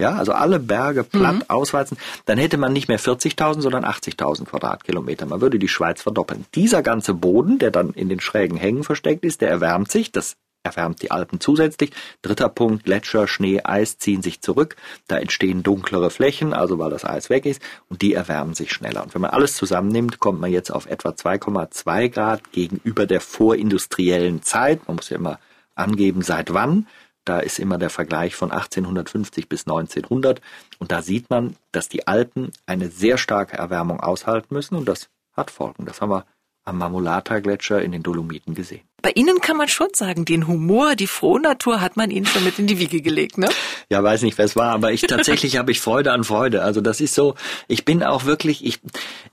ja, 0.00 0.14
also 0.14 0.32
alle 0.32 0.58
Berge 0.58 1.04
platt 1.04 1.34
mhm. 1.34 1.44
auswalzen, 1.48 1.98
dann 2.24 2.38
hätte 2.38 2.56
man 2.56 2.72
nicht 2.72 2.88
mehr 2.88 2.98
40.000, 2.98 3.60
sondern 3.60 3.84
80.000 3.84 4.46
Quadratkilometer. 4.46 5.26
Man 5.26 5.42
würde 5.42 5.58
die 5.58 5.68
Schweiz 5.68 6.00
verdoppeln. 6.00 6.46
Dieser 6.54 6.82
ganze 6.82 7.12
Boden, 7.12 7.58
der 7.58 7.70
dann 7.70 7.90
in 7.90 8.08
den 8.08 8.20
schrägen 8.20 8.56
Hängen 8.56 8.82
versteckt 8.82 9.26
ist, 9.26 9.42
der 9.42 9.50
erwärmt 9.50 9.90
sich. 9.90 10.10
Das 10.10 10.36
erwärmt 10.62 11.02
die 11.02 11.10
Alpen 11.10 11.40
zusätzlich. 11.40 11.92
Dritter 12.22 12.48
Punkt, 12.48 12.84
Gletscher, 12.84 13.26
Schnee, 13.26 13.60
Eis 13.62 13.98
ziehen 13.98 14.22
sich 14.22 14.40
zurück. 14.40 14.76
Da 15.08 15.18
entstehen 15.18 15.62
dunklere 15.62 16.10
Flächen, 16.10 16.52
also 16.52 16.78
weil 16.78 16.90
das 16.90 17.04
Eis 17.04 17.30
weg 17.30 17.46
ist, 17.46 17.62
und 17.88 18.02
die 18.02 18.14
erwärmen 18.14 18.54
sich 18.54 18.72
schneller. 18.72 19.02
Und 19.02 19.14
wenn 19.14 19.22
man 19.22 19.30
alles 19.30 19.56
zusammennimmt, 19.56 20.18
kommt 20.20 20.40
man 20.40 20.50
jetzt 20.50 20.70
auf 20.70 20.86
etwa 20.86 21.10
2,2 21.10 22.08
Grad 22.08 22.52
gegenüber 22.52 23.06
der 23.06 23.20
vorindustriellen 23.20 24.42
Zeit. 24.42 24.86
Man 24.86 24.96
muss 24.96 25.10
ja 25.10 25.16
immer 25.16 25.38
angeben, 25.74 26.22
seit 26.22 26.52
wann. 26.52 26.86
Da 27.24 27.40
ist 27.40 27.58
immer 27.58 27.78
der 27.78 27.90
Vergleich 27.90 28.34
von 28.34 28.50
1850 28.50 29.48
bis 29.48 29.66
1900. 29.66 30.40
Und 30.78 30.90
da 30.90 31.02
sieht 31.02 31.30
man, 31.30 31.56
dass 31.70 31.88
die 31.88 32.06
Alpen 32.06 32.50
eine 32.66 32.88
sehr 32.88 33.18
starke 33.18 33.56
Erwärmung 33.56 34.00
aushalten 34.00 34.54
müssen. 34.54 34.74
Und 34.74 34.88
das 34.88 35.10
hat 35.32 35.50
Folgen. 35.50 35.84
Das 35.84 36.00
haben 36.00 36.10
wir 36.10 36.24
am 36.70 36.78
Marmolata-Gletscher 36.78 37.82
in 37.82 37.92
den 37.92 38.02
Dolomiten 38.02 38.54
gesehen. 38.54 38.80
Bei 39.02 39.10
Ihnen 39.10 39.40
kann 39.40 39.56
man 39.56 39.68
schon 39.68 39.88
sagen, 39.92 40.24
den 40.24 40.46
Humor, 40.46 40.94
die 40.94 41.06
frohe 41.06 41.40
Natur 41.40 41.80
hat 41.80 41.96
man 41.96 42.10
Ihnen 42.10 42.26
schon 42.26 42.44
mit 42.44 42.58
in 42.58 42.66
die 42.66 42.78
Wiege 42.78 43.00
gelegt, 43.00 43.38
ne? 43.38 43.48
Ja, 43.88 44.02
weiß 44.02 44.22
nicht, 44.22 44.36
wer 44.38 44.44
es 44.44 44.56
war, 44.56 44.72
aber 44.72 44.92
ich 44.92 45.02
tatsächlich 45.02 45.56
habe 45.58 45.72
ich 45.72 45.80
Freude 45.80 46.12
an 46.12 46.22
Freude. 46.22 46.62
Also 46.62 46.80
das 46.80 47.00
ist 47.00 47.14
so, 47.14 47.34
ich 47.66 47.84
bin 47.84 48.02
auch 48.02 48.24
wirklich, 48.24 48.64
ich, 48.64 48.80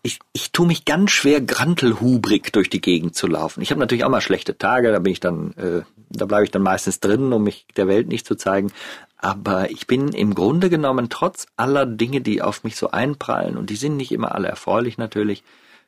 ich, 0.04 0.20
ich 0.34 0.52
tue 0.52 0.68
mich 0.68 0.86
ganz 0.86 1.12
schwer, 1.12 1.42
grantelhubrig 1.42 2.52
durch 2.54 2.70
die 2.70 2.82
Gegend 2.82 3.16
zu 3.16 3.28
laufen. 3.28 3.62
Ich 3.62 3.72
habe 3.72 3.80
natürlich 3.80 4.04
auch 4.04 4.10
mal 4.10 4.22
schlechte 4.22 4.58
Tage, 4.58 4.92
da 4.92 5.00
bin 5.00 5.12
ich 5.12 5.20
dann, 5.20 5.54
äh, 5.54 5.82
da 6.10 6.26
bleibe 6.26 6.46
ich 6.46 6.52
dann 6.52 6.64
meistens 6.64 7.00
drin, 7.00 7.34
um 7.34 7.44
mich 7.44 7.66
der 7.76 7.88
Welt 7.88 8.08
nicht 8.08 8.26
zu 8.26 8.36
zeigen. 8.36 8.72
Aber 9.18 9.70
ich 9.70 9.86
bin 9.88 10.10
im 10.10 10.34
Grunde 10.34 10.70
genommen 10.70 11.10
trotz 11.10 11.48
aller 11.58 11.86
Dinge, 11.86 12.22
die 12.22 12.42
auf 12.42 12.64
mich 12.64 12.76
so 12.76 12.92
einprallen, 12.92 13.58
und 13.58 13.70
die 13.70 13.76
sind 13.76 13.98
nicht 13.98 14.12
immer 14.12 14.34
alle 14.34 14.48
erfreulich 14.48 14.98
natürlich, 14.98 15.44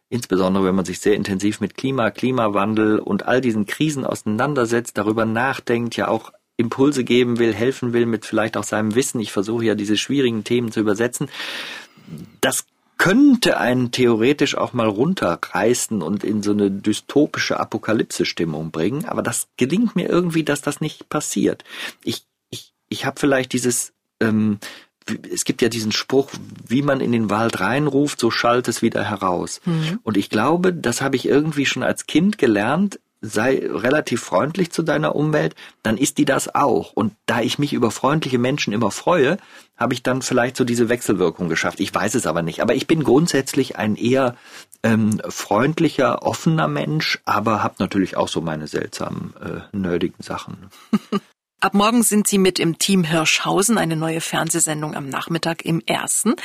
insbesondere 0.10 0.66
wenn 0.66 0.76
man 0.76 0.86
sich 0.86 1.00
sehr 1.00 1.16
intensiv 1.16 1.62
mit 1.62 1.76
Klima, 1.76 2.12
Klimawandel 2.12 3.00
und 3.00 3.26
all 3.26 3.42
diesen 3.42 3.66
Krisen 3.66 4.06
auseinandersetzt, 4.06 4.98
darüber 4.98 5.26
nachdenkt, 5.26 5.96
ja 5.96 6.08
auch 6.08 6.32
Impulse 6.58 7.04
geben 7.04 7.40
will, 7.40 7.54
helfen 7.54 7.94
will 7.94 8.06
mit 8.06 8.26
vielleicht 8.26 8.58
auch 8.58 8.64
seinem 8.64 8.96
Wissen. 8.96 9.22
Ich 9.22 9.32
versuche 9.32 9.66
ja 9.66 9.76
diese 9.76 9.98
schwierigen 9.98 10.44
Themen 10.44 10.72
zu 10.72 10.82
übersetzen. 10.82 11.30
Das 12.42 12.66
könnte 12.98 13.58
einen 13.58 13.92
theoretisch 13.92 14.58
auch 14.58 14.74
mal 14.74 14.88
runterreißen 14.88 16.02
und 16.02 16.26
in 16.26 16.44
so 16.44 16.52
eine 16.52 16.70
dystopische 16.70 17.58
Apokalypse-Stimmung 17.58 18.72
bringen, 18.72 19.06
aber 19.06 19.24
das 19.24 19.48
gelingt 19.56 19.96
mir 19.96 20.10
irgendwie, 20.10 20.44
dass 20.44 20.62
das 20.62 20.82
nicht 20.82 21.08
passiert. 21.08 21.64
Ich, 22.04 22.26
ich, 22.50 22.74
ich 22.90 23.06
habe 23.06 23.18
vielleicht 23.18 23.54
dieses 23.54 23.94
ähm, 24.20 24.60
es 25.32 25.46
gibt 25.46 25.62
ja 25.62 25.70
diesen 25.70 25.92
Spruch, 25.92 26.30
wie 26.68 26.82
man 26.82 27.02
in 27.02 27.12
den 27.12 27.30
Wald 27.30 27.60
reinruft, 27.60 28.20
so 28.20 28.32
schallt 28.32 28.68
es 28.68 28.82
wieder 28.82 29.04
heraus. 29.04 29.62
Mhm. 29.66 30.00
Und 30.04 30.18
ich 30.18 30.30
glaube, 30.30 30.74
das 30.74 31.02
habe 31.02 31.16
ich 31.16 31.28
irgendwie 31.28 31.66
schon 31.66 31.84
als 31.84 32.08
Kind 32.08 32.38
gelernt, 32.38 33.00
sei 33.22 33.68
relativ 33.70 34.22
freundlich 34.22 34.72
zu 34.72 34.82
deiner 34.82 35.16
Umwelt, 35.16 35.56
dann 35.84 35.98
ist 35.98 36.18
die 36.18 36.26
das 36.26 36.54
auch. 36.56 36.94
Und 36.94 37.14
da 37.26 37.42
ich 37.42 37.60
mich 37.60 37.74
über 37.74 37.92
freundliche 37.92 38.40
Menschen 38.40 38.72
immer 38.74 38.92
freue, 38.92 39.38
habe 39.76 39.94
ich 39.94 40.04
dann 40.04 40.22
vielleicht 40.22 40.56
so 40.56 40.64
diese 40.64 40.90
Wechselwirkung 40.90 41.50
geschafft. 41.50 41.80
Ich 41.80 41.94
weiß 41.94 42.16
es 42.16 42.26
aber 42.26 42.42
nicht. 42.42 42.62
Aber 42.62 42.76
ich 42.76 42.88
bin 42.88 43.04
grundsätzlich 43.04 43.76
ein 43.76 43.96
eher 43.96 44.36
ähm, 44.84 45.22
freundlicher, 45.28 46.24
offener 46.24 46.68
Mensch, 46.68 47.20
aber 47.26 47.62
habe 47.62 47.76
natürlich 47.80 48.16
auch 48.16 48.30
so 48.30 48.42
meine 48.42 48.68
seltsamen, 48.68 49.34
äh, 49.42 49.78
nerdigen 49.78 50.24
Sachen. 50.24 50.70
Ab 51.62 51.74
morgen 51.74 52.04
sind 52.04 52.26
Sie 52.26 52.38
mit 52.38 52.58
im 52.58 52.78
Team 52.78 53.04
Hirschhausen, 53.04 53.78
eine 53.78 53.98
neue 53.98 54.22
Fernsehsendung 54.22 54.96
am 54.96 55.10
Nachmittag 55.10 55.66
im 55.66 55.82
ersten. 55.86 56.36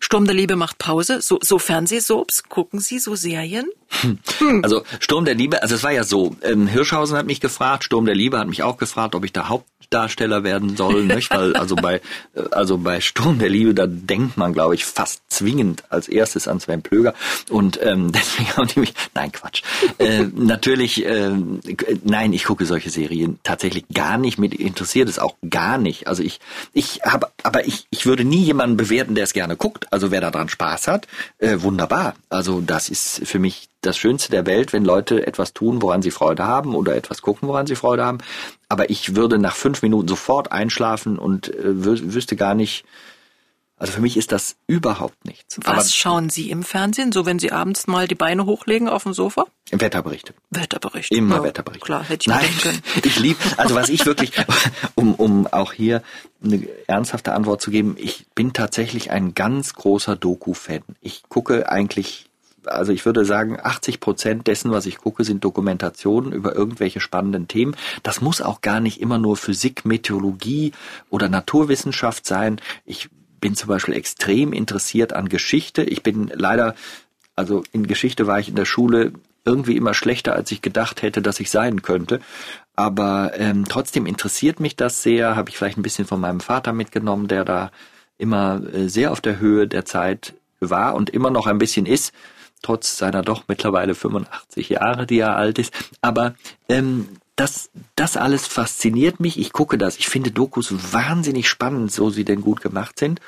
Sturm 0.00 0.24
der 0.24 0.34
Liebe 0.34 0.56
macht 0.56 0.78
Pause. 0.78 1.20
So, 1.20 1.38
so 1.42 1.58
Fernsehsoaps, 1.58 2.44
gucken 2.44 2.80
Sie 2.80 2.98
so 2.98 3.14
Serien? 3.14 3.68
Hm. 4.00 4.18
Also 4.62 4.82
Sturm 4.98 5.26
der 5.26 5.34
Liebe, 5.34 5.62
also 5.62 5.74
es 5.74 5.82
war 5.82 5.92
ja 5.92 6.04
so, 6.04 6.36
ähm, 6.42 6.66
Hirschhausen 6.66 7.18
hat 7.18 7.26
mich 7.26 7.40
gefragt, 7.40 7.84
Sturm 7.84 8.06
der 8.06 8.14
Liebe 8.14 8.38
hat 8.38 8.48
mich 8.48 8.62
auch 8.62 8.78
gefragt, 8.78 9.14
ob 9.14 9.26
ich 9.26 9.32
da 9.32 9.50
Hauptdarsteller 9.92 10.42
werden 10.42 10.76
soll, 10.76 11.04
nicht? 11.04 11.30
Weil 11.30 11.54
also 11.56 11.76
bei 11.76 12.00
also 12.50 12.78
bei 12.78 13.00
Sturm 13.00 13.38
der 13.38 13.48
Liebe, 13.48 13.74
da 13.74 13.86
denkt 13.86 14.36
man, 14.36 14.52
glaube 14.52 14.74
ich, 14.74 14.84
fast 14.84 15.22
zwingend 15.28 15.84
als 15.90 16.08
erstes 16.08 16.48
an 16.48 16.60
Sven 16.60 16.82
Plöger. 16.82 17.14
Und 17.50 17.78
ähm, 17.82 18.12
deswegen 18.14 18.56
haben 18.56 18.68
die 18.68 18.80
mich. 18.80 18.94
Nein, 19.14 19.32
Quatsch. 19.32 19.62
Äh, 19.98 20.24
natürlich, 20.34 21.04
äh, 21.04 21.32
nein, 22.04 22.32
ich 22.32 22.44
gucke 22.44 22.64
solche 22.64 22.90
Serien 22.90 23.38
tatsächlich 23.42 23.84
gar 23.92 24.18
nicht. 24.18 24.38
Mit 24.38 24.54
interessiert 24.54 25.08
es 25.08 25.18
auch 25.18 25.36
gar 25.48 25.78
nicht. 25.78 26.06
Also 26.06 26.22
ich, 26.22 26.40
ich 26.72 27.00
habe, 27.04 27.28
aber 27.42 27.66
ich, 27.66 27.86
ich 27.90 28.06
würde 28.06 28.24
nie 28.24 28.42
jemanden 28.42 28.76
bewerten, 28.76 29.14
der 29.14 29.24
es 29.24 29.32
gerne 29.32 29.56
guckt. 29.56 29.86
Also 29.92 30.10
wer 30.10 30.20
daran 30.20 30.48
Spaß 30.48 30.88
hat, 30.88 31.06
äh, 31.38 31.58
wunderbar. 31.60 32.14
Also 32.30 32.60
das 32.60 32.88
ist 32.88 33.22
für 33.24 33.38
mich 33.38 33.68
das 33.82 33.98
Schönste 33.98 34.30
der 34.30 34.46
Welt, 34.46 34.72
wenn 34.72 34.84
Leute 34.84 35.26
etwas 35.26 35.52
tun, 35.52 35.82
woran 35.82 36.02
sie 36.02 36.10
Freude 36.10 36.46
haben 36.46 36.74
oder 36.74 36.96
etwas 36.96 37.20
gucken, 37.20 37.48
woran 37.48 37.66
sie 37.66 37.74
Freude 37.74 38.04
haben. 38.04 38.18
Aber 38.68 38.90
ich 38.90 39.16
würde 39.16 39.38
nach 39.38 39.56
fünf 39.56 39.82
Minuten 39.82 40.08
sofort 40.08 40.52
einschlafen 40.52 41.18
und 41.18 41.48
äh, 41.54 41.84
wü 41.84 42.14
wüsste 42.14 42.36
gar 42.36 42.54
nicht, 42.54 42.84
also 43.76 43.94
für 43.94 44.00
mich 44.00 44.16
ist 44.16 44.30
das 44.30 44.54
überhaupt 44.68 45.24
nichts. 45.24 45.58
Was 45.64 45.66
Aber 45.66 45.84
schauen 45.84 46.30
Sie 46.30 46.50
im 46.50 46.62
Fernsehen, 46.62 47.10
so 47.10 47.26
wenn 47.26 47.40
Sie 47.40 47.50
abends 47.50 47.88
mal 47.88 48.06
die 48.06 48.14
Beine 48.14 48.46
hochlegen 48.46 48.88
auf 48.88 49.02
dem 49.02 49.12
Sofa? 49.12 49.46
Wetterberichte. 49.72 50.32
Wetterberichte. 50.50 51.16
Immer 51.16 51.38
ja, 51.38 51.42
Wetterberichte. 51.42 51.84
Klar, 51.84 52.04
hätte 52.04 52.22
ich 52.22 52.26
Nein, 52.28 52.48
können. 52.62 52.80
ich 53.04 53.18
liebe, 53.18 53.40
also 53.56 53.74
was 53.74 53.88
ich 53.88 54.06
wirklich, 54.06 54.30
um, 54.94 55.14
um 55.16 55.48
auch 55.48 55.72
hier 55.72 56.04
eine 56.44 56.68
ernsthafte 56.86 57.32
Antwort 57.32 57.60
zu 57.60 57.72
geben, 57.72 57.96
ich 57.98 58.26
bin 58.36 58.52
tatsächlich 58.52 59.10
ein 59.10 59.34
ganz 59.34 59.74
großer 59.74 60.14
Doku-Fan. 60.14 60.82
Ich 61.00 61.24
gucke 61.28 61.68
eigentlich 61.68 62.30
also 62.66 62.92
ich 62.92 63.04
würde 63.04 63.24
sagen, 63.24 63.58
80 63.60 64.00
Prozent 64.00 64.46
dessen, 64.46 64.70
was 64.70 64.86
ich 64.86 64.98
gucke, 64.98 65.24
sind 65.24 65.44
Dokumentationen 65.44 66.32
über 66.32 66.54
irgendwelche 66.54 67.00
spannenden 67.00 67.48
Themen. 67.48 67.76
Das 68.02 68.20
muss 68.20 68.40
auch 68.40 68.60
gar 68.60 68.80
nicht 68.80 69.00
immer 69.00 69.18
nur 69.18 69.36
Physik, 69.36 69.84
Meteorologie 69.84 70.72
oder 71.10 71.28
Naturwissenschaft 71.28 72.26
sein. 72.26 72.60
Ich 72.84 73.08
bin 73.40 73.54
zum 73.54 73.68
Beispiel 73.68 73.94
extrem 73.94 74.52
interessiert 74.52 75.12
an 75.12 75.28
Geschichte. 75.28 75.82
Ich 75.82 76.02
bin 76.02 76.30
leider, 76.34 76.74
also 77.36 77.62
in 77.72 77.86
Geschichte 77.86 78.26
war 78.26 78.38
ich 78.38 78.48
in 78.48 78.56
der 78.56 78.64
Schule 78.64 79.12
irgendwie 79.44 79.76
immer 79.76 79.94
schlechter, 79.94 80.34
als 80.34 80.52
ich 80.52 80.62
gedacht 80.62 81.02
hätte, 81.02 81.20
dass 81.20 81.40
ich 81.40 81.50
sein 81.50 81.82
könnte. 81.82 82.20
Aber 82.76 83.32
ähm, 83.34 83.64
trotzdem 83.68 84.06
interessiert 84.06 84.60
mich 84.60 84.76
das 84.76 85.02
sehr. 85.02 85.36
Habe 85.36 85.50
ich 85.50 85.58
vielleicht 85.58 85.78
ein 85.78 85.82
bisschen 85.82 86.06
von 86.06 86.20
meinem 86.20 86.40
Vater 86.40 86.72
mitgenommen, 86.72 87.28
der 87.28 87.44
da 87.44 87.70
immer 88.18 88.62
äh, 88.72 88.88
sehr 88.88 89.10
auf 89.10 89.20
der 89.20 89.40
Höhe 89.40 89.66
der 89.66 89.84
Zeit 89.84 90.34
war 90.60 90.94
und 90.94 91.10
immer 91.10 91.30
noch 91.30 91.48
ein 91.48 91.58
bisschen 91.58 91.86
ist 91.86 92.12
trotz 92.62 92.96
seiner 92.96 93.22
doch 93.22 93.44
mittlerweile 93.48 93.94
85 93.94 94.68
Jahre, 94.70 95.06
die 95.06 95.18
er 95.18 95.36
alt 95.36 95.58
ist. 95.58 95.72
Aber 96.00 96.34
ähm, 96.68 97.08
das, 97.36 97.70
das 97.96 98.16
alles 98.16 98.46
fasziniert 98.46 99.20
mich. 99.20 99.38
Ich 99.38 99.52
gucke 99.52 99.78
das. 99.78 99.96
Ich 99.96 100.08
finde 100.08 100.30
Dokus 100.30 100.72
wahnsinnig 100.92 101.48
spannend, 101.48 101.92
so 101.92 102.10
sie 102.10 102.24
denn 102.24 102.40
gut 102.40 102.60
gemacht 102.60 102.98
sind. 102.98 103.20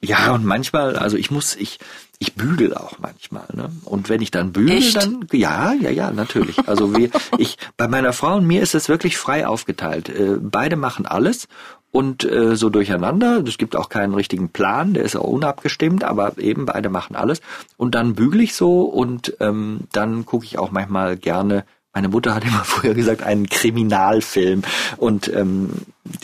Ja, 0.00 0.32
und 0.32 0.44
manchmal, 0.44 0.96
also 0.96 1.16
ich 1.16 1.32
muss, 1.32 1.56
ich, 1.56 1.80
ich 2.20 2.34
bügel 2.34 2.72
auch 2.74 3.00
manchmal, 3.00 3.46
ne? 3.52 3.70
Und 3.84 4.08
wenn 4.08 4.22
ich 4.22 4.30
dann 4.30 4.52
bügel, 4.52 4.76
Echt? 4.76 4.96
dann, 4.96 5.26
ja, 5.32 5.72
ja, 5.72 5.90
ja, 5.90 6.12
natürlich. 6.12 6.68
Also 6.68 6.96
wir, 6.96 7.10
ich, 7.36 7.58
bei 7.76 7.88
meiner 7.88 8.12
Frau 8.12 8.36
und 8.36 8.46
mir 8.46 8.62
ist 8.62 8.76
es 8.76 8.88
wirklich 8.88 9.16
frei 9.16 9.46
aufgeteilt. 9.46 10.08
Äh, 10.08 10.36
beide 10.40 10.76
machen 10.76 11.06
alles 11.06 11.48
und 11.90 12.24
äh, 12.24 12.56
so 12.56 12.68
durcheinander. 12.68 13.42
Es 13.46 13.58
gibt 13.58 13.76
auch 13.76 13.88
keinen 13.88 14.14
richtigen 14.14 14.50
Plan, 14.50 14.94
der 14.94 15.04
ist 15.04 15.16
auch 15.16 15.24
unabgestimmt, 15.24 16.04
aber 16.04 16.38
eben 16.38 16.66
beide 16.66 16.90
machen 16.90 17.16
alles. 17.16 17.40
Und 17.76 17.94
dann 17.94 18.14
bügel 18.14 18.42
ich 18.42 18.54
so 18.54 18.82
und 18.82 19.36
ähm, 19.40 19.80
dann 19.92 20.26
gucke 20.26 20.44
ich 20.44 20.58
auch 20.58 20.70
manchmal 20.70 21.16
gerne. 21.16 21.64
Meine 21.94 22.08
Mutter 22.08 22.34
hat 22.34 22.44
immer 22.46 22.64
früher 22.64 22.94
gesagt, 22.94 23.22
einen 23.22 23.48
Kriminalfilm. 23.48 24.62
Und 24.96 25.28
ähm, 25.28 25.70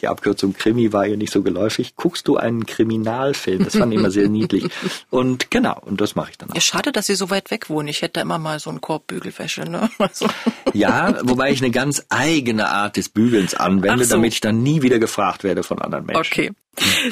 die 0.00 0.08
Abkürzung 0.08 0.54
Krimi 0.54 0.92
war 0.92 1.06
ihr 1.06 1.16
nicht 1.16 1.32
so 1.32 1.42
geläufig. 1.42 1.96
Guckst 1.96 2.28
du 2.28 2.36
einen 2.36 2.66
Kriminalfilm? 2.66 3.64
Das 3.64 3.76
fand 3.76 3.92
ich 3.92 3.98
immer 3.98 4.10
sehr 4.10 4.28
niedlich. 4.28 4.64
Und 5.10 5.50
genau, 5.50 5.80
und 5.80 6.00
das 6.00 6.14
mache 6.14 6.30
ich 6.30 6.38
dann 6.38 6.50
auch. 6.50 6.54
Ja, 6.54 6.60
schade, 6.60 6.92
dass 6.92 7.06
Sie 7.06 7.14
so 7.14 7.30
weit 7.30 7.50
weg 7.50 7.70
wohnen. 7.70 7.88
Ich 7.88 8.02
hätte 8.02 8.20
immer 8.20 8.38
mal 8.38 8.58
so 8.60 8.70
einen 8.70 8.80
Korb 8.80 9.06
Bügelwäsche. 9.06 9.62
Ne? 9.62 9.90
Also. 9.98 10.26
Ja, 10.74 11.18
wobei 11.22 11.50
ich 11.50 11.62
eine 11.62 11.70
ganz 11.70 12.04
eigene 12.10 12.68
Art 12.68 12.96
des 12.96 13.08
Bügelns 13.08 13.54
anwende, 13.54 14.04
so. 14.04 14.16
damit 14.16 14.34
ich 14.34 14.40
dann 14.40 14.62
nie 14.62 14.82
wieder 14.82 14.98
gefragt 14.98 15.42
werde 15.42 15.62
von 15.62 15.80
anderen 15.80 16.04
Menschen. 16.04 16.20
Okay. 16.20 16.52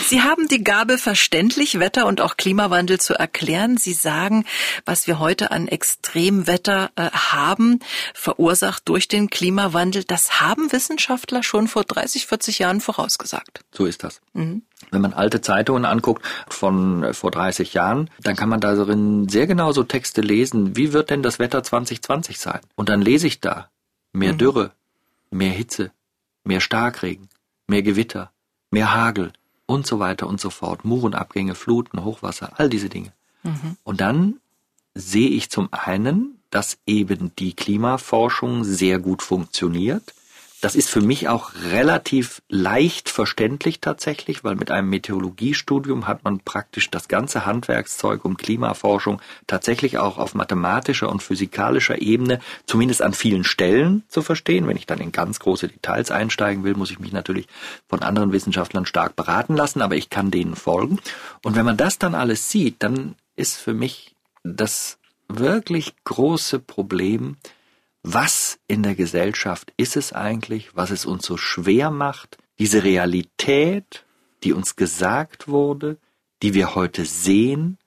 Sie 0.08 0.22
haben 0.22 0.48
die 0.48 0.64
Gabe, 0.64 0.98
verständlich 0.98 1.78
Wetter 1.78 2.06
und 2.06 2.20
auch 2.20 2.36
Klimawandel 2.36 3.00
zu 3.00 3.14
erklären. 3.14 3.76
Sie 3.76 3.92
sagen, 3.92 4.44
was 4.84 5.06
wir 5.06 5.18
heute 5.18 5.50
an 5.50 5.68
Extremwetter 5.68 6.90
äh, 6.96 7.10
haben, 7.10 7.78
verursacht 8.14 8.88
durch 8.88 9.06
den 9.06 9.30
Klimawandel, 9.30 10.04
das 10.04 10.40
haben 10.40 10.72
Wissenschaftler 10.72 11.42
schon 11.42 11.68
vor 11.68 11.84
30, 11.84 12.26
40 12.26 12.58
Jahren 12.62 12.80
vorausgesagt. 12.80 13.60
So 13.72 13.86
ist 13.86 14.02
das. 14.02 14.20
Mhm. 14.32 14.62
Wenn 14.90 15.00
man 15.00 15.12
alte 15.12 15.40
Zeitungen 15.40 15.84
anguckt 15.84 16.24
von 16.48 17.04
äh, 17.04 17.14
vor 17.14 17.30
30 17.30 17.74
Jahren, 17.74 18.10
dann 18.22 18.36
kann 18.36 18.48
man 18.48 18.60
darin 18.60 19.28
sehr 19.28 19.46
genau 19.46 19.72
so 19.72 19.82
Texte 19.82 20.20
lesen, 20.20 20.76
wie 20.76 20.92
wird 20.92 21.10
denn 21.10 21.22
das 21.22 21.38
Wetter 21.38 21.62
2020 21.62 22.38
sein? 22.38 22.60
Und 22.74 22.88
dann 22.88 23.02
lese 23.02 23.26
ich 23.26 23.40
da 23.40 23.68
mehr 24.12 24.32
mhm. 24.32 24.38
Dürre, 24.38 24.70
mehr 25.30 25.52
Hitze, 25.52 25.92
mehr 26.44 26.60
Starkregen, 26.60 27.28
mehr 27.66 27.82
Gewitter, 27.82 28.32
mehr 28.70 28.94
Hagel, 28.94 29.32
und 29.72 29.86
so 29.86 29.98
weiter 29.98 30.26
und 30.26 30.40
so 30.40 30.50
fort. 30.50 30.84
Murenabgänge, 30.84 31.54
Fluten, 31.54 32.04
Hochwasser, 32.04 32.52
all 32.56 32.68
diese 32.68 32.88
Dinge. 32.88 33.12
Mhm. 33.42 33.76
Und 33.84 34.00
dann 34.00 34.36
sehe 34.94 35.30
ich 35.30 35.50
zum 35.50 35.68
einen, 35.72 36.38
dass 36.50 36.78
eben 36.86 37.34
die 37.38 37.54
Klimaforschung 37.54 38.64
sehr 38.64 38.98
gut 38.98 39.22
funktioniert, 39.22 40.14
das 40.62 40.76
ist 40.76 40.88
für 40.88 41.00
mich 41.00 41.28
auch 41.28 41.54
relativ 41.72 42.40
leicht 42.48 43.08
verständlich 43.08 43.80
tatsächlich, 43.80 44.44
weil 44.44 44.54
mit 44.54 44.70
einem 44.70 44.90
Meteorologiestudium 44.90 46.06
hat 46.06 46.22
man 46.22 46.38
praktisch 46.38 46.88
das 46.88 47.08
ganze 47.08 47.44
Handwerkszeug 47.44 48.24
um 48.24 48.36
Klimaforschung 48.36 49.20
tatsächlich 49.48 49.98
auch 49.98 50.18
auf 50.18 50.36
mathematischer 50.36 51.10
und 51.10 51.20
physikalischer 51.20 52.00
Ebene, 52.00 52.38
zumindest 52.64 53.02
an 53.02 53.12
vielen 53.12 53.42
Stellen 53.42 54.04
zu 54.06 54.22
verstehen. 54.22 54.68
Wenn 54.68 54.76
ich 54.76 54.86
dann 54.86 55.00
in 55.00 55.10
ganz 55.10 55.40
große 55.40 55.66
Details 55.66 56.12
einsteigen 56.12 56.62
will, 56.62 56.74
muss 56.74 56.92
ich 56.92 57.00
mich 57.00 57.12
natürlich 57.12 57.48
von 57.88 58.02
anderen 58.02 58.30
Wissenschaftlern 58.32 58.86
stark 58.86 59.16
beraten 59.16 59.56
lassen, 59.56 59.82
aber 59.82 59.96
ich 59.96 60.10
kann 60.10 60.30
denen 60.30 60.54
folgen. 60.54 61.00
Und 61.42 61.56
wenn 61.56 61.66
man 61.66 61.76
das 61.76 61.98
dann 61.98 62.14
alles 62.14 62.50
sieht, 62.50 62.76
dann 62.84 63.16
ist 63.34 63.56
für 63.56 63.74
mich 63.74 64.14
das 64.44 65.00
wirklich 65.26 65.96
große 66.04 66.60
Problem, 66.60 67.36
was 68.02 68.58
in 68.66 68.82
der 68.82 68.94
Gesellschaft 68.94 69.72
ist 69.76 69.96
es 69.96 70.12
eigentlich, 70.12 70.74
was 70.74 70.90
es 70.90 71.06
uns 71.06 71.24
so 71.24 71.36
schwer 71.36 71.90
macht, 71.90 72.38
diese 72.58 72.84
Realität, 72.84 74.04
die 74.42 74.52
uns 74.52 74.76
gesagt 74.76 75.48
wurde, 75.48 75.98
die 76.42 76.54
wir 76.54 76.74
heute 76.74 77.04
sehen, 77.04 77.78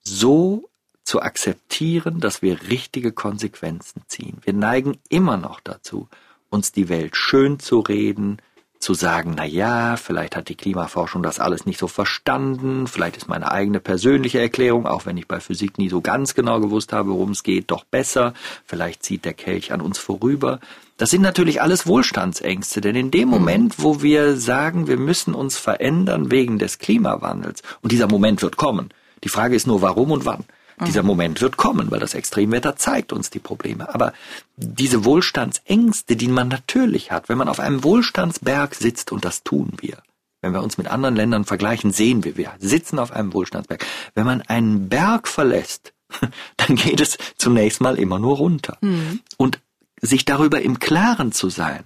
so 0.00 0.68
zu 1.04 1.22
akzeptieren, 1.22 2.20
dass 2.20 2.42
wir 2.42 2.68
richtige 2.68 3.12
Konsequenzen 3.12 4.02
ziehen. 4.06 4.38
Wir 4.42 4.52
neigen 4.52 4.98
immer 5.08 5.36
noch 5.36 5.60
dazu, 5.60 6.08
uns 6.50 6.72
die 6.72 6.88
Welt 6.88 7.16
schön 7.16 7.58
zu 7.58 7.80
reden, 7.80 8.38
zu 8.82 8.94
sagen, 8.94 9.34
na 9.36 9.44
ja, 9.44 9.96
vielleicht 9.96 10.36
hat 10.36 10.48
die 10.48 10.54
Klimaforschung 10.54 11.22
das 11.22 11.38
alles 11.38 11.66
nicht 11.66 11.78
so 11.78 11.86
verstanden, 11.86 12.86
vielleicht 12.86 13.16
ist 13.16 13.28
meine 13.28 13.50
eigene 13.50 13.80
persönliche 13.80 14.40
Erklärung, 14.40 14.86
auch 14.86 15.06
wenn 15.06 15.16
ich 15.16 15.28
bei 15.28 15.40
Physik 15.40 15.78
nie 15.78 15.88
so 15.88 16.00
ganz 16.00 16.34
genau 16.34 16.60
gewusst 16.60 16.92
habe, 16.92 17.10
worum 17.10 17.30
es 17.30 17.42
geht, 17.42 17.70
doch 17.70 17.84
besser, 17.84 18.34
vielleicht 18.66 19.02
zieht 19.02 19.24
der 19.24 19.34
Kelch 19.34 19.72
an 19.72 19.80
uns 19.80 19.98
vorüber. 19.98 20.58
Das 20.96 21.10
sind 21.10 21.22
natürlich 21.22 21.62
alles 21.62 21.86
Wohlstandsängste, 21.86 22.80
denn 22.80 22.96
in 22.96 23.10
dem 23.10 23.28
Moment, 23.28 23.76
wo 23.78 24.02
wir 24.02 24.36
sagen, 24.36 24.86
wir 24.88 24.98
müssen 24.98 25.34
uns 25.34 25.56
verändern 25.56 26.30
wegen 26.30 26.58
des 26.58 26.78
Klimawandels, 26.78 27.62
und 27.80 27.92
dieser 27.92 28.08
Moment 28.08 28.42
wird 28.42 28.56
kommen, 28.56 28.90
die 29.24 29.28
Frage 29.28 29.54
ist 29.54 29.66
nur, 29.66 29.80
warum 29.82 30.10
und 30.10 30.26
wann. 30.26 30.44
Dieser 30.86 31.02
Moment 31.02 31.40
wird 31.40 31.56
kommen, 31.56 31.90
weil 31.90 32.00
das 32.00 32.14
Extremwetter 32.14 32.76
zeigt 32.76 33.12
uns 33.12 33.30
die 33.30 33.38
Probleme. 33.38 33.94
Aber 33.94 34.12
diese 34.56 35.04
Wohlstandsängste, 35.04 36.16
die 36.16 36.28
man 36.28 36.48
natürlich 36.48 37.10
hat, 37.10 37.28
wenn 37.28 37.38
man 37.38 37.48
auf 37.48 37.60
einem 37.60 37.84
Wohlstandsberg 37.84 38.74
sitzt, 38.74 39.12
und 39.12 39.24
das 39.24 39.42
tun 39.42 39.72
wir, 39.80 39.98
wenn 40.40 40.52
wir 40.52 40.62
uns 40.62 40.78
mit 40.78 40.88
anderen 40.88 41.16
Ländern 41.16 41.44
vergleichen, 41.44 41.92
sehen 41.92 42.24
wir, 42.24 42.36
wir 42.36 42.52
sitzen 42.58 42.98
auf 42.98 43.12
einem 43.12 43.32
Wohlstandsberg. 43.32 43.86
Wenn 44.14 44.26
man 44.26 44.42
einen 44.42 44.88
Berg 44.88 45.28
verlässt, 45.28 45.92
dann 46.56 46.76
geht 46.76 47.00
es 47.00 47.16
zunächst 47.36 47.80
mal 47.80 47.98
immer 47.98 48.18
nur 48.18 48.36
runter. 48.36 48.76
Mhm. 48.80 49.20
Und 49.36 49.60
sich 50.00 50.24
darüber 50.24 50.60
im 50.60 50.80
Klaren 50.80 51.32
zu 51.32 51.48
sein, 51.48 51.84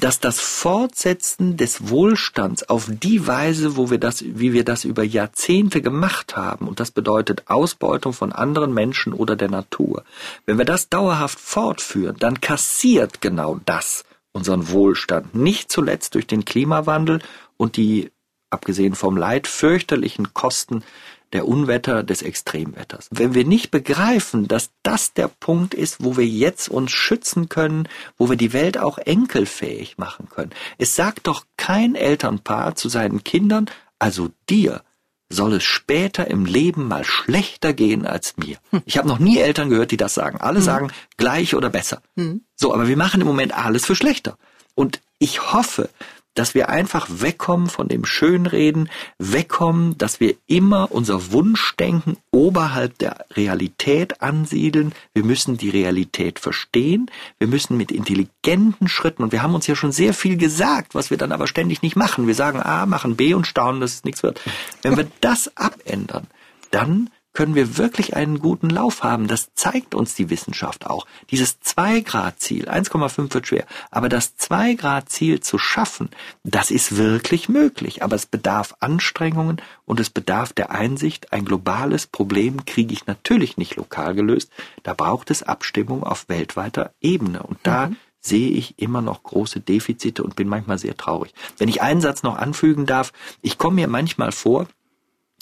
dass 0.00 0.20
das 0.20 0.38
Fortsetzen 0.38 1.56
des 1.56 1.88
Wohlstands 1.88 2.68
auf 2.68 2.88
die 2.88 3.26
Weise, 3.26 3.76
wo 3.76 3.90
wir 3.90 3.98
das, 3.98 4.22
wie 4.24 4.52
wir 4.52 4.64
das 4.64 4.84
über 4.84 5.02
Jahrzehnte 5.02 5.82
gemacht 5.82 6.36
haben, 6.36 6.68
und 6.68 6.78
das 6.78 6.90
bedeutet 6.90 7.44
Ausbeutung 7.48 8.12
von 8.12 8.32
anderen 8.32 8.72
Menschen 8.72 9.12
oder 9.12 9.34
der 9.34 9.50
Natur, 9.50 10.04
wenn 10.46 10.58
wir 10.58 10.64
das 10.64 10.88
dauerhaft 10.88 11.40
fortführen, 11.40 12.16
dann 12.18 12.40
kassiert 12.40 13.20
genau 13.20 13.60
das 13.64 14.04
unseren 14.32 14.70
Wohlstand, 14.70 15.34
nicht 15.34 15.72
zuletzt 15.72 16.14
durch 16.14 16.26
den 16.26 16.44
Klimawandel 16.44 17.20
und 17.56 17.76
die, 17.76 18.12
abgesehen 18.50 18.94
vom 18.94 19.16
Leid, 19.16 19.48
fürchterlichen 19.48 20.32
Kosten 20.32 20.84
der 21.32 21.46
Unwetter, 21.46 22.02
des 22.02 22.22
Extremwetters. 22.22 23.08
Wenn 23.10 23.34
wir 23.34 23.44
nicht 23.44 23.70
begreifen, 23.70 24.48
dass 24.48 24.70
das 24.82 25.12
der 25.12 25.28
Punkt 25.28 25.74
ist, 25.74 26.02
wo 26.02 26.16
wir 26.16 26.26
jetzt 26.26 26.68
uns 26.68 26.90
schützen 26.90 27.48
können, 27.48 27.88
wo 28.16 28.28
wir 28.28 28.36
die 28.36 28.52
Welt 28.52 28.78
auch 28.78 28.98
enkelfähig 28.98 29.98
machen 29.98 30.28
können. 30.30 30.50
Es 30.78 30.96
sagt 30.96 31.26
doch 31.26 31.44
kein 31.56 31.94
Elternpaar 31.94 32.74
zu 32.74 32.88
seinen 32.88 33.24
Kindern, 33.24 33.66
also 33.98 34.30
dir 34.48 34.82
soll 35.30 35.54
es 35.54 35.64
später 35.64 36.28
im 36.28 36.46
Leben 36.46 36.88
mal 36.88 37.04
schlechter 37.04 37.74
gehen 37.74 38.06
als 38.06 38.36
mir. 38.36 38.56
Hm. 38.70 38.82
Ich 38.86 38.96
habe 38.96 39.08
noch 39.08 39.18
nie 39.18 39.38
Eltern 39.38 39.68
gehört, 39.68 39.90
die 39.90 39.96
das 39.96 40.14
sagen. 40.14 40.40
Alle 40.40 40.58
hm. 40.58 40.64
sagen 40.64 40.92
gleich 41.16 41.54
oder 41.54 41.68
besser. 41.68 42.02
Hm. 42.16 42.42
So, 42.54 42.72
aber 42.72 42.88
wir 42.88 42.96
machen 42.96 43.20
im 43.20 43.26
Moment 43.26 43.52
alles 43.52 43.84
für 43.84 43.94
schlechter. 43.94 44.38
Und 44.74 45.00
ich 45.18 45.52
hoffe, 45.52 45.90
dass 46.38 46.54
wir 46.54 46.68
einfach 46.68 47.08
wegkommen 47.10 47.68
von 47.68 47.88
dem 47.88 48.04
Schönreden, 48.04 48.90
wegkommen, 49.18 49.98
dass 49.98 50.20
wir 50.20 50.36
immer 50.46 50.92
unser 50.92 51.32
Wunschdenken 51.32 52.16
oberhalb 52.30 52.96
der 52.98 53.26
Realität 53.32 54.22
ansiedeln. 54.22 54.92
Wir 55.14 55.24
müssen 55.24 55.56
die 55.56 55.70
Realität 55.70 56.38
verstehen. 56.38 57.10
Wir 57.38 57.48
müssen 57.48 57.76
mit 57.76 57.90
intelligenten 57.90 58.86
Schritten, 58.86 59.24
und 59.24 59.32
wir 59.32 59.42
haben 59.42 59.56
uns 59.56 59.66
ja 59.66 59.74
schon 59.74 59.90
sehr 59.90 60.14
viel 60.14 60.36
gesagt, 60.36 60.94
was 60.94 61.10
wir 61.10 61.18
dann 61.18 61.32
aber 61.32 61.48
ständig 61.48 61.82
nicht 61.82 61.96
machen. 61.96 62.28
Wir 62.28 62.36
sagen 62.36 62.62
A, 62.62 62.86
machen 62.86 63.16
B 63.16 63.34
und 63.34 63.48
staunen, 63.48 63.80
dass 63.80 63.94
es 63.94 64.04
nichts 64.04 64.22
wird. 64.22 64.40
Wenn 64.82 64.96
wir 64.96 65.08
das 65.20 65.56
abändern, 65.56 66.28
dann 66.70 67.10
können 67.32 67.54
wir 67.54 67.76
wirklich 67.78 68.16
einen 68.16 68.40
guten 68.40 68.70
Lauf 68.70 69.02
haben. 69.02 69.28
Das 69.28 69.54
zeigt 69.54 69.94
uns 69.94 70.14
die 70.14 70.30
Wissenschaft 70.30 70.86
auch. 70.86 71.06
Dieses 71.30 71.60
2-Grad-Ziel, 71.60 72.68
1,5 72.68 73.34
wird 73.34 73.46
schwer, 73.46 73.66
aber 73.90 74.08
das 74.08 74.36
2-Grad-Ziel 74.38 75.40
zu 75.40 75.58
schaffen, 75.58 76.10
das 76.42 76.70
ist 76.70 76.96
wirklich 76.96 77.48
möglich. 77.48 78.02
Aber 78.02 78.16
es 78.16 78.26
bedarf 78.26 78.74
Anstrengungen 78.80 79.60
und 79.84 80.00
es 80.00 80.10
bedarf 80.10 80.52
der 80.52 80.70
Einsicht, 80.70 81.32
ein 81.32 81.44
globales 81.44 82.06
Problem 82.06 82.64
kriege 82.64 82.92
ich 82.92 83.06
natürlich 83.06 83.56
nicht 83.56 83.76
lokal 83.76 84.14
gelöst. 84.14 84.50
Da 84.82 84.94
braucht 84.94 85.30
es 85.30 85.42
Abstimmung 85.42 86.02
auf 86.02 86.28
weltweiter 86.28 86.92
Ebene. 87.00 87.42
Und 87.42 87.58
da 87.62 87.88
mhm 87.88 87.96
sehe 88.20 88.50
ich 88.50 88.78
immer 88.78 89.00
noch 89.00 89.22
große 89.22 89.60
Defizite 89.60 90.22
und 90.22 90.36
bin 90.36 90.48
manchmal 90.48 90.78
sehr 90.78 90.96
traurig. 90.96 91.32
Wenn 91.56 91.68
ich 91.68 91.82
einen 91.82 92.00
Satz 92.00 92.22
noch 92.22 92.36
anfügen 92.36 92.86
darf, 92.86 93.12
ich 93.42 93.58
komme 93.58 93.76
mir 93.76 93.88
manchmal 93.88 94.32
vor, 94.32 94.66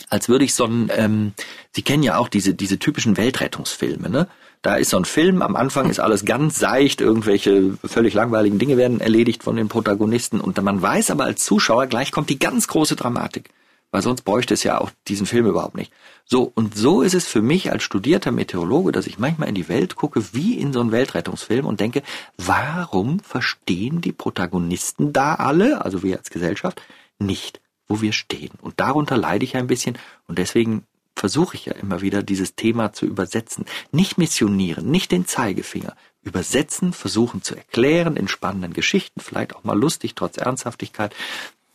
als 0.09 0.29
würde 0.29 0.45
ich 0.45 0.55
so 0.55 0.65
ein, 0.65 0.91
ähm, 0.95 1.33
Sie 1.73 1.83
kennen 1.83 2.03
ja 2.03 2.19
auch 2.19 2.29
diese, 2.29 2.55
diese 2.55 2.79
typischen 2.79 3.17
Weltrettungsfilme, 3.17 4.09
ne? 4.09 4.29
Da 4.63 4.77
ist 4.77 4.91
so 4.91 4.97
ein 4.97 5.05
Film, 5.05 5.43
am 5.43 5.55
Anfang 5.55 5.89
ist 5.91 6.01
alles 6.01 6.25
ganz 6.25 6.59
seicht, 6.59 7.01
irgendwelche 7.01 7.79
völlig 7.85 8.15
langweiligen 8.15 8.59
Dinge 8.59 8.77
werden 8.77 9.01
erledigt 9.01 9.45
von 9.45 9.55
den 9.55 9.69
Protagonisten 9.69 10.41
und 10.41 10.61
man 10.61 10.83
weiß 10.83 11.11
aber 11.11 11.25
als 11.25 11.45
Zuschauer, 11.45 11.87
gleich 11.87 12.11
kommt 12.11 12.31
die 12.31 12.39
ganz 12.39 12.67
große 12.67 12.97
Dramatik, 12.97 13.51
weil 13.93 14.03
sonst 14.03 14.23
bräuchte 14.23 14.55
es 14.55 14.65
ja 14.65 14.81
auch 14.81 14.91
diesen 15.07 15.27
Film 15.27 15.47
überhaupt 15.47 15.77
nicht. 15.77 15.93
So, 16.25 16.51
und 16.53 16.77
so 16.77 17.03
ist 17.03 17.15
es 17.15 17.29
für 17.29 17.43
mich 17.43 17.71
als 17.71 17.85
studierter 17.85 18.33
Meteorologe, 18.33 18.91
dass 18.91 19.07
ich 19.07 19.21
manchmal 19.21 19.49
in 19.49 19.55
die 19.55 19.69
Welt 19.69 19.95
gucke, 19.95 20.35
wie 20.35 20.59
in 20.59 20.73
so 20.73 20.81
einen 20.81 20.91
Weltrettungsfilm 20.91 21.65
und 21.65 21.79
denke, 21.79 22.03
warum 22.37 23.21
verstehen 23.21 24.01
die 24.01 24.13
Protagonisten 24.13 25.13
da 25.13 25.37
alle, 25.37 25.85
also 25.85 26.03
wir 26.03 26.19
als 26.19 26.31
Gesellschaft, 26.31 26.83
nicht? 27.21 27.61
Wo 27.89 28.01
wir 28.01 28.13
stehen. 28.13 28.53
Und 28.61 28.81
darunter 28.81 29.17
leide 29.17 29.45
ich 29.45 29.57
ein 29.57 29.67
bisschen 29.67 29.99
und 30.27 30.39
deswegen 30.39 30.85
versuche 31.15 31.57
ich 31.57 31.67
ja 31.67 31.73
immer 31.73 32.03
wieder, 32.03 32.23
dieses 32.23 32.55
Thema 32.55 32.93
zu 32.93 33.07
übersetzen. 33.07 33.65
Nicht 33.91 34.19
missionieren, 34.19 34.91
nicht 34.91 35.13
den 35.13 35.27
Zeigefinger. 35.27 35.97
Übersetzen, 36.23 36.93
versuchen 36.93 37.43
zu 37.43 37.55
erklären 37.55 38.17
in 38.17 38.29
spannenden 38.29 38.73
Geschichten, 38.73 39.21
vielleicht 39.21 39.55
auch 39.55 39.65
mal 39.65 39.79
lustig, 39.79 40.15
trotz 40.15 40.37
Ernsthaftigkeit, 40.37 41.15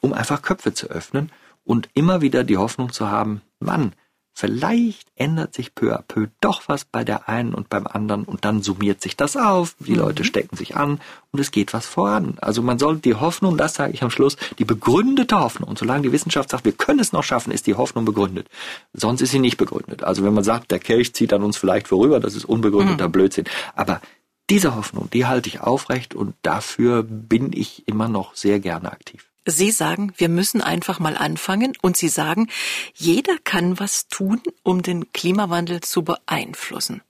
um 0.02 0.14
einfach 0.14 0.42
Köpfe 0.42 0.74
zu 0.74 0.88
öffnen 0.88 1.32
und 1.64 1.90
immer 1.94 2.22
wieder 2.22 2.44
die 2.44 2.58
Hoffnung 2.58 2.92
zu 2.92 3.10
haben, 3.10 3.42
Mann, 3.60 3.94
vielleicht 4.42 5.08
ändert 5.16 5.54
sich 5.54 5.76
peu 5.76 5.96
à 5.96 6.02
peu 6.02 6.28
doch 6.42 6.64
was 6.66 6.84
bei 6.84 7.04
der 7.04 7.30
einen 7.30 7.54
und 7.54 7.70
beim 7.70 7.86
anderen 7.86 8.24
und 8.24 8.44
dann 8.44 8.64
summiert 8.64 9.00
sich 9.00 9.16
das 9.16 9.38
auf, 9.38 9.76
die 9.78 9.92
mhm. 9.92 10.00
Leute 10.00 10.24
stecken 10.24 10.58
sich 10.58 10.76
an 10.76 11.00
und 11.32 11.40
es 11.40 11.52
geht 11.52 11.74
was 11.74 11.86
voran. 11.86 12.40
Also 12.42 12.64
man 12.64 12.80
soll 12.80 12.98
die 12.98 13.14
Hoffnung, 13.14 13.56
das 13.56 13.76
sage 13.76 13.94
ich 13.94 14.02
am 14.02 14.10
Schluss, 14.10 14.38
die 14.58 14.66
begründete 14.66 15.40
Hoffnung, 15.40 15.70
und 15.70 15.78
solange 15.78 16.02
die 16.02 16.12
Wissenschaft 16.12 16.50
sagt, 16.50 16.66
wir 16.66 16.72
können 16.72 17.00
es 17.00 17.12
noch 17.12 17.24
schaffen, 17.24 17.52
ist 17.52 17.68
die 17.68 17.76
Hoffnung 17.76 18.04
begründet. 18.04 18.48
Sonst 18.94 19.22
ist 19.22 19.30
sie 19.30 19.38
nicht 19.38 19.58
begründet. 19.58 20.04
Also 20.04 20.24
wenn 20.24 20.34
man 20.34 20.44
sagt, 20.44 20.72
der 20.72 20.80
Kelch 20.80 21.14
zieht 21.14 21.34
an 21.34 21.44
uns 21.44 21.58
vielleicht 21.58 21.88
vorüber, 21.88 22.20
das 22.20 22.34
ist 22.36 22.46
unbegründeter 22.46 23.10
mhm. 23.10 23.12
Blödsinn. 23.12 23.46
Aber 23.76 24.02
diese 24.50 24.76
Hoffnung, 24.76 25.08
die 25.12 25.28
halte 25.28 25.50
ich 25.50 25.62
aufrecht 25.62 26.16
und 26.16 26.34
dafür 26.42 27.04
bin 27.04 27.54
ich 27.54 27.88
immer 27.88 28.08
noch 28.08 28.34
sehr 28.34 28.60
gerne 28.60 28.92
aktiv. 28.92 29.31
Sie 29.46 29.72
sagen, 29.72 30.14
wir 30.18 30.30
müssen 30.30 30.62
einfach 30.62 31.00
mal 31.00 31.18
anfangen 31.18 31.74
und 31.82 31.98
Sie 31.98 32.10
sagen, 32.10 32.48
jeder 32.94 33.38
kann 33.44 33.80
was 33.80 34.08
tun, 34.08 34.42
um 34.62 34.84
den 34.84 35.12
Klimawandel 35.14 35.82
zu 35.82 36.04
beeinflussen. 36.04 37.02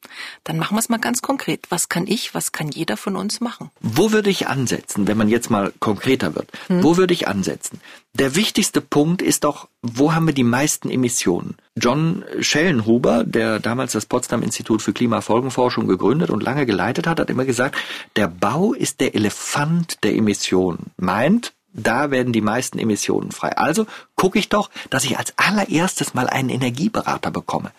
Dann 0.46 0.58
machen 0.58 0.76
wir 0.76 0.80
es 0.80 0.88
mal 0.88 1.00
ganz 1.00 1.22
konkret. 1.22 1.68
Was 1.70 1.90
kann 1.90 2.08
ich, 2.08 2.34
was 2.34 2.54
kann 2.54 2.70
jeder 2.70 2.96
von 2.96 3.18
uns 3.18 3.42
machen? 3.42 3.70
Wo 3.82 4.14
würde 4.14 4.30
ich 4.30 4.48
ansetzen, 4.48 5.08
wenn 5.08 5.18
man 5.18 5.28
jetzt 5.28 5.50
mal 5.50 5.74
konkreter 5.80 6.34
wird? 6.36 6.50
Hm. 6.68 6.84
Wo 6.84 6.96
würde 6.96 7.14
ich 7.14 7.28
ansetzen? 7.28 7.82
Der 8.14 8.36
wichtigste 8.36 8.82
Punkt 8.82 9.22
ist 9.22 9.44
doch, 9.44 9.68
wo 9.82 10.14
haben 10.14 10.26
wir 10.26 10.34
die 10.34 10.44
meisten 10.44 10.90
Emissionen? 10.90 11.56
John 11.76 12.26
Schellenhuber, 12.40 13.24
der 13.24 13.60
damals 13.60 13.94
das 13.94 14.06
Potsdam 14.06 14.42
Institut 14.42 14.82
für 14.82 14.92
Klimafolgenforschung 14.94 15.88
gegründet 15.88 16.30
und 16.30 16.44
lange 16.44 16.66
geleitet 16.66 17.08
hat, 17.08 17.20
hat 17.20 17.30
immer 17.30 17.46
gesagt, 17.46 17.76
der 18.18 18.28
Bau 18.28 18.74
ist 18.74 19.00
der 19.00 19.16
Elefant 19.16 20.04
der 20.04 20.16
Emissionen. 20.16 20.92
Meint, 20.98 21.54
da 21.74 22.12
werden 22.12 22.34
die 22.34 22.42
meisten 22.42 22.80
Emissionen 22.80 23.32
frei. 23.32 23.58
Also 23.58 23.86
gucke 24.16 24.40
ich 24.40 24.50
doch, 24.50 24.70
dass 24.90 25.06
ich 25.06 25.18
als 25.18 25.34
allererstes 25.38 26.14
mal 26.14 26.28
einen 26.28 26.50
Energieberater 26.50 27.32
bekomme. 27.32 27.72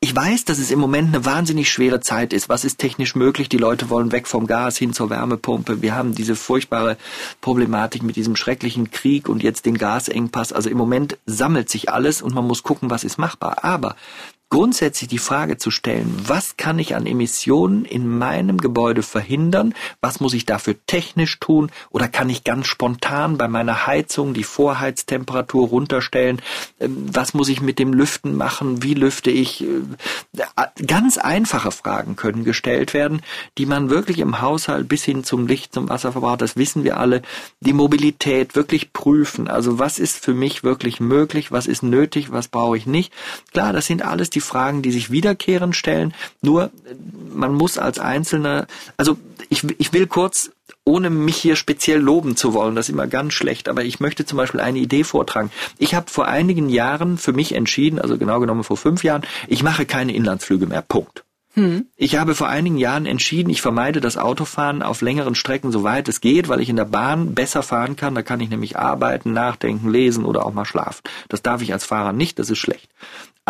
Ich 0.00 0.14
weiß, 0.14 0.44
dass 0.44 0.58
es 0.58 0.70
im 0.70 0.78
Moment 0.78 1.08
eine 1.08 1.24
wahnsinnig 1.24 1.70
schwere 1.70 2.00
Zeit 2.00 2.32
ist. 2.32 2.48
Was 2.48 2.64
ist 2.64 2.78
technisch 2.78 3.14
möglich? 3.14 3.48
Die 3.48 3.58
Leute 3.58 3.90
wollen 3.90 4.12
weg 4.12 4.28
vom 4.28 4.46
Gas 4.46 4.78
hin 4.78 4.92
zur 4.92 5.10
Wärmepumpe. 5.10 5.82
Wir 5.82 5.94
haben 5.94 6.14
diese 6.14 6.36
furchtbare 6.36 6.96
Problematik 7.40 8.02
mit 8.02 8.16
diesem 8.16 8.36
schrecklichen 8.36 8.90
Krieg 8.90 9.28
und 9.28 9.42
jetzt 9.42 9.66
den 9.66 9.76
Gasengpass. 9.76 10.52
Also 10.52 10.70
im 10.70 10.78
Moment 10.78 11.18
sammelt 11.26 11.68
sich 11.68 11.90
alles 11.90 12.22
und 12.22 12.34
man 12.34 12.46
muss 12.46 12.62
gucken, 12.62 12.88
was 12.88 13.04
ist 13.04 13.18
machbar. 13.18 13.64
Aber 13.64 13.96
grundsätzlich 14.50 15.08
die 15.08 15.18
Frage 15.18 15.56
zu 15.56 15.70
stellen, 15.70 16.12
was 16.26 16.56
kann 16.56 16.80
ich 16.80 16.96
an 16.96 17.06
Emissionen 17.06 17.84
in 17.84 18.06
meinem 18.18 18.58
Gebäude 18.58 19.02
verhindern? 19.02 19.74
Was 20.00 20.18
muss 20.18 20.34
ich 20.34 20.44
dafür 20.44 20.74
technisch 20.86 21.38
tun? 21.38 21.70
Oder 21.90 22.08
kann 22.08 22.28
ich 22.28 22.42
ganz 22.42 22.66
spontan 22.66 23.38
bei 23.38 23.46
meiner 23.46 23.86
Heizung 23.86 24.34
die 24.34 24.42
Vorheiztemperatur 24.42 25.68
runterstellen? 25.68 26.42
Ähm, 26.80 27.06
was 27.12 27.32
muss 27.32 27.48
ich 27.48 27.60
mit 27.60 27.78
dem 27.78 27.92
Lüften 27.92 28.36
machen? 28.36 28.82
Wie 28.82 28.94
lüfte 28.94 29.30
ich? 29.30 29.62
Äh, 29.62 29.82
ganz 30.84 31.16
einfache 31.16 31.70
Fragen 31.70 32.16
können 32.16 32.44
gestellt 32.44 32.92
werden, 32.92 33.22
die 33.56 33.66
man 33.66 33.88
wirklich 33.88 34.18
im 34.18 34.40
Haushalt 34.40 34.88
bis 34.88 35.04
hin 35.04 35.22
zum 35.22 35.46
Licht, 35.46 35.72
zum 35.72 35.88
Wasserverbrauch, 35.88 36.36
das 36.36 36.56
wissen 36.56 36.82
wir 36.82 36.98
alle, 36.98 37.22
die 37.60 37.72
Mobilität 37.72 38.56
wirklich 38.56 38.92
prüfen. 38.92 39.46
Also 39.46 39.78
was 39.78 40.00
ist 40.00 40.24
für 40.24 40.34
mich 40.34 40.64
wirklich 40.64 40.98
möglich? 40.98 41.52
Was 41.52 41.68
ist 41.68 41.84
nötig? 41.84 42.32
Was 42.32 42.48
brauche 42.48 42.76
ich 42.76 42.86
nicht? 42.86 43.12
Klar, 43.52 43.72
das 43.72 43.86
sind 43.86 44.02
alles 44.02 44.30
die 44.30 44.39
die 44.40 44.46
Fragen, 44.46 44.80
die 44.80 44.90
sich 44.90 45.10
wiederkehrend 45.10 45.76
stellen. 45.76 46.14
Nur 46.40 46.70
man 47.34 47.54
muss 47.54 47.76
als 47.76 47.98
Einzelner, 47.98 48.66
also 48.96 49.18
ich, 49.50 49.64
ich 49.78 49.92
will 49.92 50.06
kurz 50.06 50.50
ohne 50.84 51.10
mich 51.10 51.36
hier 51.36 51.56
speziell 51.56 52.00
loben 52.00 52.36
zu 52.36 52.54
wollen, 52.54 52.74
das 52.74 52.88
ist 52.88 52.94
immer 52.94 53.06
ganz 53.06 53.34
schlecht, 53.34 53.68
aber 53.68 53.84
ich 53.84 54.00
möchte 54.00 54.24
zum 54.24 54.38
Beispiel 54.38 54.60
eine 54.60 54.78
Idee 54.78 55.04
vortragen. 55.04 55.50
Ich 55.78 55.94
habe 55.94 56.10
vor 56.10 56.26
einigen 56.26 56.68
Jahren 56.70 57.18
für 57.18 57.32
mich 57.32 57.54
entschieden, 57.54 57.98
also 57.98 58.16
genau 58.16 58.40
genommen 58.40 58.64
vor 58.64 58.78
fünf 58.78 59.04
Jahren, 59.04 59.22
ich 59.46 59.62
mache 59.62 59.84
keine 59.84 60.14
Inlandsflüge 60.14 60.66
mehr. 60.66 60.82
Punkt. 60.82 61.24
Hm. 61.54 61.86
Ich 61.96 62.16
habe 62.16 62.36
vor 62.36 62.48
einigen 62.48 62.78
Jahren 62.78 63.06
entschieden, 63.06 63.50
ich 63.50 63.60
vermeide 63.60 64.00
das 64.00 64.16
Autofahren 64.16 64.82
auf 64.82 65.00
längeren 65.00 65.34
Strecken, 65.34 65.72
soweit 65.72 66.08
es 66.08 66.20
geht, 66.20 66.48
weil 66.48 66.60
ich 66.60 66.68
in 66.68 66.76
der 66.76 66.84
Bahn 66.84 67.34
besser 67.34 67.62
fahren 67.64 67.96
kann. 67.96 68.14
Da 68.14 68.22
kann 68.22 68.40
ich 68.40 68.50
nämlich 68.50 68.78
arbeiten, 68.78 69.32
nachdenken, 69.32 69.90
lesen 69.90 70.24
oder 70.24 70.46
auch 70.46 70.52
mal 70.52 70.64
schlafen. 70.64 71.02
Das 71.28 71.42
darf 71.42 71.60
ich 71.60 71.72
als 71.72 71.84
Fahrer 71.84 72.12
nicht, 72.12 72.38
das 72.38 72.50
ist 72.50 72.58
schlecht. 72.58 72.88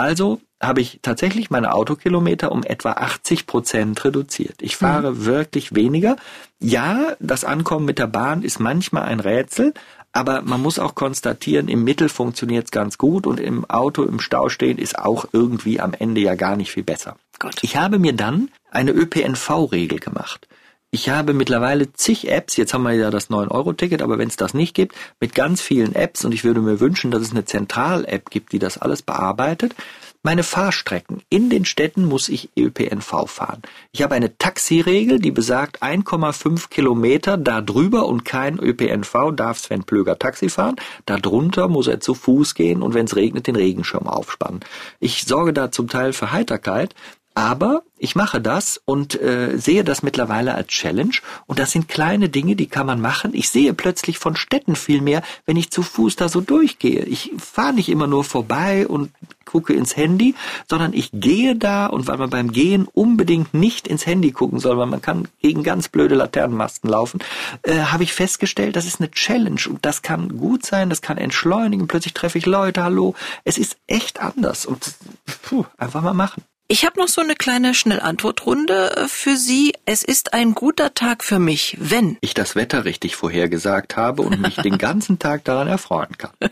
Also 0.01 0.41
habe 0.63 0.81
ich 0.81 1.01
tatsächlich 1.03 1.51
meine 1.51 1.75
Autokilometer 1.75 2.53
um 2.53 2.63
etwa 2.63 2.93
80 2.93 3.47
Prozent 3.47 4.03
reduziert. 4.03 4.63
Ich 4.63 4.77
fahre 4.77 5.13
mhm. 5.13 5.25
wirklich 5.27 5.75
weniger. 5.75 6.17
Ja, 6.59 7.17
das 7.21 7.45
Ankommen 7.45 7.85
mit 7.85 7.99
der 7.99 8.07
Bahn 8.07 8.43
ist 8.43 8.61
manchmal 8.61 9.03
ein 9.03 9.21
Rätsel, 9.21 9.75
aber 10.13 10.41
man 10.41 10.63
muss 10.63 10.79
auch 10.79 10.95
konstatieren, 10.95 11.69
im 11.69 11.85
Mittel 11.85 12.09
funktioniert 12.09 12.65
es 12.65 12.71
ganz 12.71 12.97
gut 12.97 13.27
und 13.27 13.41
im 13.41 13.69
Auto 13.69 14.03
im 14.03 14.21
Stau 14.21 14.49
stehen 14.49 14.79
ist 14.79 14.99
auch 14.99 15.27
irgendwie 15.33 15.81
am 15.81 15.93
Ende 15.93 16.23
ja 16.23 16.35
gar 16.35 16.57
nicht 16.57 16.73
viel 16.73 16.83
besser. 16.83 17.17
Gott. 17.39 17.57
Ich 17.61 17.77
habe 17.77 17.99
mir 17.99 18.15
dann 18.15 18.51
eine 18.71 18.93
ÖPNV-Regel 18.93 19.99
gemacht. 19.99 20.49
Ich 20.93 21.09
habe 21.09 21.35
mittlerweile 21.35 21.93
zig 21.93 22.29
Apps, 22.29 22.57
jetzt 22.57 22.75
haben 22.75 22.83
wir 22.83 22.93
ja 22.95 23.11
das 23.11 23.31
9-Euro-Ticket, 23.31 24.03
aber 24.03 24.19
wenn 24.19 24.27
es 24.27 24.35
das 24.35 24.55
nicht 24.55 24.75
gibt, 24.75 24.97
mit 25.21 25.37
ganz 25.37 25.61
vielen 25.61 25.95
Apps 25.95 26.25
und 26.25 26.35
ich 26.35 26.43
würde 26.43 26.61
mir 26.61 26.81
wünschen, 26.81 27.13
dass 27.13 27.23
es 27.23 27.31
eine 27.31 27.45
Zentral-App 27.45 28.29
gibt, 28.29 28.51
die 28.53 28.59
das 28.59 28.77
alles 28.77 29.01
bearbeitet. 29.03 29.77
Meine 30.25 30.43
Fahrstrecken. 30.43 31.23
In 31.31 31.49
den 31.49 31.65
Städten 31.65 32.05
muss 32.05 32.29
ich 32.29 32.51
ÖPNV 32.59 33.27
fahren. 33.27 33.63
Ich 33.93 34.03
habe 34.03 34.17
eine 34.17 34.37
Taxiregel, 34.37 35.21
die 35.21 35.31
besagt 35.31 35.81
1,5 35.81 36.69
Kilometer 36.69 37.39
da 37.39 37.61
drüber 37.61 38.07
und 38.07 38.25
kein 38.25 38.59
ÖPNV 38.59 39.33
darf 39.35 39.59
Sven 39.61 39.85
Plöger 39.85 40.19
Taxi 40.19 40.49
fahren. 40.49 40.77
Darunter 41.07 41.69
muss 41.69 41.87
er 41.87 42.01
zu 42.01 42.15
Fuß 42.15 42.55
gehen 42.55 42.83
und 42.83 42.95
wenn 42.95 43.07
es 43.07 43.15
regnet, 43.15 43.47
den 43.47 43.57
Regenschirm 43.57 44.09
aufspannen. 44.09 44.61
Ich 44.99 45.23
sorge 45.23 45.53
da 45.53 45.71
zum 45.71 45.89
Teil 45.89 46.13
für 46.13 46.33
Heiterkeit, 46.33 46.97
aber 47.35 47.83
ich 47.97 48.17
mache 48.17 48.41
das 48.41 48.81
und 48.85 49.21
äh, 49.21 49.57
sehe 49.57 49.85
das 49.85 50.03
mittlerweile 50.03 50.55
als 50.55 50.69
Challenge. 50.69 51.15
Und 51.47 51.59
das 51.59 51.71
sind 51.71 51.89
kleine 51.89 52.29
Dinge, 52.29 52.57
die 52.57 52.67
kann 52.67 52.87
man 52.87 53.01
machen. 53.01 53.33
Ich 53.35 53.51
sehe 53.51 53.75
plötzlich 53.75 54.19
von 54.19 54.37
Städten 54.37 54.75
viel 54.75 55.01
mehr, 55.01 55.23
wenn 55.47 55.57
ich 55.57 55.71
zu 55.71 55.83
Fuß 55.83 56.17
da 56.17 56.29
so 56.29 56.41
durchgehe. 56.41 57.05
Ich 57.05 57.33
fahre 57.39 57.75
nicht 57.75 57.89
immer 57.89 58.07
nur 58.07 58.25
vorbei 58.25 58.87
und 58.87 59.11
gucke 59.45 59.75
ins 59.75 59.97
Handy, 59.97 60.35
sondern 60.69 60.93
ich 60.93 61.11
gehe 61.13 61.57
da 61.57 61.87
und 61.87 62.07
weil 62.07 62.19
man 62.19 62.31
beim 62.31 62.53
Gehen 62.53 62.87
unbedingt 62.91 63.53
nicht 63.53 63.89
ins 63.89 64.07
Handy 64.07 64.31
gucken 64.33 64.61
soll, 64.61 64.79
weil 64.79 64.87
man 64.87 65.03
kann 65.03 65.29
gegen 65.41 65.63
ganz 65.63 65.89
blöde 65.89 66.15
Laternenmasten 66.15 66.89
laufen, 66.89 67.21
äh, 67.63 67.81
habe 67.81 68.05
ich 68.05 68.13
festgestellt, 68.13 68.77
das 68.77 68.87
ist 68.87 69.01
eine 69.01 69.11
Challenge 69.11 69.61
und 69.69 69.85
das 69.85 70.03
kann 70.03 70.39
gut 70.39 70.65
sein, 70.65 70.89
das 70.89 71.03
kann 71.03 71.19
entschleunigen. 71.19 71.89
Plötzlich 71.89 72.15
treffe 72.15 72.39
ich 72.39 72.47
Leute, 72.47 72.85
hallo. 72.85 73.15
Es 73.45 73.59
ist 73.59 73.77
echt 73.87 74.21
anders 74.21 74.67
und 74.67 74.95
puh, 75.43 75.65
einfach 75.77 76.03
mal 76.03 76.15
machen. 76.15 76.45
Ich 76.73 76.87
habe 76.87 77.01
noch 77.01 77.09
so 77.09 77.21
eine 77.21 77.35
kleine 77.35 77.75
Schnellantwortrunde 77.75 78.97
äh, 78.97 79.09
für 79.09 79.37
Sie. 79.37 79.73
Es 79.87 80.05
ist 80.05 80.35
ein 80.35 80.55
guter 80.55 80.95
Tag 80.95 81.25
für 81.25 81.41
mich, 81.41 81.77
wenn 81.81 82.17
ich 82.21 82.33
das 82.33 82.55
Wetter 82.55 82.85
richtig 82.85 83.17
vorhergesagt 83.17 83.97
habe 83.97 84.23
und 84.23 84.41
mich 84.41 84.55
den 84.55 84.79
ganzen 84.79 85.19
Tag 85.19 85.43
daran 85.43 85.67
erfreuen 85.67 86.17
kann. 86.17 86.31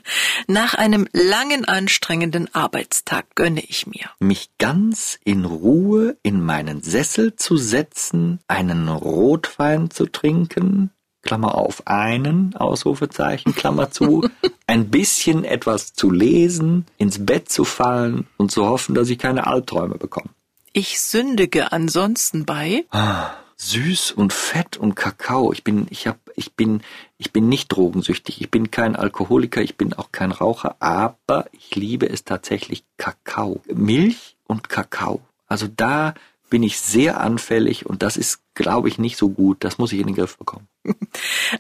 Nach 0.49 0.75
einem 0.75 1.07
langen, 1.13 1.67
anstrengenden 1.67 2.53
Arbeitstag 2.53 3.27
gönne 3.37 3.61
ich 3.61 3.87
mir. 3.87 4.11
Mich 4.19 4.51
ganz 4.59 5.21
in 5.23 5.45
Ruhe 5.45 6.17
in 6.25 6.45
meinen 6.45 6.83
Sessel 6.83 7.37
zu 7.37 7.57
setzen, 7.57 8.41
einen 8.49 8.89
Rotwein 8.89 9.89
zu 9.89 10.07
trinken, 10.07 10.91
Klammer 11.23 11.55
auf 11.57 11.87
einen, 11.87 12.55
Ausrufezeichen, 12.57 13.55
Klammer 13.55 13.91
zu, 13.91 14.29
ein 14.67 14.89
bisschen 14.89 15.45
etwas 15.45 15.93
zu 15.93 16.11
lesen, 16.11 16.87
ins 16.97 17.25
Bett 17.25 17.51
zu 17.51 17.65
fallen 17.65 18.27
und 18.37 18.51
zu 18.51 18.67
hoffen, 18.67 18.95
dass 18.95 19.09
ich 19.09 19.19
keine 19.19 19.47
Albträume 19.47 19.97
bekomme. 19.97 20.31
Ich 20.73 21.01
sündige 21.01 21.73
ansonsten 21.73 22.45
bei 22.45 22.85
ah, 22.91 23.31
süß 23.57 24.13
und 24.13 24.33
Fett 24.33 24.77
und 24.77 24.95
Kakao. 24.95 25.53
Ich 25.53 25.65
bin, 25.65 25.87
ich 25.91 26.07
hab, 26.07 26.19
ich 26.37 26.55
bin, 26.55 26.83
ich 27.17 27.33
bin 27.33 27.49
nicht 27.49 27.69
drogensüchtig. 27.69 28.41
Ich 28.41 28.51
bin 28.51 28.71
kein 28.71 28.95
Alkoholiker. 28.95 29.61
Ich 29.61 29.77
bin 29.77 29.93
auch 29.95 30.13
kein 30.13 30.31
Raucher. 30.31 30.77
Aber 30.79 31.47
ich 31.53 31.75
liebe 31.75 32.09
es 32.09 32.25
tatsächlich 32.25 32.85
Kakao, 32.97 33.61
Milch 33.67 34.37
und 34.47 34.69
Kakao. 34.69 35.21
Also 35.49 35.67
da 35.67 36.15
bin 36.49 36.63
ich 36.63 36.79
sehr 36.79 37.21
anfällig 37.21 37.87
und 37.87 38.03
das 38.03 38.17
ist, 38.17 38.41
glaube 38.59 38.89
ich, 38.89 38.99
nicht 38.99 39.17
so 39.17 39.31
gut. 39.31 39.65
Das 39.65 39.79
muss 39.79 39.93
ich 39.93 40.01
in 40.01 40.09
den 40.09 40.17
Griff 40.17 40.37
bekommen. 40.37 40.69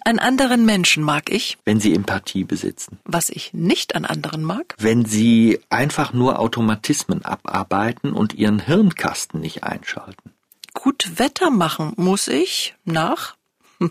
An 0.05 0.19
anderen 0.19 0.67
Menschen 0.67 1.03
mag 1.03 1.31
ich. 1.31 1.57
Wenn 1.65 1.81
sie 1.81 1.95
Empathie 1.95 2.45
besitzen. 2.45 2.99
Was 3.05 3.31
ich 3.31 3.55
nicht 3.55 3.95
an 3.95 4.05
anderen 4.05 4.43
mag. 4.43 4.75
Wenn 4.79 5.05
sie 5.05 5.61
einfach 5.71 6.13
nur 6.13 6.39
Automatismen 6.39 7.25
abarbeiten 7.25 8.13
und 8.13 8.35
ihren 8.35 8.59
Hirnkasten 8.59 9.41
nicht 9.41 9.65
einschalten. 9.65 10.33
Gut 10.75 11.19
Wetter 11.19 11.51
machen 11.51 11.93
muss 11.97 12.29
ich 12.29 12.75
nach. 12.85 13.37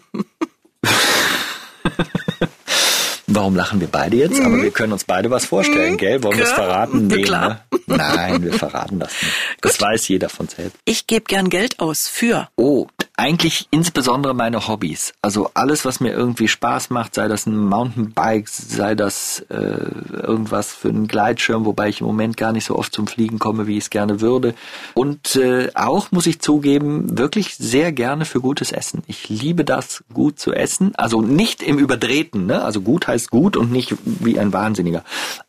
Warum 3.28 3.56
lachen 3.56 3.82
wir 3.82 3.88
beide 3.88 4.18
jetzt? 4.18 4.40
Mhm. 4.40 4.46
Aber 4.46 4.62
wir 4.62 4.72
können 4.72 4.94
uns 4.94 5.04
beide 5.04 5.30
was 5.30 5.46
vorstellen, 5.46 5.94
mhm. 5.94 5.98
gell? 5.98 6.24
Wollen 6.24 6.38
wir 6.38 6.46
es 6.46 6.52
verraten? 6.52 7.08
Nee, 7.08 7.24
Klar. 7.24 7.66
Ne? 7.72 7.78
Nein, 7.88 8.44
wir 8.44 8.54
verraten 8.54 9.00
das 9.00 9.12
nicht. 9.22 9.34
Das 9.62 9.82
weiß 9.82 10.08
jeder 10.08 10.30
von 10.30 10.48
selbst. 10.48 10.78
Ich 10.86 11.08
gebe 11.08 11.26
gern 11.26 11.50
Geld 11.50 11.80
aus 11.80 12.08
für. 12.08 12.50
Oh, 12.56 12.88
eigentlich 13.20 13.68
insbesondere 13.72 14.36
meine 14.36 14.68
Hobbys. 14.68 15.14
Also 15.24 15.50
alles, 15.56 15.86
was 15.86 16.00
mir 16.00 16.14
irgendwie 16.14 16.48
Spaß 16.48 16.92
macht, 16.92 17.16
sei 17.16 17.28
das 17.28 17.48
ein 17.48 17.58
Mountainbike, 17.58 18.48
sei 18.48 18.94
das 18.94 19.44
äh, 19.50 19.56
irgendwas 19.56 20.72
für 20.72 20.90
einen 20.90 21.08
Gleitschirm, 21.08 21.66
wobei 21.66 21.90
ich 21.90 22.02
im 22.02 22.08
Moment 22.08 22.38
gar 22.38 22.52
nicht 22.52 22.66
so 22.66 22.78
oft 22.78 22.94
zum 22.94 23.08
Fliegen 23.08 23.40
komme, 23.40 23.66
wie 23.66 23.78
ich 23.78 23.86
es 23.86 23.90
gerne 23.90 24.22
würde. 24.22 24.54
Und 24.94 25.36
äh, 25.36 25.72
auch, 25.74 26.12
muss 26.12 26.28
ich 26.28 26.40
zugeben, 26.40 27.18
wirklich 27.18 27.56
sehr 27.56 27.92
gerne 27.92 28.24
für 28.24 28.40
gutes 28.40 28.72
Essen. 28.72 29.02
Ich 29.08 29.30
liebe 29.30 29.66
das, 29.66 30.04
gut 30.14 30.40
zu 30.40 30.54
essen. 30.54 30.94
Also 30.96 31.20
nicht 31.20 31.64
im 31.64 31.80
Überdrehten, 31.80 32.46
ne? 32.46 32.62
Also 32.62 32.82
gut 32.82 33.08
heißt 33.08 33.32
gut 33.32 33.58
und 33.58 33.72
nicht 33.72 33.96
wie 34.04 34.40
ein 34.40 34.54
Wahnsinniger. 34.54 35.04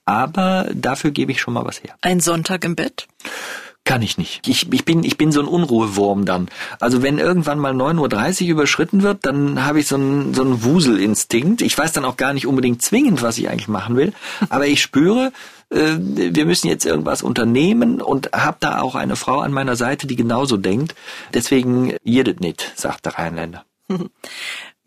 Aber 0.07 0.69
dafür 0.73 1.11
gebe 1.11 1.33
ich 1.33 1.43
schon 1.43 1.53
mal 1.53 1.67
was 1.67 1.83
her. 1.83 1.95
Ein 2.01 2.21
Sonntag 2.21 2.65
im 2.65 2.77
Bett? 2.77 3.07
Kann 3.89 4.03
ich 4.03 4.19
nicht. 4.19 4.47
Ich, 4.47 4.71
ich, 4.71 4.85
bin, 4.85 5.03
ich 5.03 5.17
bin 5.17 5.33
so 5.33 5.41
ein 5.41 5.47
Unruhewurm 5.47 6.27
dann. 6.27 6.51
Also 6.79 7.03
wenn 7.03 7.17
irgendwann 7.17 7.59
mal 7.59 7.73
9.30 7.73 8.43
Uhr 8.43 8.51
überschritten 8.51 9.03
wird, 9.03 9.25
dann 9.25 9.65
habe 9.65 9.81
ich 9.81 9.87
so 9.87 9.95
einen, 9.95 10.35
so 10.35 10.43
einen 10.43 10.63
Wuselinstinkt. 10.63 11.63
Ich 11.63 11.79
weiß 11.79 11.95
dann 11.95 12.05
auch 12.05 12.19
gar 12.19 12.35
nicht 12.35 12.47
unbedingt 12.47 12.83
zwingend, 12.83 13.23
was 13.23 13.39
ich 13.39 13.49
eigentlich 13.49 13.67
machen 13.67 13.97
will. 13.97 14.13
Aber 14.51 14.67
ich 14.67 14.83
spüre, 14.83 15.33
äh, 15.71 15.97
wir 15.99 16.45
müssen 16.45 16.69
jetzt 16.69 16.85
irgendwas 16.85 17.23
unternehmen 17.23 18.03
und 18.03 18.31
habe 18.35 18.59
da 18.61 18.83
auch 18.83 18.95
eine 18.95 19.17
Frau 19.17 19.41
an 19.41 19.53
meiner 19.53 19.75
Seite, 19.75 20.07
die 20.07 20.17
genauso 20.17 20.59
denkt. 20.59 20.95
Deswegen 21.33 21.97
jedet 22.05 22.43
nicht, 22.43 22.71
sagt 22.77 23.07
der 23.07 23.15
Rheinländer. 23.15 23.65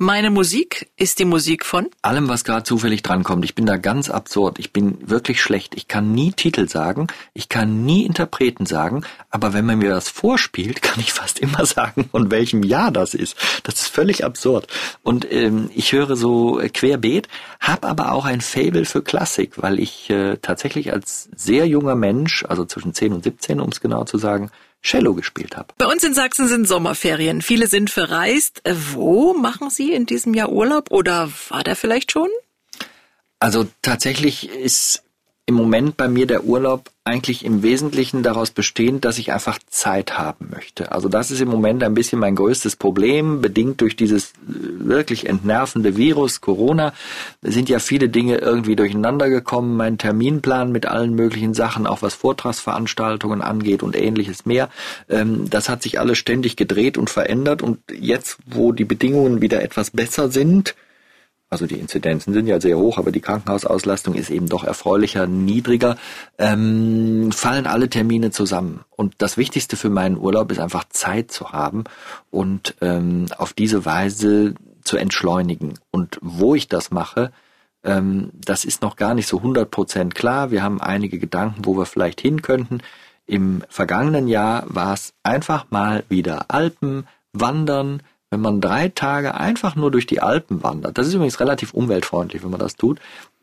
Meine 0.03 0.31
Musik 0.31 0.89
ist 0.97 1.19
die 1.19 1.25
Musik 1.25 1.63
von? 1.63 1.87
Allem, 2.01 2.27
was 2.27 2.43
gerade 2.43 2.63
zufällig 2.63 3.03
drankommt. 3.03 3.45
Ich 3.45 3.53
bin 3.53 3.67
da 3.67 3.77
ganz 3.77 4.09
absurd. 4.09 4.57
Ich 4.57 4.73
bin 4.73 4.97
wirklich 5.07 5.43
schlecht. 5.43 5.75
Ich 5.75 5.87
kann 5.87 6.11
nie 6.11 6.31
Titel 6.31 6.67
sagen. 6.67 7.05
Ich 7.35 7.49
kann 7.49 7.85
nie 7.85 8.03
Interpreten 8.03 8.65
sagen. 8.65 9.03
Aber 9.29 9.53
wenn 9.53 9.63
man 9.63 9.77
mir 9.77 9.91
das 9.91 10.09
vorspielt, 10.09 10.81
kann 10.81 10.99
ich 10.99 11.13
fast 11.13 11.37
immer 11.37 11.67
sagen, 11.67 12.09
von 12.09 12.31
welchem 12.31 12.63
Jahr 12.63 12.89
das 12.89 13.13
ist. 13.13 13.37
Das 13.61 13.75
ist 13.75 13.89
völlig 13.89 14.25
absurd. 14.25 14.65
Und 15.03 15.31
ähm, 15.31 15.69
ich 15.75 15.91
höre 15.91 16.15
so 16.15 16.59
querbeet, 16.73 17.27
habe 17.59 17.87
aber 17.87 18.11
auch 18.11 18.25
ein 18.25 18.41
Fable 18.41 18.85
für 18.85 19.03
Klassik, 19.03 19.61
weil 19.61 19.79
ich 19.79 20.09
äh, 20.09 20.37
tatsächlich 20.37 20.91
als 20.91 21.29
sehr 21.35 21.67
junger 21.67 21.93
Mensch, 21.93 22.43
also 22.49 22.65
zwischen 22.65 22.95
10 22.95 23.13
und 23.13 23.23
17, 23.23 23.59
um 23.59 23.69
es 23.69 23.81
genau 23.81 24.03
zu 24.05 24.17
sagen, 24.17 24.49
Cello 24.82 25.13
gespielt 25.13 25.55
habe. 25.55 25.73
Bei 25.77 25.86
uns 25.86 26.03
in 26.03 26.13
Sachsen 26.13 26.47
sind 26.47 26.67
Sommerferien. 26.67 27.41
Viele 27.41 27.67
sind 27.67 27.89
verreist. 27.89 28.61
Wo 28.93 29.34
machen 29.34 29.69
Sie 29.69 29.93
in 29.93 30.05
diesem 30.05 30.34
Jahr 30.34 30.49
Urlaub 30.49 30.91
oder 30.91 31.32
war 31.49 31.63
der 31.63 31.75
vielleicht 31.75 32.11
schon? 32.11 32.29
Also 33.39 33.67
tatsächlich 33.82 34.49
ist 34.49 35.03
im 35.51 35.57
Moment 35.57 35.97
bei 35.97 36.07
mir 36.07 36.25
der 36.27 36.45
Urlaub 36.45 36.89
eigentlich 37.03 37.43
im 37.43 37.61
Wesentlichen 37.61 38.23
daraus 38.23 38.51
bestehend, 38.51 39.03
dass 39.03 39.17
ich 39.17 39.33
einfach 39.33 39.59
Zeit 39.67 40.17
haben 40.17 40.49
möchte. 40.49 40.93
Also 40.93 41.09
das 41.09 41.29
ist 41.29 41.41
im 41.41 41.49
Moment 41.49 41.83
ein 41.83 41.93
bisschen 41.93 42.19
mein 42.19 42.35
größtes 42.35 42.77
Problem, 42.77 43.41
bedingt 43.41 43.81
durch 43.81 43.97
dieses 43.97 44.29
äh, 44.29 44.33
wirklich 44.47 45.27
entnervende 45.27 45.97
Virus 45.97 46.39
Corona. 46.39 46.93
sind 47.41 47.67
ja 47.67 47.79
viele 47.79 48.07
Dinge 48.07 48.37
irgendwie 48.37 48.77
durcheinander 48.77 49.29
gekommen. 49.29 49.75
Mein 49.75 49.97
Terminplan 49.97 50.71
mit 50.71 50.85
allen 50.85 51.15
möglichen 51.15 51.53
Sachen, 51.53 51.85
auch 51.85 52.01
was 52.01 52.13
Vortragsveranstaltungen 52.13 53.41
angeht 53.41 53.83
und 53.83 53.97
ähnliches 53.97 54.45
mehr, 54.45 54.69
ähm, 55.09 55.49
das 55.49 55.67
hat 55.67 55.83
sich 55.83 55.99
alles 55.99 56.17
ständig 56.17 56.55
gedreht 56.55 56.97
und 56.97 57.09
verändert. 57.09 57.61
Und 57.61 57.79
jetzt, 57.91 58.37
wo 58.45 58.71
die 58.71 58.85
Bedingungen 58.85 59.41
wieder 59.41 59.61
etwas 59.61 59.91
besser 59.91 60.31
sind, 60.31 60.75
also 61.51 61.67
die 61.67 61.79
Inzidenzen 61.79 62.33
sind 62.33 62.47
ja 62.47 62.61
sehr 62.61 62.77
hoch, 62.77 62.97
aber 62.97 63.11
die 63.11 63.19
Krankenhausauslastung 63.19 64.15
ist 64.15 64.29
eben 64.29 64.47
doch 64.47 64.63
erfreulicher, 64.63 65.27
niedriger, 65.27 65.97
ähm, 66.37 67.29
fallen 67.33 67.67
alle 67.67 67.89
Termine 67.89 68.31
zusammen. 68.31 68.85
Und 68.89 69.15
das 69.17 69.35
Wichtigste 69.35 69.75
für 69.75 69.89
meinen 69.89 70.17
Urlaub 70.17 70.49
ist 70.49 70.59
einfach 70.59 70.85
Zeit 70.89 71.29
zu 71.29 71.51
haben 71.51 71.83
und 72.31 72.75
ähm, 72.79 73.25
auf 73.37 73.51
diese 73.51 73.83
Weise 73.83 74.55
zu 74.83 74.95
entschleunigen. 74.95 75.73
Und 75.91 76.19
wo 76.21 76.55
ich 76.55 76.69
das 76.69 76.89
mache, 76.89 77.33
ähm, 77.83 78.31
das 78.33 78.63
ist 78.63 78.81
noch 78.81 78.95
gar 78.95 79.13
nicht 79.13 79.27
so 79.27 79.37
100 79.37 79.69
Prozent 79.69 80.15
klar. 80.15 80.51
Wir 80.51 80.63
haben 80.63 80.79
einige 80.79 81.19
Gedanken, 81.19 81.65
wo 81.65 81.77
wir 81.77 81.85
vielleicht 81.85 82.21
hin 82.21 82.41
könnten. 82.41 82.79
Im 83.27 83.61
vergangenen 83.67 84.29
Jahr 84.29 84.63
war 84.67 84.93
es 84.93 85.13
einfach 85.21 85.65
mal 85.69 86.05
wieder 86.07 86.45
Alpen, 86.47 87.07
Wandern, 87.33 88.01
wenn 88.32 88.41
man 88.41 88.61
drei 88.61 88.89
Tage 88.89 89.36
einfach 89.36 89.75
nur 89.75 89.91
durch 89.91 90.07
die 90.07 90.21
Alpen 90.21 90.63
wandert, 90.63 90.97
das 90.97 91.07
ist 91.07 91.13
übrigens 91.13 91.39
relativ 91.39 91.73
umweltfreundlich, 91.73 92.41
wenn 92.43 92.49
man 92.49 92.59
das 92.59 92.75
tut, 92.75 92.99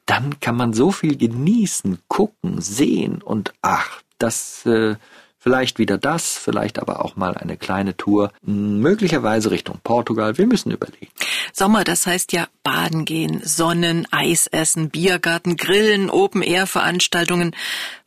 dann 0.06 0.40
kann 0.40 0.56
man 0.56 0.72
so 0.72 0.90
viel 0.90 1.16
genießen, 1.16 1.98
gucken, 2.08 2.60
sehen 2.60 3.20
und 3.22 3.52
ach, 3.60 4.00
das 4.18 4.64
äh, 4.66 4.96
vielleicht 5.38 5.78
wieder 5.78 5.98
das, 5.98 6.36
vielleicht 6.36 6.78
aber 6.78 7.04
auch 7.04 7.16
mal 7.16 7.34
eine 7.34 7.56
kleine 7.56 7.96
Tour, 7.96 8.32
möglicherweise 8.42 9.50
Richtung 9.50 9.78
Portugal. 9.82 10.36
Wir 10.38 10.46
müssen 10.46 10.70
überlegen. 10.70 11.08
Sommer, 11.52 11.84
das 11.84 12.06
heißt 12.06 12.32
ja 12.32 12.48
baden 12.62 13.04
gehen, 13.04 13.40
Sonnen, 13.44 14.06
Eis 14.10 14.46
essen, 14.46 14.90
Biergarten, 14.90 15.56
Grillen, 15.56 16.10
Open-Air-Veranstaltungen. 16.10 17.54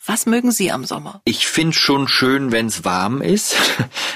Was 0.06 0.26
mögen 0.26 0.52
Sie 0.52 0.72
am 0.72 0.86
Sommer? 0.86 1.22
Ich 1.26 1.48
finde 1.48 1.74
schon 1.74 2.08
schön, 2.08 2.52
wenn 2.52 2.68
es 2.68 2.84
warm 2.86 3.22
ist. 3.22 3.56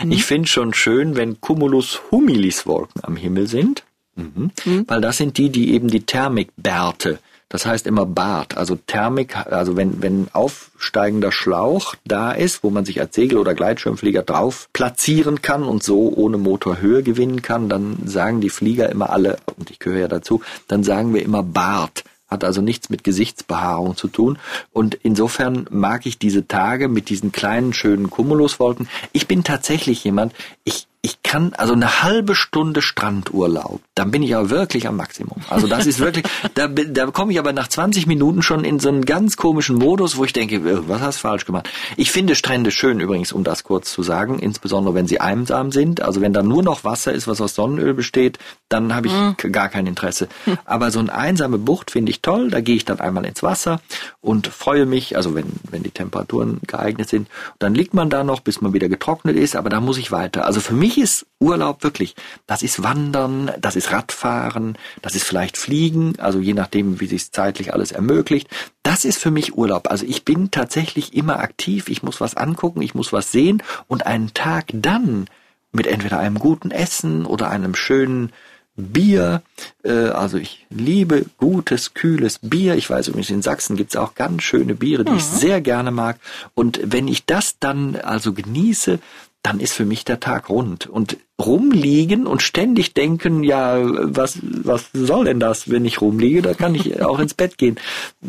Mhm. 0.04 0.12
Ich 0.12 0.26
finde 0.26 0.48
schon 0.48 0.74
schön, 0.74 1.16
wenn 1.16 1.40
Cumulus 1.40 2.02
humilis 2.12 2.66
Wolken 2.66 3.02
am 3.04 3.16
Himmel 3.16 3.48
sind. 3.48 3.84
Mhm. 4.16 4.52
Mhm. 4.66 4.86
Weil 4.88 5.02
das 5.02 5.18
sind 5.18 5.38
die, 5.38 5.50
die 5.50 5.74
eben 5.74 5.90
die 5.90 6.06
Thermikbärte 6.06 7.20
das 7.56 7.66
heißt 7.66 7.88
immer 7.88 8.06
Bad, 8.06 8.58
also 8.58 8.76
Thermik, 8.76 9.38
also 9.38 9.78
wenn, 9.78 10.02
wenn 10.02 10.28
aufsteigender 10.34 11.32
Schlauch 11.32 11.96
da 12.04 12.34
ist, 12.34 12.66
wo 12.66 12.70
man 12.70 12.84
sich 12.84 13.00
als 13.00 13.16
Segel- 13.16 13.38
oder 13.38 13.54
Gleitschirmflieger 13.54 14.24
drauf 14.24 14.68
platzieren 14.74 15.42
kann 15.42 15.64
und 15.64 15.82
so 15.82 16.12
ohne 16.14 16.38
Motor 16.38 16.82
Höhe 16.82 17.02
gewinnen 17.02 17.42
kann, 17.42 17.70
dann 17.70 17.96
sagen 18.04 18.42
die 18.42 18.50
Flieger 18.50 18.90
immer 18.90 19.10
alle, 19.10 19.38
und 19.56 19.72
ich 19.72 19.80
gehöre 19.80 20.02
ja 20.02 20.08
dazu, 20.10 20.42
dann 20.68 20.84
sagen 20.84 21.14
wir 21.14 21.24
immer 21.24 21.44
Bart 21.44 22.04
hat 22.28 22.44
also 22.44 22.60
nichts 22.60 22.90
mit 22.90 23.04
Gesichtsbehaarung 23.06 23.96
zu 23.96 24.08
tun. 24.08 24.40
Und 24.74 24.96
insofern 24.96 25.68
mag 25.70 26.08
ich 26.08 26.18
diese 26.18 26.48
Tage 26.48 26.90
mit 26.90 27.10
diesen 27.10 27.32
kleinen, 27.32 27.72
schönen 27.72 28.10
Cumuluswolken. 28.10 28.90
Ich 29.14 29.28
bin 29.28 29.44
tatsächlich 29.44 30.04
jemand, 30.04 30.34
ich, 30.64 30.88
ich 31.06 31.22
kann, 31.22 31.54
also 31.54 31.74
eine 31.74 32.02
halbe 32.02 32.34
Stunde 32.34 32.82
Strandurlaub, 32.82 33.80
dann 33.94 34.10
bin 34.10 34.24
ich 34.24 34.36
aber 34.36 34.50
wirklich 34.50 34.88
am 34.88 34.98
Maximum. 34.98 35.38
Also 35.52 35.68
das 35.68 35.86
ist 35.86 36.00
wirklich, 36.00 36.26
da, 36.56 36.68
da 36.68 37.06
komme 37.12 37.32
ich 37.32 37.38
aber 37.38 37.54
nach 37.54 37.68
20 37.68 38.08
Minuten 38.08 38.42
schon 38.42 38.64
in 38.64 38.80
so 38.80 38.90
einen 38.90 39.06
ganz 39.06 39.38
komischen 39.38 39.76
Modus, 39.76 40.18
wo 40.18 40.26
ich 40.26 40.34
denke, 40.34 40.56
äh, 40.56 40.90
was 40.90 41.02
hast 41.02 41.18
du 41.18 41.28
falsch 41.28 41.46
gemacht? 41.46 41.70
Ich 41.96 42.12
finde 42.12 42.34
Strände 42.34 42.72
schön 42.72 43.00
übrigens, 43.00 43.34
um 43.34 43.44
das 43.44 43.64
kurz 43.64 43.92
zu 43.92 44.02
sagen, 44.02 44.40
insbesondere 44.40 44.96
wenn 44.96 45.06
sie 45.06 45.20
einsam 45.20 45.72
sind. 45.72 46.02
Also 46.02 46.22
wenn 46.22 46.34
da 46.34 46.42
nur 46.42 46.64
noch 46.64 46.84
Wasser 46.84 47.14
ist, 47.14 47.28
was 47.28 47.40
aus 47.40 47.54
Sonnenöl 47.54 47.94
besteht, 47.94 48.40
dann 48.68 48.96
habe 48.96 49.06
ich 49.06 49.14
mhm. 49.14 49.52
gar 49.52 49.70
kein 49.70 49.86
Interesse. 49.86 50.28
Aber 50.66 50.90
so 50.90 50.98
eine 50.98 51.14
einsame 51.14 51.60
Bucht 51.60 51.92
finde 51.92 52.10
ich 52.10 52.24
toll, 52.24 52.50
da 52.50 52.62
gehe 52.62 52.76
ich 52.76 52.86
dann 52.86 53.00
einmal 53.00 53.26
ins 53.26 53.44
Wasser 53.44 53.80
und 54.22 54.48
freue 54.48 54.88
mich, 54.88 55.16
also 55.16 55.36
wenn, 55.36 55.54
wenn 55.70 55.84
die 55.84 55.92
Temperaturen 55.92 56.62
geeignet 56.66 57.10
sind, 57.10 57.28
dann 57.60 57.76
liegt 57.76 57.94
man 57.94 58.10
da 58.10 58.24
noch, 58.24 58.40
bis 58.40 58.62
man 58.62 58.74
wieder 58.74 58.90
getrocknet 58.90 59.36
ist, 59.36 59.56
aber 59.56 59.70
da 59.70 59.80
muss 59.82 60.00
ich 60.00 60.12
weiter. 60.12 60.48
Also 60.48 60.62
für 60.62 60.74
mich 60.74 60.95
mich 60.96 61.04
ist 61.04 61.26
Urlaub 61.40 61.84
wirklich, 61.84 62.16
das 62.48 62.64
ist 62.64 62.82
Wandern, 62.82 63.52
das 63.60 63.76
ist 63.76 63.92
Radfahren, 63.92 64.78
das 65.02 65.16
ist 65.16 65.24
vielleicht 65.24 65.58
Fliegen, 65.58 66.14
also 66.20 66.40
je 66.40 66.54
nachdem, 66.54 67.00
wie 67.00 67.08
sich 67.08 67.32
zeitlich 67.32 67.74
alles 67.74 67.92
ermöglicht. 67.92 68.48
Das 68.84 69.06
ist 69.06 69.18
für 69.18 69.32
mich 69.32 69.58
Urlaub. 69.58 69.90
Also 69.90 70.06
ich 70.06 70.24
bin 70.24 70.52
tatsächlich 70.52 71.14
immer 71.14 71.40
aktiv, 71.40 71.90
ich 71.90 72.04
muss 72.04 72.22
was 72.22 72.36
angucken, 72.36 72.82
ich 72.82 72.96
muss 72.96 73.14
was 73.14 73.32
sehen 73.32 73.62
und 73.88 74.06
einen 74.06 74.34
Tag 74.34 74.68
dann 74.74 75.28
mit 75.72 75.88
entweder 75.88 76.20
einem 76.20 76.40
guten 76.40 76.72
Essen 76.72 77.26
oder 77.26 77.50
einem 77.50 77.76
schönen 77.76 78.32
Bier, 78.78 79.42
äh, 79.84 79.92
also 79.92 80.38
ich 80.38 80.66
liebe 80.70 81.26
gutes, 81.38 81.94
kühles 81.94 82.40
Bier. 82.40 82.76
Ich 82.76 82.90
weiß 82.90 83.08
übrigens, 83.08 83.30
in 83.30 83.42
Sachsen 83.42 83.78
gibt's 83.78 83.96
auch 83.96 84.16
ganz 84.16 84.44
schöne 84.44 84.76
Biere, 84.76 85.06
die 85.06 85.12
mhm. 85.12 85.18
ich 85.18 85.24
sehr 85.24 85.62
gerne 85.62 85.92
mag. 85.92 86.20
Und 86.56 86.80
wenn 86.84 87.08
ich 87.08 87.26
das 87.26 87.58
dann 87.60 87.96
also 87.96 88.34
genieße, 88.34 89.00
dann 89.46 89.60
ist 89.60 89.74
für 89.74 89.86
mich 89.86 90.06
der 90.06 90.20
Tag 90.20 90.50
rund. 90.50 90.88
Und 90.88 91.18
rumliegen 91.40 92.26
und 92.26 92.42
ständig 92.42 92.94
denken, 92.94 93.44
ja, 93.44 93.78
was, 93.84 94.40
was 94.42 94.90
soll 94.94 95.26
denn 95.26 95.40
das, 95.40 95.70
wenn 95.70 95.86
ich 95.86 96.02
rumliege? 96.02 96.42
Da 96.42 96.54
kann 96.54 96.74
ich 96.74 97.02
auch 97.04 97.20
ins 97.20 97.36
Bett 97.36 97.60
gehen. 97.60 97.78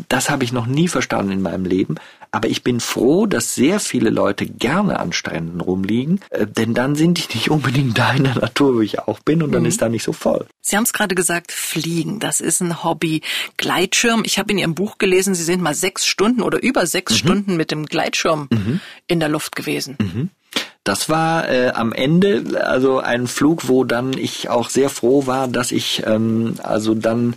Das 0.09 0.29
habe 0.29 0.43
ich 0.43 0.51
noch 0.51 0.67
nie 0.67 0.87
verstanden 0.87 1.31
in 1.31 1.41
meinem 1.41 1.65
Leben. 1.65 1.95
Aber 2.29 2.49
ich 2.49 2.61
bin 2.61 2.79
froh, 2.81 3.25
dass 3.25 3.55
sehr 3.55 3.79
viele 3.79 4.11
Leute 4.11 4.45
gerne 4.45 4.99
an 4.99 5.13
Stränden 5.13 5.61
rumliegen, 5.61 6.19
äh, 6.29 6.45
denn 6.45 6.73
dann 6.73 6.95
sind 6.95 7.17
die 7.17 7.37
nicht 7.37 7.49
unbedingt 7.49 7.97
da 7.97 8.11
in 8.11 8.25
der 8.25 8.35
Natur, 8.35 8.75
wo 8.75 8.81
ich 8.81 8.99
auch 8.99 9.19
bin, 9.19 9.41
und 9.41 9.53
dann 9.53 9.61
mhm. 9.61 9.69
ist 9.69 9.81
da 9.81 9.89
nicht 9.89 10.03
so 10.03 10.11
voll. 10.11 10.45
Sie 10.61 10.75
haben 10.75 10.83
es 10.83 10.91
gerade 10.91 11.15
gesagt, 11.15 11.53
Fliegen, 11.53 12.19
das 12.19 12.41
ist 12.41 12.59
ein 12.59 12.83
Hobby. 12.83 13.21
Gleitschirm, 13.55 14.23
ich 14.25 14.37
habe 14.37 14.51
in 14.51 14.57
Ihrem 14.57 14.75
Buch 14.75 14.97
gelesen, 14.97 15.33
Sie 15.33 15.45
sind 15.45 15.63
mal 15.63 15.73
sechs 15.73 16.05
Stunden 16.05 16.41
oder 16.41 16.61
über 16.61 16.85
sechs 16.85 17.13
mhm. 17.13 17.17
Stunden 17.17 17.57
mit 17.57 17.71
dem 17.71 17.85
Gleitschirm 17.85 18.49
mhm. 18.51 18.81
in 19.07 19.21
der 19.21 19.29
Luft 19.29 19.55
gewesen. 19.55 19.95
Das 20.87 21.09
war 21.09 21.49
äh, 21.49 21.71
am 21.75 21.91
Ende 21.91 22.65
also 22.65 22.99
ein 22.99 23.27
Flug, 23.27 23.67
wo 23.67 23.83
dann 23.83 24.17
ich 24.17 24.49
auch 24.49 24.69
sehr 24.69 24.89
froh 24.89 25.27
war, 25.27 25.49
dass 25.49 25.73
ich 25.73 26.03
ähm, 26.05 26.53
also 26.63 26.95
dann 26.95 27.33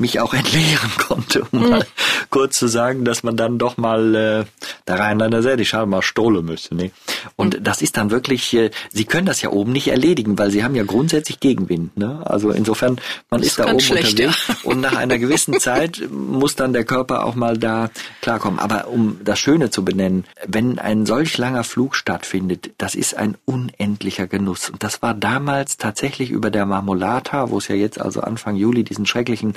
mich 0.00 0.20
auch 0.20 0.34
entleeren 0.34 0.90
konnte, 1.06 1.42
um 1.50 1.62
mhm. 1.62 1.70
mal 1.70 1.86
kurz 2.30 2.58
zu 2.58 2.66
sagen, 2.66 3.04
dass 3.04 3.22
man 3.22 3.36
dann 3.36 3.58
doch 3.58 3.76
mal 3.76 4.14
äh, 4.14 4.44
da 4.84 4.96
rein 4.96 5.20
an 5.22 5.30
der 5.30 5.42
Seite, 5.42 5.62
ich 5.62 5.72
mal 5.72 6.02
stohlen 6.02 6.44
müsste. 6.44 6.74
Ne? 6.74 6.90
Und 7.36 7.58
mhm. 7.58 7.64
das 7.64 7.82
ist 7.82 7.96
dann 7.96 8.10
wirklich, 8.10 8.52
äh, 8.54 8.70
Sie 8.92 9.04
können 9.04 9.26
das 9.26 9.42
ja 9.42 9.50
oben 9.50 9.72
nicht 9.72 9.88
erledigen, 9.88 10.38
weil 10.38 10.50
Sie 10.50 10.64
haben 10.64 10.74
ja 10.74 10.84
grundsätzlich 10.84 11.40
Gegenwind. 11.40 11.96
Ne? 11.96 12.20
Also 12.24 12.50
insofern, 12.50 13.00
man 13.30 13.40
das 13.40 13.50
ist 13.50 13.58
da 13.58 13.66
oben 13.66 13.80
schlecht, 13.80 14.18
unterwegs 14.18 14.48
ja. 14.48 14.54
und 14.64 14.80
nach 14.80 14.96
einer 14.96 15.18
gewissen 15.18 15.60
Zeit 15.60 16.02
muss 16.10 16.56
dann 16.56 16.72
der 16.72 16.84
Körper 16.84 17.24
auch 17.24 17.34
mal 17.34 17.58
da 17.58 17.90
klarkommen. 18.20 18.58
Aber 18.58 18.88
um 18.88 19.20
das 19.24 19.38
Schöne 19.38 19.70
zu 19.70 19.84
benennen, 19.84 20.24
wenn 20.46 20.78
ein 20.78 21.06
solch 21.06 21.36
langer 21.38 21.64
Flug 21.64 21.94
stattfindet, 21.94 22.70
das 22.78 22.94
ist 22.94 23.16
ein 23.16 23.36
unendlicher 23.44 24.26
Genuss. 24.26 24.70
Und 24.70 24.82
das 24.82 25.02
war 25.02 25.14
damals 25.14 25.76
tatsächlich 25.76 26.30
über 26.30 26.50
der 26.50 26.66
Marmolata, 26.66 27.50
wo 27.50 27.58
es 27.58 27.68
ja 27.68 27.74
jetzt 27.74 28.00
also 28.00 28.20
Anfang 28.20 28.56
Juli 28.56 28.84
diesen 28.84 29.06
schrecklichen 29.06 29.54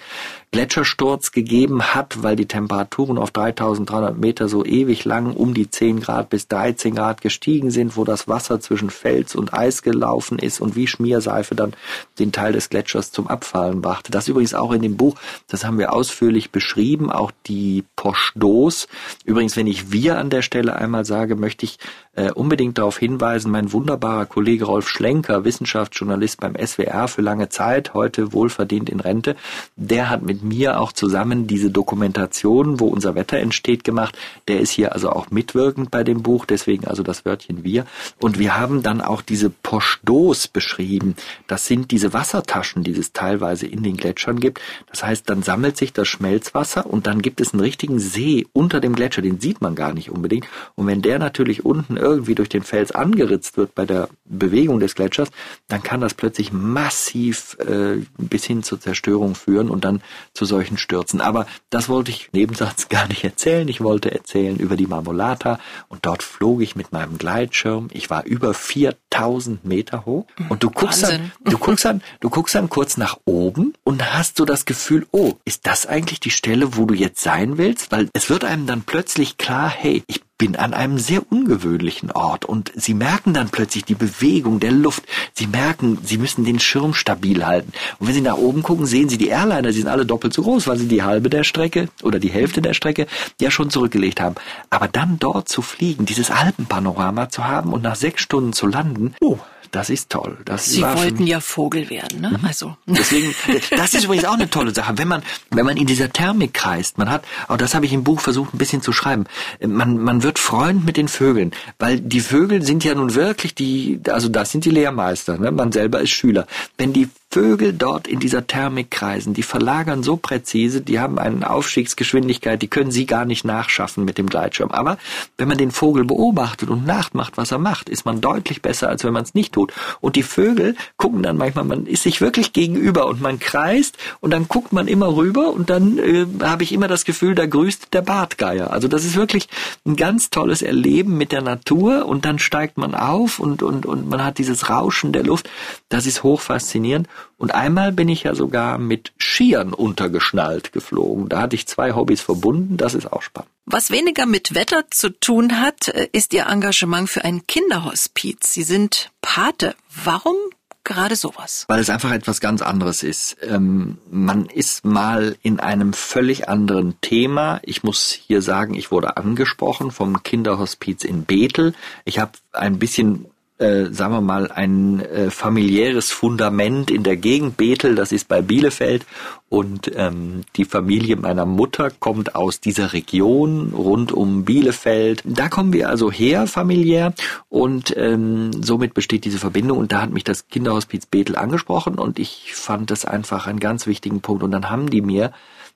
Gletschersturz 0.51 1.31
gegeben 1.31 1.95
hat, 1.95 2.21
weil 2.23 2.35
die 2.35 2.45
Temperaturen 2.45 3.17
auf 3.17 3.31
3300 3.31 4.17
Meter 4.17 4.47
so 4.47 4.63
ewig 4.63 5.05
lang 5.05 5.33
um 5.33 5.53
die 5.53 5.69
10 5.69 5.99
Grad 5.99 6.29
bis 6.29 6.47
13 6.47 6.95
Grad 6.95 7.21
gestiegen 7.21 7.71
sind, 7.71 7.97
wo 7.97 8.03
das 8.03 8.27
Wasser 8.27 8.59
zwischen 8.59 8.89
Fels 8.89 9.35
und 9.35 9.53
Eis 9.53 9.81
gelaufen 9.81 10.39
ist 10.39 10.61
und 10.61 10.75
wie 10.75 10.87
Schmierseife 10.87 11.55
dann 11.55 11.73
den 12.19 12.31
Teil 12.31 12.53
des 12.53 12.69
Gletschers 12.69 13.11
zum 13.11 13.27
Abfallen 13.27 13.81
brachte. 13.81 14.11
Das 14.11 14.27
übrigens 14.27 14.53
auch 14.53 14.71
in 14.71 14.81
dem 14.81 14.97
Buch, 14.97 15.15
das 15.47 15.65
haben 15.65 15.79
wir 15.79 15.93
ausführlich 15.93 16.51
beschrieben, 16.51 17.11
auch 17.11 17.31
die 17.47 17.83
Poche 17.95 18.37
d'Os. 18.37 18.87
Übrigens, 19.25 19.57
wenn 19.57 19.67
ich 19.67 19.91
wir 19.91 20.17
an 20.17 20.29
der 20.29 20.41
Stelle 20.41 20.75
einmal 20.75 21.05
sage, 21.05 21.35
möchte 21.35 21.65
ich 21.65 21.79
äh, 22.15 22.31
unbedingt 22.31 22.77
darauf 22.77 22.97
hinweisen, 22.97 23.51
mein 23.51 23.71
wunderbarer 23.71 24.25
Kollege 24.25 24.65
Rolf 24.65 24.87
Schlenker, 24.87 25.45
Wissenschaftsjournalist 25.45 26.39
beim 26.39 26.55
SWR 26.55 27.07
für 27.07 27.21
lange 27.21 27.49
Zeit, 27.49 27.93
heute 27.93 28.33
wohlverdient 28.33 28.89
in 28.89 28.99
Rente, 28.99 29.35
der 29.75 30.09
hat 30.09 30.21
mit 30.21 30.43
mir 30.43 30.79
auch 30.79 30.91
zusammen 30.91 31.47
diese 31.47 31.71
Dokumentation, 31.71 32.79
wo 32.79 32.87
unser 32.87 33.15
Wetter 33.15 33.37
entsteht, 33.37 33.83
gemacht. 33.83 34.17
Der 34.47 34.59
ist 34.59 34.71
hier 34.71 34.93
also 34.93 35.09
auch 35.09 35.31
mitwirkend 35.31 35.89
bei 35.89 36.03
dem 36.03 36.21
Buch, 36.21 36.45
deswegen 36.45 36.85
also 36.85 37.01
das 37.01 37.25
Wörtchen 37.25 37.63
wir. 37.63 37.85
Und 38.19 38.37
wir 38.37 38.57
haben 38.57 38.83
dann 38.83 39.01
auch 39.01 39.21
diese 39.21 39.49
Pochdos 39.49 40.47
beschrieben. 40.47 41.15
Das 41.47 41.65
sind 41.65 41.91
diese 41.91 42.13
Wassertaschen, 42.13 42.83
die 42.83 42.91
es 42.91 43.13
teilweise 43.13 43.65
in 43.65 43.81
den 43.81 43.97
Gletschern 43.97 44.39
gibt. 44.39 44.61
Das 44.89 45.03
heißt, 45.03 45.29
dann 45.29 45.41
sammelt 45.41 45.77
sich 45.77 45.93
das 45.93 46.07
Schmelzwasser 46.07 46.85
und 46.85 47.07
dann 47.07 47.21
gibt 47.21 47.41
es 47.41 47.53
einen 47.53 47.61
richtigen 47.61 47.99
See 47.99 48.45
unter 48.53 48.79
dem 48.79 48.93
Gletscher, 48.93 49.21
den 49.21 49.39
sieht 49.39 49.61
man 49.61 49.73
gar 49.73 49.93
nicht 49.93 50.11
unbedingt. 50.11 50.47
Und 50.75 50.85
wenn 50.87 51.01
der 51.01 51.17
natürlich 51.17 51.65
unten 51.65 51.97
irgendwie 52.03 52.35
durch 52.35 52.49
den 52.49 52.63
Fels 52.63 52.91
angeritzt 52.91 53.57
wird 53.57 53.75
bei 53.75 53.85
der 53.85 54.09
Bewegung 54.25 54.79
des 54.79 54.95
Gletschers, 54.95 55.29
dann 55.67 55.83
kann 55.83 56.01
das 56.01 56.13
plötzlich 56.13 56.51
massiv 56.51 57.57
äh, 57.59 58.03
bis 58.17 58.45
hin 58.45 58.63
zur 58.63 58.79
Zerstörung 58.79 59.35
führen 59.35 59.69
und 59.69 59.83
dann 59.85 60.01
zu 60.33 60.45
solchen 60.45 60.77
Stürzen. 60.77 61.21
Aber 61.21 61.45
das 61.69 61.89
wollte 61.89 62.11
ich 62.11 62.29
Nebensatz 62.33 62.89
gar 62.89 63.07
nicht 63.07 63.23
erzählen. 63.23 63.67
Ich 63.67 63.81
wollte 63.81 64.11
erzählen 64.11 64.57
über 64.57 64.75
die 64.75 64.87
Marmolata 64.87 65.59
und 65.89 66.05
dort 66.05 66.23
flog 66.23 66.61
ich 66.61 66.75
mit 66.75 66.91
meinem 66.91 67.17
Gleitschirm. 67.17 67.89
Ich 67.91 68.09
war 68.09 68.25
über 68.25 68.53
4000 68.53 69.65
Meter 69.65 70.05
hoch 70.05 70.25
und 70.49 70.63
du 70.63 70.69
guckst 70.69 71.03
dann, 71.03 71.31
du 71.43 71.57
guckst 71.57 71.85
dann, 71.85 72.01
du 72.19 72.29
guckst 72.29 72.55
dann 72.55 72.69
kurz 72.69 72.97
nach 72.97 73.17
oben 73.25 73.73
und 73.83 74.13
hast 74.13 74.37
so 74.37 74.45
das 74.45 74.65
Gefühl, 74.65 75.05
oh, 75.11 75.33
ist 75.45 75.67
das 75.67 75.85
eigentlich 75.85 76.19
die 76.19 76.31
Stelle, 76.31 76.77
wo 76.77 76.85
du 76.85 76.93
jetzt 76.93 77.21
sein 77.21 77.57
willst? 77.57 77.91
Weil 77.91 78.09
es 78.13 78.29
wird 78.29 78.43
einem 78.43 78.67
dann 78.67 78.83
plötzlich 78.83 79.37
klar, 79.37 79.69
hey, 79.69 80.03
ich 80.07 80.21
bin 80.43 80.57
an 80.57 80.73
einem 80.73 80.99
sehr 80.99 81.21
ungewöhnlichen 81.31 82.11
Ort 82.11 82.43
und 82.43 82.73
sie 82.75 82.93
merken 82.93 83.33
dann 83.33 83.47
plötzlich 83.47 83.85
die 83.85 83.95
Bewegung 83.95 84.59
der 84.59 84.73
Luft. 84.73 85.03
Sie 85.31 85.47
merken, 85.47 85.99
sie 86.03 86.17
müssen 86.17 86.43
den 86.43 86.59
Schirm 86.59 86.93
stabil 86.93 87.45
halten. 87.45 87.71
Und 87.97 88.07
wenn 88.07 88.13
sie 88.13 88.19
nach 88.19 88.35
oben 88.35 88.61
gucken, 88.61 88.85
sehen 88.85 89.07
sie 89.07 89.17
die 89.17 89.29
Airliner, 89.29 89.71
sie 89.71 89.79
sind 89.79 89.87
alle 89.87 90.05
doppelt 90.05 90.33
so 90.33 90.41
groß, 90.41 90.67
weil 90.67 90.77
sie 90.77 90.89
die 90.89 91.01
halbe 91.01 91.29
der 91.29 91.45
Strecke 91.45 91.87
oder 92.01 92.19
die 92.19 92.29
Hälfte 92.29 92.61
der 92.61 92.73
Strecke 92.73 93.07
ja 93.39 93.51
schon 93.51 93.69
zurückgelegt 93.69 94.19
haben. 94.19 94.35
Aber 94.69 94.89
dann 94.89 95.17
dort 95.17 95.47
zu 95.47 95.61
fliegen, 95.61 96.05
dieses 96.05 96.29
Alpenpanorama 96.29 97.29
zu 97.29 97.45
haben 97.45 97.71
und 97.71 97.81
nach 97.81 97.95
sechs 97.95 98.21
Stunden 98.21 98.51
zu 98.51 98.67
landen, 98.67 99.15
oh, 99.21 99.37
das 99.71 99.89
ist 99.89 100.09
toll. 100.09 100.37
Das 100.45 100.65
Sie 100.65 100.81
wollten 100.81 101.25
ja 101.25 101.39
Vogel 101.39 101.89
werden, 101.89 102.21
ne? 102.21 102.37
Mhm. 102.37 102.45
Also. 102.45 102.77
Deswegen, 102.85 103.33
das 103.71 103.93
ist 103.93 104.05
übrigens 104.05 104.25
auch 104.25 104.33
eine 104.33 104.49
tolle 104.49 104.73
Sache. 104.73 104.97
Wenn 104.97 105.07
man, 105.07 105.23
wenn 105.49 105.65
man 105.65 105.77
in 105.77 105.87
dieser 105.87 106.11
Thermik 106.11 106.53
kreist, 106.53 106.97
man 106.97 107.09
hat, 107.09 107.25
auch 107.47 107.57
das 107.57 107.73
habe 107.73 107.85
ich 107.85 107.93
im 107.93 108.03
Buch 108.03 108.19
versucht 108.19 108.53
ein 108.53 108.57
bisschen 108.57 108.81
zu 108.81 108.91
schreiben, 108.91 109.25
man, 109.65 109.97
man 109.97 110.23
wird 110.23 110.39
Freund 110.39 110.85
mit 110.85 110.97
den 110.97 111.07
Vögeln, 111.07 111.51
weil 111.79 111.99
die 111.99 112.21
Vögel 112.21 112.63
sind 112.63 112.83
ja 112.83 112.95
nun 112.95 113.15
wirklich 113.15 113.55
die, 113.55 113.99
also 114.09 114.29
das 114.29 114.51
sind 114.51 114.65
die 114.65 114.71
Lehrmeister, 114.71 115.37
ne? 115.37 115.51
man 115.51 115.71
selber 115.71 116.01
ist 116.01 116.11
Schüler. 116.11 116.47
Wenn 116.77 116.93
die 116.93 117.09
Vögel 117.33 117.73
dort 117.73 118.07
in 118.07 118.19
dieser 118.19 118.45
Thermik 118.45 118.91
kreisen, 118.91 119.33
die 119.33 119.41
verlagern 119.41 120.03
so 120.03 120.17
präzise, 120.17 120.81
die 120.81 120.99
haben 120.99 121.17
eine 121.17 121.49
Aufstiegsgeschwindigkeit, 121.49 122.61
die 122.61 122.67
können 122.67 122.91
sie 122.91 123.07
gar 123.07 123.25
nicht 123.25 123.43
nachschaffen 123.43 124.05
mit 124.05 124.19
dem 124.19 124.29
Gleitschirm. 124.29 124.69
Aber 124.69 124.99
wenn 125.39 125.47
man 125.47 125.57
den 125.57 125.71
Vogel 125.71 126.05
beobachtet 126.05 126.69
und 126.69 126.85
nachmacht, 126.85 127.35
was 127.35 127.51
er 127.51 127.57
macht, 127.57 127.89
ist 127.89 128.05
man 128.05 128.21
deutlich 128.21 128.61
besser, 128.61 128.87
als 128.87 129.03
wenn 129.03 129.13
man 129.13 129.23
es 129.23 129.33
nicht 129.33 129.51
tut. 129.51 129.73
Und 129.99 130.15
die 130.15 130.21
Vögel 130.21 130.75
gucken 130.97 131.23
dann 131.23 131.37
manchmal, 131.37 131.65
man 131.65 131.87
ist 131.87 132.03
sich 132.03 132.21
wirklich 132.21 132.53
gegenüber 132.53 133.07
und 133.07 133.19
man 133.19 133.39
kreist 133.39 133.97
und 134.19 134.29
dann 134.29 134.47
guckt 134.47 134.71
man 134.71 134.87
immer 134.87 135.15
rüber 135.15 135.53
und 135.53 135.71
dann 135.71 135.97
äh, 135.97 136.27
habe 136.43 136.61
ich 136.61 136.71
immer 136.71 136.87
das 136.87 137.03
Gefühl, 137.03 137.33
da 137.33 137.47
grüßt 137.47 137.87
der 137.93 138.03
Bartgeier. 138.03 138.69
Also 138.69 138.87
das 138.87 139.05
ist 139.05 139.15
wirklich 139.15 139.49
ein 139.87 139.95
ganz 139.95 140.29
tolles 140.29 140.61
Erleben 140.61 141.17
mit 141.17 141.31
der 141.31 141.41
Natur 141.41 142.05
und 142.05 142.25
dann 142.25 142.37
steigt 142.37 142.77
man 142.77 142.93
auf 142.93 143.39
und, 143.39 143.63
und, 143.63 143.87
und 143.87 144.07
man 144.07 144.23
hat 144.23 144.37
dieses 144.37 144.69
Rauschen 144.69 145.13
der 145.13 145.23
Luft. 145.23 145.49
Das 145.89 146.05
ist 146.05 146.21
hochfaszinierend. 146.21 147.07
Und 147.37 147.53
einmal 147.53 147.91
bin 147.91 148.09
ich 148.09 148.23
ja 148.23 148.35
sogar 148.35 148.77
mit 148.77 149.13
Skiern 149.17 149.73
untergeschnallt 149.73 150.71
geflogen. 150.73 151.29
Da 151.29 151.41
hatte 151.41 151.55
ich 151.55 151.67
zwei 151.67 151.93
Hobbys 151.93 152.21
verbunden. 152.21 152.77
Das 152.77 152.93
ist 152.93 153.11
auch 153.11 153.21
spannend. 153.21 153.49
Was 153.65 153.91
weniger 153.91 154.25
mit 154.25 154.55
Wetter 154.55 154.85
zu 154.89 155.09
tun 155.09 155.61
hat, 155.61 155.87
äh, 155.87 156.09
ist 156.11 156.33
Ihr 156.33 156.47
Engagement 156.47 157.09
für 157.09 157.23
ein 157.23 157.47
Kinderhospiz. 157.47 158.53
Sie 158.53 158.63
sind 158.63 159.11
Pate. 159.21 159.75
Warum 160.03 160.35
gerade 160.83 161.15
sowas? 161.15 161.65
Weil 161.67 161.79
es 161.79 161.89
einfach 161.89 162.11
etwas 162.11 162.41
ganz 162.41 162.61
anderes 162.61 163.03
ist. 163.03 163.37
Ähm, 163.41 163.97
man 164.11 164.45
ist 164.45 164.85
mal 164.85 165.37
in 165.41 165.59
einem 165.59 165.93
völlig 165.93 166.49
anderen 166.49 166.99
Thema. 167.01 167.59
Ich 167.63 167.83
muss 167.83 168.11
hier 168.11 168.41
sagen, 168.41 168.73
ich 168.73 168.91
wurde 168.91 169.17
angesprochen 169.17 169.91
vom 169.91 170.23
Kinderhospiz 170.23 171.03
in 171.03 171.23
Bethel. 171.23 171.73
Ich 172.05 172.19
habe 172.19 172.33
ein 172.51 172.79
bisschen 172.79 173.27
äh, 173.59 173.85
sagen 173.91 174.13
wir 174.13 174.21
mal, 174.21 174.51
ein 174.51 174.99
äh, 175.01 175.29
familiäres 175.29 176.11
Fundament 176.11 176.89
in 176.89 177.03
der 177.03 177.17
Gegend 177.17 177.57
Bethel, 177.57 177.95
das 177.95 178.11
ist 178.11 178.27
bei 178.27 178.41
Bielefeld. 178.41 179.05
Und 179.49 179.91
ähm, 179.95 180.41
die 180.55 180.65
Familie 180.65 181.15
meiner 181.15 181.45
Mutter 181.45 181.91
kommt 181.91 182.35
aus 182.35 182.59
dieser 182.59 182.93
Region 182.93 183.71
rund 183.73 184.11
um 184.11 184.45
Bielefeld. 184.45 185.21
Da 185.25 185.49
kommen 185.49 185.71
wir 185.73 185.89
also 185.89 186.11
her 186.11 186.47
familiär 186.47 187.13
und 187.49 187.95
ähm, 187.95 188.51
somit 188.63 188.95
besteht 188.95 189.25
diese 189.25 189.37
Verbindung. 189.37 189.77
Und 189.77 189.91
da 189.91 190.01
hat 190.01 190.11
mich 190.11 190.23
das 190.23 190.47
Kinderhospiz 190.47 191.05
Bethel 191.05 191.35
angesprochen 191.35 191.99
und 191.99 192.17
ich 192.17 192.53
fand 192.55 192.89
das 192.89 193.05
einfach 193.05 193.45
einen 193.45 193.59
ganz 193.59 193.85
wichtigen 193.85 194.21
Punkt. 194.21 194.41
Und 194.41 194.51
dann 194.51 194.71
haben 194.71 194.89
die 194.89 195.01
mir 195.01 195.31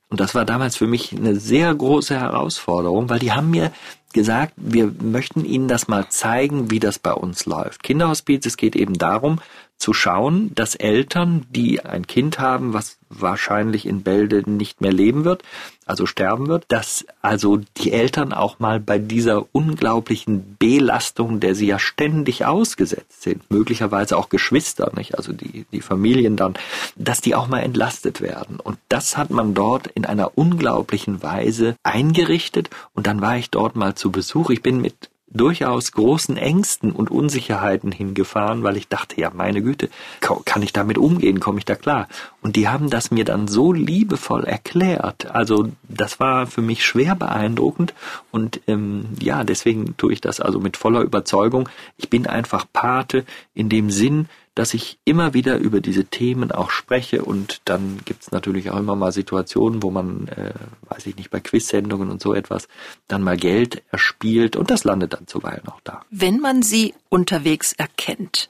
und 0.09 0.21
das 0.21 0.35
war 0.35 0.45
damals 0.45 0.77
für 0.77 0.87
mich 0.87 1.11
eine 1.11 1.35
sehr 1.35 1.73
große 1.75 2.17
Herausforderung, 2.17 3.09
weil 3.09 3.19
die 3.19 3.33
haben 3.33 3.49
mir 3.49 3.71
gesagt, 4.13 4.53
wir 4.57 4.91
möchten 5.01 5.45
Ihnen 5.45 5.67
das 5.67 5.87
mal 5.87 6.09
zeigen, 6.09 6.71
wie 6.71 6.79
das 6.79 6.99
bei 6.99 7.13
uns 7.13 7.45
läuft. 7.45 7.83
Kinderhospiz, 7.83 8.45
es 8.45 8.57
geht 8.57 8.75
eben 8.75 8.93
darum, 8.93 9.39
zu 9.77 9.93
schauen, 9.93 10.51
dass 10.55 10.75
Eltern, 10.75 11.45
die 11.49 11.83
ein 11.85 12.07
Kind 12.07 12.39
haben, 12.39 12.73
was 12.73 12.97
wahrscheinlich 13.09 13.85
in 13.85 14.03
Bälde 14.03 14.49
nicht 14.49 14.81
mehr 14.81 14.91
leben 14.91 15.23
wird, 15.23 15.43
also 15.85 16.05
sterben 16.05 16.47
wird, 16.47 16.65
dass 16.67 17.05
also 17.21 17.61
die 17.77 17.93
Eltern 17.93 18.33
auch 18.33 18.59
mal 18.59 18.79
bei 18.79 18.97
dieser 18.97 19.45
unglaublichen 19.53 20.57
Belastung, 20.59 21.39
der 21.39 21.55
sie 21.55 21.67
ja 21.67 21.79
ständig 21.79 22.45
ausgesetzt 22.45 23.21
sind, 23.21 23.49
möglicherweise 23.49 24.17
auch 24.17 24.29
Geschwister, 24.29 24.91
nicht? 24.95 25.15
Also 25.15 25.31
die, 25.31 25.65
die 25.71 25.81
Familien 25.81 26.35
dann, 26.35 26.55
dass 26.95 27.21
die 27.21 27.35
auch 27.35 27.47
mal 27.47 27.59
entlastet 27.59 28.19
werden. 28.19 28.59
Und 28.59 28.77
das 28.89 29.15
hat 29.15 29.29
man 29.29 29.53
dort 29.53 29.87
in 29.87 30.05
einer 30.05 30.37
unglaublichen 30.37 31.23
Weise 31.23 31.75
eingerichtet. 31.83 32.69
Und 32.93 33.07
dann 33.07 33.21
war 33.21 33.37
ich 33.37 33.49
dort 33.51 33.75
mal 33.75 33.95
zu 33.95 34.11
Besuch. 34.11 34.49
Ich 34.49 34.61
bin 34.61 34.81
mit 34.81 35.09
durchaus 35.37 35.91
großen 35.91 36.37
Ängsten 36.37 36.91
und 36.91 37.11
Unsicherheiten 37.11 37.91
hingefahren, 37.91 38.63
weil 38.63 38.77
ich 38.77 38.87
dachte, 38.87 39.19
ja, 39.19 39.31
meine 39.33 39.61
Güte, 39.61 39.89
kann 40.19 40.61
ich 40.61 40.73
damit 40.73 40.97
umgehen, 40.97 41.39
komme 41.39 41.59
ich 41.59 41.65
da 41.65 41.75
klar? 41.75 42.07
Und 42.41 42.55
die 42.55 42.67
haben 42.67 42.89
das 42.89 43.11
mir 43.11 43.25
dann 43.25 43.47
so 43.47 43.73
liebevoll 43.73 44.43
erklärt. 44.43 45.31
Also 45.31 45.69
das 45.87 46.19
war 46.19 46.47
für 46.47 46.61
mich 46.61 46.85
schwer 46.85 47.15
beeindruckend 47.15 47.93
und 48.31 48.61
ähm, 48.67 49.05
ja, 49.21 49.43
deswegen 49.43 49.95
tue 49.97 50.13
ich 50.13 50.21
das 50.21 50.39
also 50.39 50.59
mit 50.59 50.77
voller 50.77 51.01
Überzeugung. 51.01 51.69
Ich 51.97 52.09
bin 52.09 52.27
einfach 52.27 52.65
Pate 52.71 53.25
in 53.53 53.69
dem 53.69 53.91
Sinn, 53.91 54.27
dass 54.57 54.73
ich 54.73 54.97
immer 55.05 55.35
wieder 55.35 55.57
über 55.57 55.81
diese 55.81 56.05
Themen 56.05 56.51
auch 56.51 56.71
spreche 56.71 57.23
und 57.23 57.61
dann 57.65 57.99
gibt's 58.05 58.31
natürlich 58.31 58.71
auch 58.71 58.77
immer 58.77 58.95
mal 58.95 59.11
Situationen, 59.11 59.83
wo 59.83 59.91
man, 59.91 60.27
äh, 60.29 60.53
weiß 60.89 61.05
ich 61.05 61.15
nicht, 61.15 61.29
bei 61.29 61.39
Quizsendungen 61.39 62.09
und 62.09 62.21
so 62.21 62.33
etwas 62.33 62.67
dann 63.07 63.21
mal 63.21 63.37
Geld 63.37 63.83
erspielt 63.91 64.55
und 64.55 64.71
das 64.71 64.83
landet 64.83 65.13
dann 65.13 65.27
zuweilen 65.27 65.67
auch 65.67 65.79
da. 65.83 66.01
Wenn 66.09 66.39
man 66.39 66.63
sie 66.63 66.95
unterwegs 67.09 67.73
erkennt, 67.73 68.49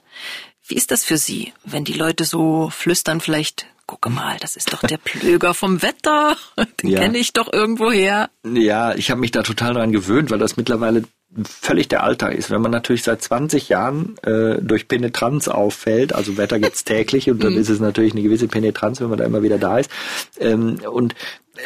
Wie 0.70 0.74
ist 0.74 0.90
das 0.90 1.02
für 1.02 1.16
Sie, 1.16 1.54
wenn 1.64 1.84
die 1.84 1.94
Leute 1.94 2.24
so 2.24 2.68
flüstern 2.68 3.22
vielleicht, 3.22 3.66
gucke 3.86 4.10
mal, 4.10 4.36
das 4.38 4.54
ist 4.54 4.74
doch 4.74 4.82
der 4.82 4.98
Plöger 5.02 5.54
vom 5.54 5.80
Wetter, 5.80 6.36
den 6.82 6.90
ja. 6.90 7.00
kenne 7.00 7.16
ich 7.16 7.32
doch 7.32 7.50
irgendwo 7.50 7.90
her. 7.90 8.28
Ja, 8.44 8.94
ich 8.94 9.10
habe 9.10 9.20
mich 9.20 9.30
da 9.30 9.42
total 9.42 9.72
daran 9.72 9.92
gewöhnt, 9.92 10.30
weil 10.30 10.38
das 10.38 10.58
mittlerweile 10.58 11.04
völlig 11.44 11.88
der 11.88 12.02
Alltag 12.02 12.34
ist. 12.34 12.50
Wenn 12.50 12.62
man 12.62 12.70
natürlich 12.70 13.02
seit 13.02 13.22
20 13.22 13.68
Jahren 13.68 14.16
äh, 14.22 14.60
durch 14.60 14.88
Penetranz 14.88 15.48
auffällt, 15.48 16.14
also 16.14 16.36
Wetter 16.36 16.58
gibt's 16.58 16.84
täglich 16.84 17.30
und 17.30 17.44
dann 17.44 17.54
mhm. 17.54 17.60
ist 17.60 17.68
es 17.68 17.80
natürlich 17.80 18.12
eine 18.12 18.22
gewisse 18.22 18.48
Penetranz, 18.48 19.00
wenn 19.00 19.10
man 19.10 19.18
da 19.18 19.24
immer 19.24 19.42
wieder 19.42 19.58
da 19.58 19.78
ist. 19.78 19.90
Ähm, 20.38 20.78
und 20.90 21.14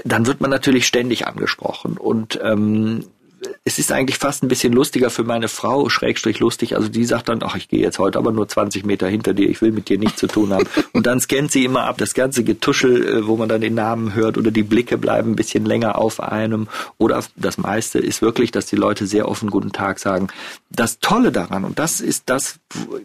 dann 0.05 0.27
wird 0.27 0.41
man 0.41 0.51
natürlich 0.51 0.87
ständig 0.87 1.27
angesprochen. 1.27 1.97
Und 1.97 2.41
ähm, 2.43 3.05
es 3.65 3.79
ist 3.79 3.93
eigentlich 3.93 4.19
fast 4.19 4.43
ein 4.43 4.49
bisschen 4.49 4.73
lustiger 4.73 5.11
für 5.11 5.25
meine 5.25 5.49
Frau, 5.49 5.89
schrägstrich 5.89 6.39
lustig. 6.41 6.77
Also 6.77 6.89
die 6.89 7.05
sagt 7.05 7.29
dann, 7.29 7.43
ach, 7.43 7.57
ich 7.57 7.69
gehe 7.69 7.81
jetzt 7.81 7.99
heute 7.99 8.19
aber 8.19 8.33
nur 8.33 8.49
20 8.49 8.85
Meter 8.85 9.09
hinter 9.09 9.35
dir, 9.35 9.49
ich 9.49 9.63
will 9.63 9.73
mit 9.73 9.89
dir 9.89 9.99
nichts 9.99 10.19
zu 10.19 10.27
tun 10.27 10.53
haben. 10.53 10.67
Und 10.93 11.07
dann 11.07 11.21
scannt 11.21 11.53
sie 11.53 11.65
immer 11.65 11.85
ab, 11.85 11.99
das 11.99 12.15
ganze 12.15 12.45
Getuschel, 12.45 13.07
äh, 13.07 13.27
wo 13.27 13.37
man 13.37 13.49
dann 13.49 13.61
den 13.61 13.75
Namen 13.75 14.15
hört 14.15 14.39
oder 14.39 14.51
die 14.51 14.63
Blicke 14.63 14.99
bleiben 14.99 15.33
ein 15.33 15.37
bisschen 15.37 15.65
länger 15.65 15.99
auf 15.99 16.21
einem. 16.21 16.69
Oder 16.99 17.23
das 17.37 17.59
meiste 17.59 17.99
ist 17.99 18.23
wirklich, 18.23 18.51
dass 18.51 18.67
die 18.67 18.77
Leute 18.77 19.07
sehr 19.07 19.29
offen 19.29 19.51
Guten 19.51 19.73
Tag 19.73 19.99
sagen. 19.99 20.29
Das 20.71 20.99
Tolle 21.01 21.33
daran, 21.33 21.65
und 21.65 21.79
das 21.79 22.01
ist 22.01 22.25
das, 22.27 22.59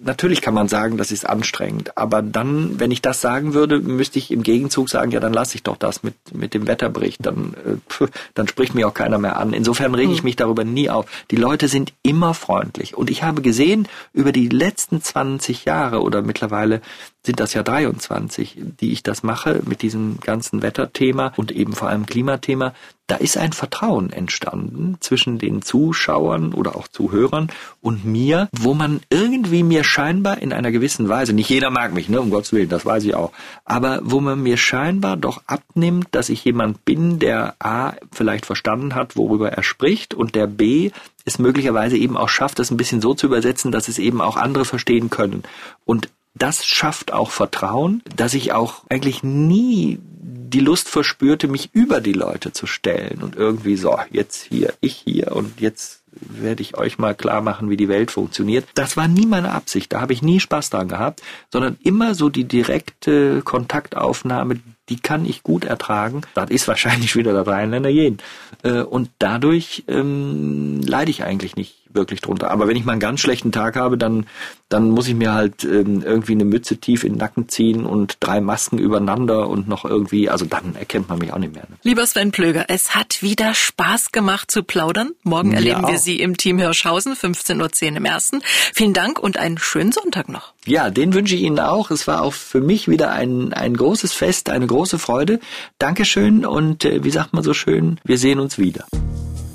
natürlich 0.03 0.41
kann 0.41 0.53
man 0.53 0.67
sagen, 0.67 0.97
das 0.97 1.11
ist 1.11 1.27
anstrengend, 1.27 1.97
aber 1.97 2.21
dann, 2.21 2.79
wenn 2.79 2.91
ich 2.91 3.01
das 3.01 3.21
sagen 3.21 3.53
würde, 3.53 3.79
müsste 3.79 4.19
ich 4.19 4.31
im 4.31 4.43
Gegenzug 4.43 4.89
sagen, 4.89 5.11
ja, 5.11 5.19
dann 5.19 5.33
lasse 5.33 5.55
ich 5.55 5.63
doch 5.63 5.77
das 5.77 6.03
mit, 6.03 6.15
mit 6.33 6.53
dem 6.53 6.67
Wetterbericht, 6.67 7.25
dann, 7.25 7.53
äh, 7.65 8.05
dann 8.33 8.47
spricht 8.47 8.75
mich 8.75 8.85
auch 8.85 8.93
keiner 8.93 9.17
mehr 9.17 9.37
an. 9.37 9.53
Insofern 9.53 9.93
rege 9.93 10.13
ich 10.13 10.23
mich 10.23 10.26
darüber 10.35 10.63
nie 10.63 10.89
auf. 10.89 11.05
Die 11.31 11.35
Leute 11.35 11.67
sind 11.67 11.93
immer 12.03 12.33
freundlich. 12.33 12.95
Und 12.95 13.09
ich 13.09 13.23
habe 13.23 13.41
gesehen, 13.41 13.87
über 14.13 14.31
die 14.31 14.49
letzten 14.49 15.01
20 15.01 15.65
Jahre 15.65 16.01
oder 16.01 16.21
mittlerweile 16.21 16.81
sind 17.27 17.39
das 17.39 17.53
ja 17.53 17.61
23, 17.61 18.57
die 18.79 18.91
ich 18.91 19.03
das 19.03 19.21
mache 19.21 19.61
mit 19.65 19.83
diesem 19.83 20.19
ganzen 20.19 20.63
Wetterthema 20.63 21.33
und 21.35 21.51
eben 21.51 21.73
vor 21.73 21.89
allem 21.89 22.05
Klimathema, 22.07 22.73
da 23.05 23.15
ist 23.15 23.37
ein 23.37 23.53
Vertrauen 23.53 24.11
entstanden 24.11 24.97
zwischen 24.99 25.37
den 25.37 25.61
Zuschauern 25.61 26.53
oder 26.53 26.75
auch 26.75 26.87
Zuhörern 26.87 27.49
und 27.81 28.05
mir, 28.05 28.49
wo 28.51 28.73
man 28.73 29.01
irgendwie 29.09 29.63
mir 29.63 29.83
scheinbar 29.83 30.41
in 30.41 30.51
einer 30.51 30.71
gewissen 30.71 31.07
Weise, 31.07 31.33
nicht 31.33 31.49
jeder 31.49 31.69
mag 31.69 31.93
mich, 31.93 32.09
ne, 32.09 32.19
um 32.19 32.29
Gottes 32.29 32.53
Willen, 32.53 32.69
das 32.69 32.85
weiß 32.85 33.03
ich 33.03 33.13
auch, 33.13 33.31
aber 33.65 33.99
wo 34.03 34.19
man 34.19 34.41
mir 34.41 34.57
scheinbar 34.57 35.15
doch 35.15 35.41
abnimmt, 35.47 36.07
dass 36.11 36.29
ich 36.29 36.43
jemand 36.43 36.83
bin, 36.85 37.19
der 37.19 37.55
A, 37.59 37.93
vielleicht 38.11 38.45
verstanden 38.45 38.95
hat, 38.95 39.15
worüber 39.15 39.51
er 39.51 39.63
spricht 39.63 40.13
und 40.13 40.33
der 40.35 40.47
B, 40.47 40.91
es 41.25 41.39
möglicherweise 41.39 41.97
eben 41.97 42.15
auch 42.15 42.29
schafft, 42.29 42.57
das 42.59 42.71
ein 42.71 42.77
bisschen 42.77 43.01
so 43.01 43.13
zu 43.13 43.27
übersetzen, 43.27 43.71
dass 43.71 43.89
es 43.89 43.99
eben 43.99 44.21
auch 44.21 44.37
andere 44.37 44.63
verstehen 44.63 45.09
können. 45.09 45.43
Und 45.83 46.09
das 46.41 46.65
schafft 46.65 47.13
auch 47.13 47.31
Vertrauen, 47.31 48.01
dass 48.15 48.33
ich 48.33 48.53
auch 48.53 48.83
eigentlich 48.89 49.23
nie 49.23 49.99
die 50.47 50.59
Lust 50.59 50.87
verspürte, 50.89 51.47
mich 51.47 51.69
über 51.73 52.01
die 52.01 52.13
Leute 52.13 52.53
zu 52.53 52.67
stellen 52.67 53.21
und 53.21 53.35
irgendwie 53.35 53.75
so, 53.75 53.97
jetzt 54.11 54.43
hier, 54.43 54.73
ich 54.79 54.93
hier 55.05 55.35
und 55.35 55.59
jetzt 55.59 56.03
werde 56.19 56.61
ich 56.61 56.77
euch 56.77 56.97
mal 56.97 57.13
klar 57.15 57.41
machen, 57.41 57.69
wie 57.69 57.77
die 57.77 57.89
Welt 57.89 58.11
funktioniert. 58.11 58.65
Das 58.73 58.97
war 58.97 59.07
nie 59.07 59.25
meine 59.25 59.51
Absicht. 59.51 59.93
Da 59.93 60.01
habe 60.01 60.13
ich 60.13 60.21
nie 60.21 60.39
Spaß 60.39 60.69
dran 60.69 60.87
gehabt, 60.87 61.21
sondern 61.51 61.77
immer 61.83 62.15
so 62.15 62.29
die 62.29 62.45
direkte 62.45 63.41
Kontaktaufnahme, 63.43 64.59
die 64.89 64.99
kann 64.99 65.25
ich 65.25 65.43
gut 65.43 65.65
ertragen. 65.65 66.21
Das 66.33 66.49
ist 66.49 66.67
wahrscheinlich 66.67 67.15
wieder 67.15 67.33
der 67.33 67.45
Rheinländer 67.45 67.89
jeden. 67.89 68.17
Äh, 68.63 68.81
und 68.81 69.09
dadurch 69.19 69.83
ähm, 69.87 70.81
leide 70.81 71.11
ich 71.11 71.23
eigentlich 71.23 71.55
nicht 71.55 71.76
wirklich 71.93 72.21
drunter. 72.21 72.51
Aber 72.51 72.67
wenn 72.67 72.75
ich 72.75 72.85
mal 72.85 72.93
einen 72.93 73.01
ganz 73.01 73.19
schlechten 73.19 73.51
Tag 73.51 73.75
habe, 73.75 73.97
dann, 73.97 74.25
dann 74.69 74.89
muss 74.89 75.07
ich 75.07 75.15
mir 75.15 75.33
halt 75.33 75.63
ähm, 75.63 76.01
irgendwie 76.03 76.33
eine 76.33 76.45
Mütze 76.45 76.77
tief 76.77 77.03
in 77.03 77.13
den 77.13 77.19
Nacken 77.19 77.49
ziehen 77.49 77.85
und 77.85 78.17
drei 78.19 78.41
Masken 78.41 78.77
übereinander 78.77 79.47
und 79.47 79.67
noch 79.67 79.85
irgendwie, 79.85 80.29
also 80.29 80.45
dann 80.45 80.75
erkennt 80.75 81.09
man 81.09 81.19
mich 81.19 81.33
auch 81.33 81.37
nicht 81.37 81.53
mehr. 81.53 81.63
Ne? 81.69 81.77
Lieber 81.83 82.05
Sven 82.05 82.31
Plöger, 82.31 82.65
es 82.67 82.95
hat 82.95 83.21
wieder 83.21 83.53
Spaß 83.53 84.11
gemacht 84.11 84.51
zu 84.51 84.63
plaudern. 84.63 85.11
Morgen 85.23 85.53
erleben 85.53 85.81
ja, 85.83 85.89
wir 85.89 85.99
Sie 85.99 86.19
im 86.19 86.37
Team 86.37 86.59
Hirschhausen, 86.59 87.13
15.10 87.13 87.91
Uhr 87.91 87.97
im 87.97 88.05
ersten. 88.05 88.41
Vielen 88.73 88.93
Dank 88.93 89.19
und 89.19 89.37
einen 89.37 89.57
schönen 89.57 89.91
Sonntag 89.91 90.29
noch. 90.29 90.53
Ja, 90.65 90.89
den 90.89 91.13
wünsche 91.13 91.35
ich 91.35 91.41
Ihnen 91.41 91.59
auch. 91.59 91.91
Es 91.91 92.07
war 92.07 92.21
auch 92.21 92.33
für 92.33 92.61
mich 92.61 92.87
wieder 92.87 93.11
ein, 93.11 93.53
ein 93.53 93.75
großes 93.75 94.11
Fest, 94.13 94.49
eine 94.49 94.67
große 94.67 94.99
Freude. 94.99 95.39
Dankeschön 95.79 96.45
und 96.45 96.83
äh, 96.85 97.03
wie 97.03 97.11
sagt 97.11 97.33
man 97.33 97.43
so 97.43 97.53
schön, 97.53 97.99
wir 98.03 98.17
sehen 98.17 98.39
uns 98.39 98.57
wieder. 98.57 98.85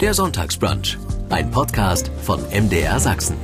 Der 0.01 0.15
Sonntagsbrunch, 0.15 0.99
ein 1.33 1.51
Podcast 1.51 2.11
von 2.23 2.41
MDR 2.51 3.01
Sachsen. 3.01 3.37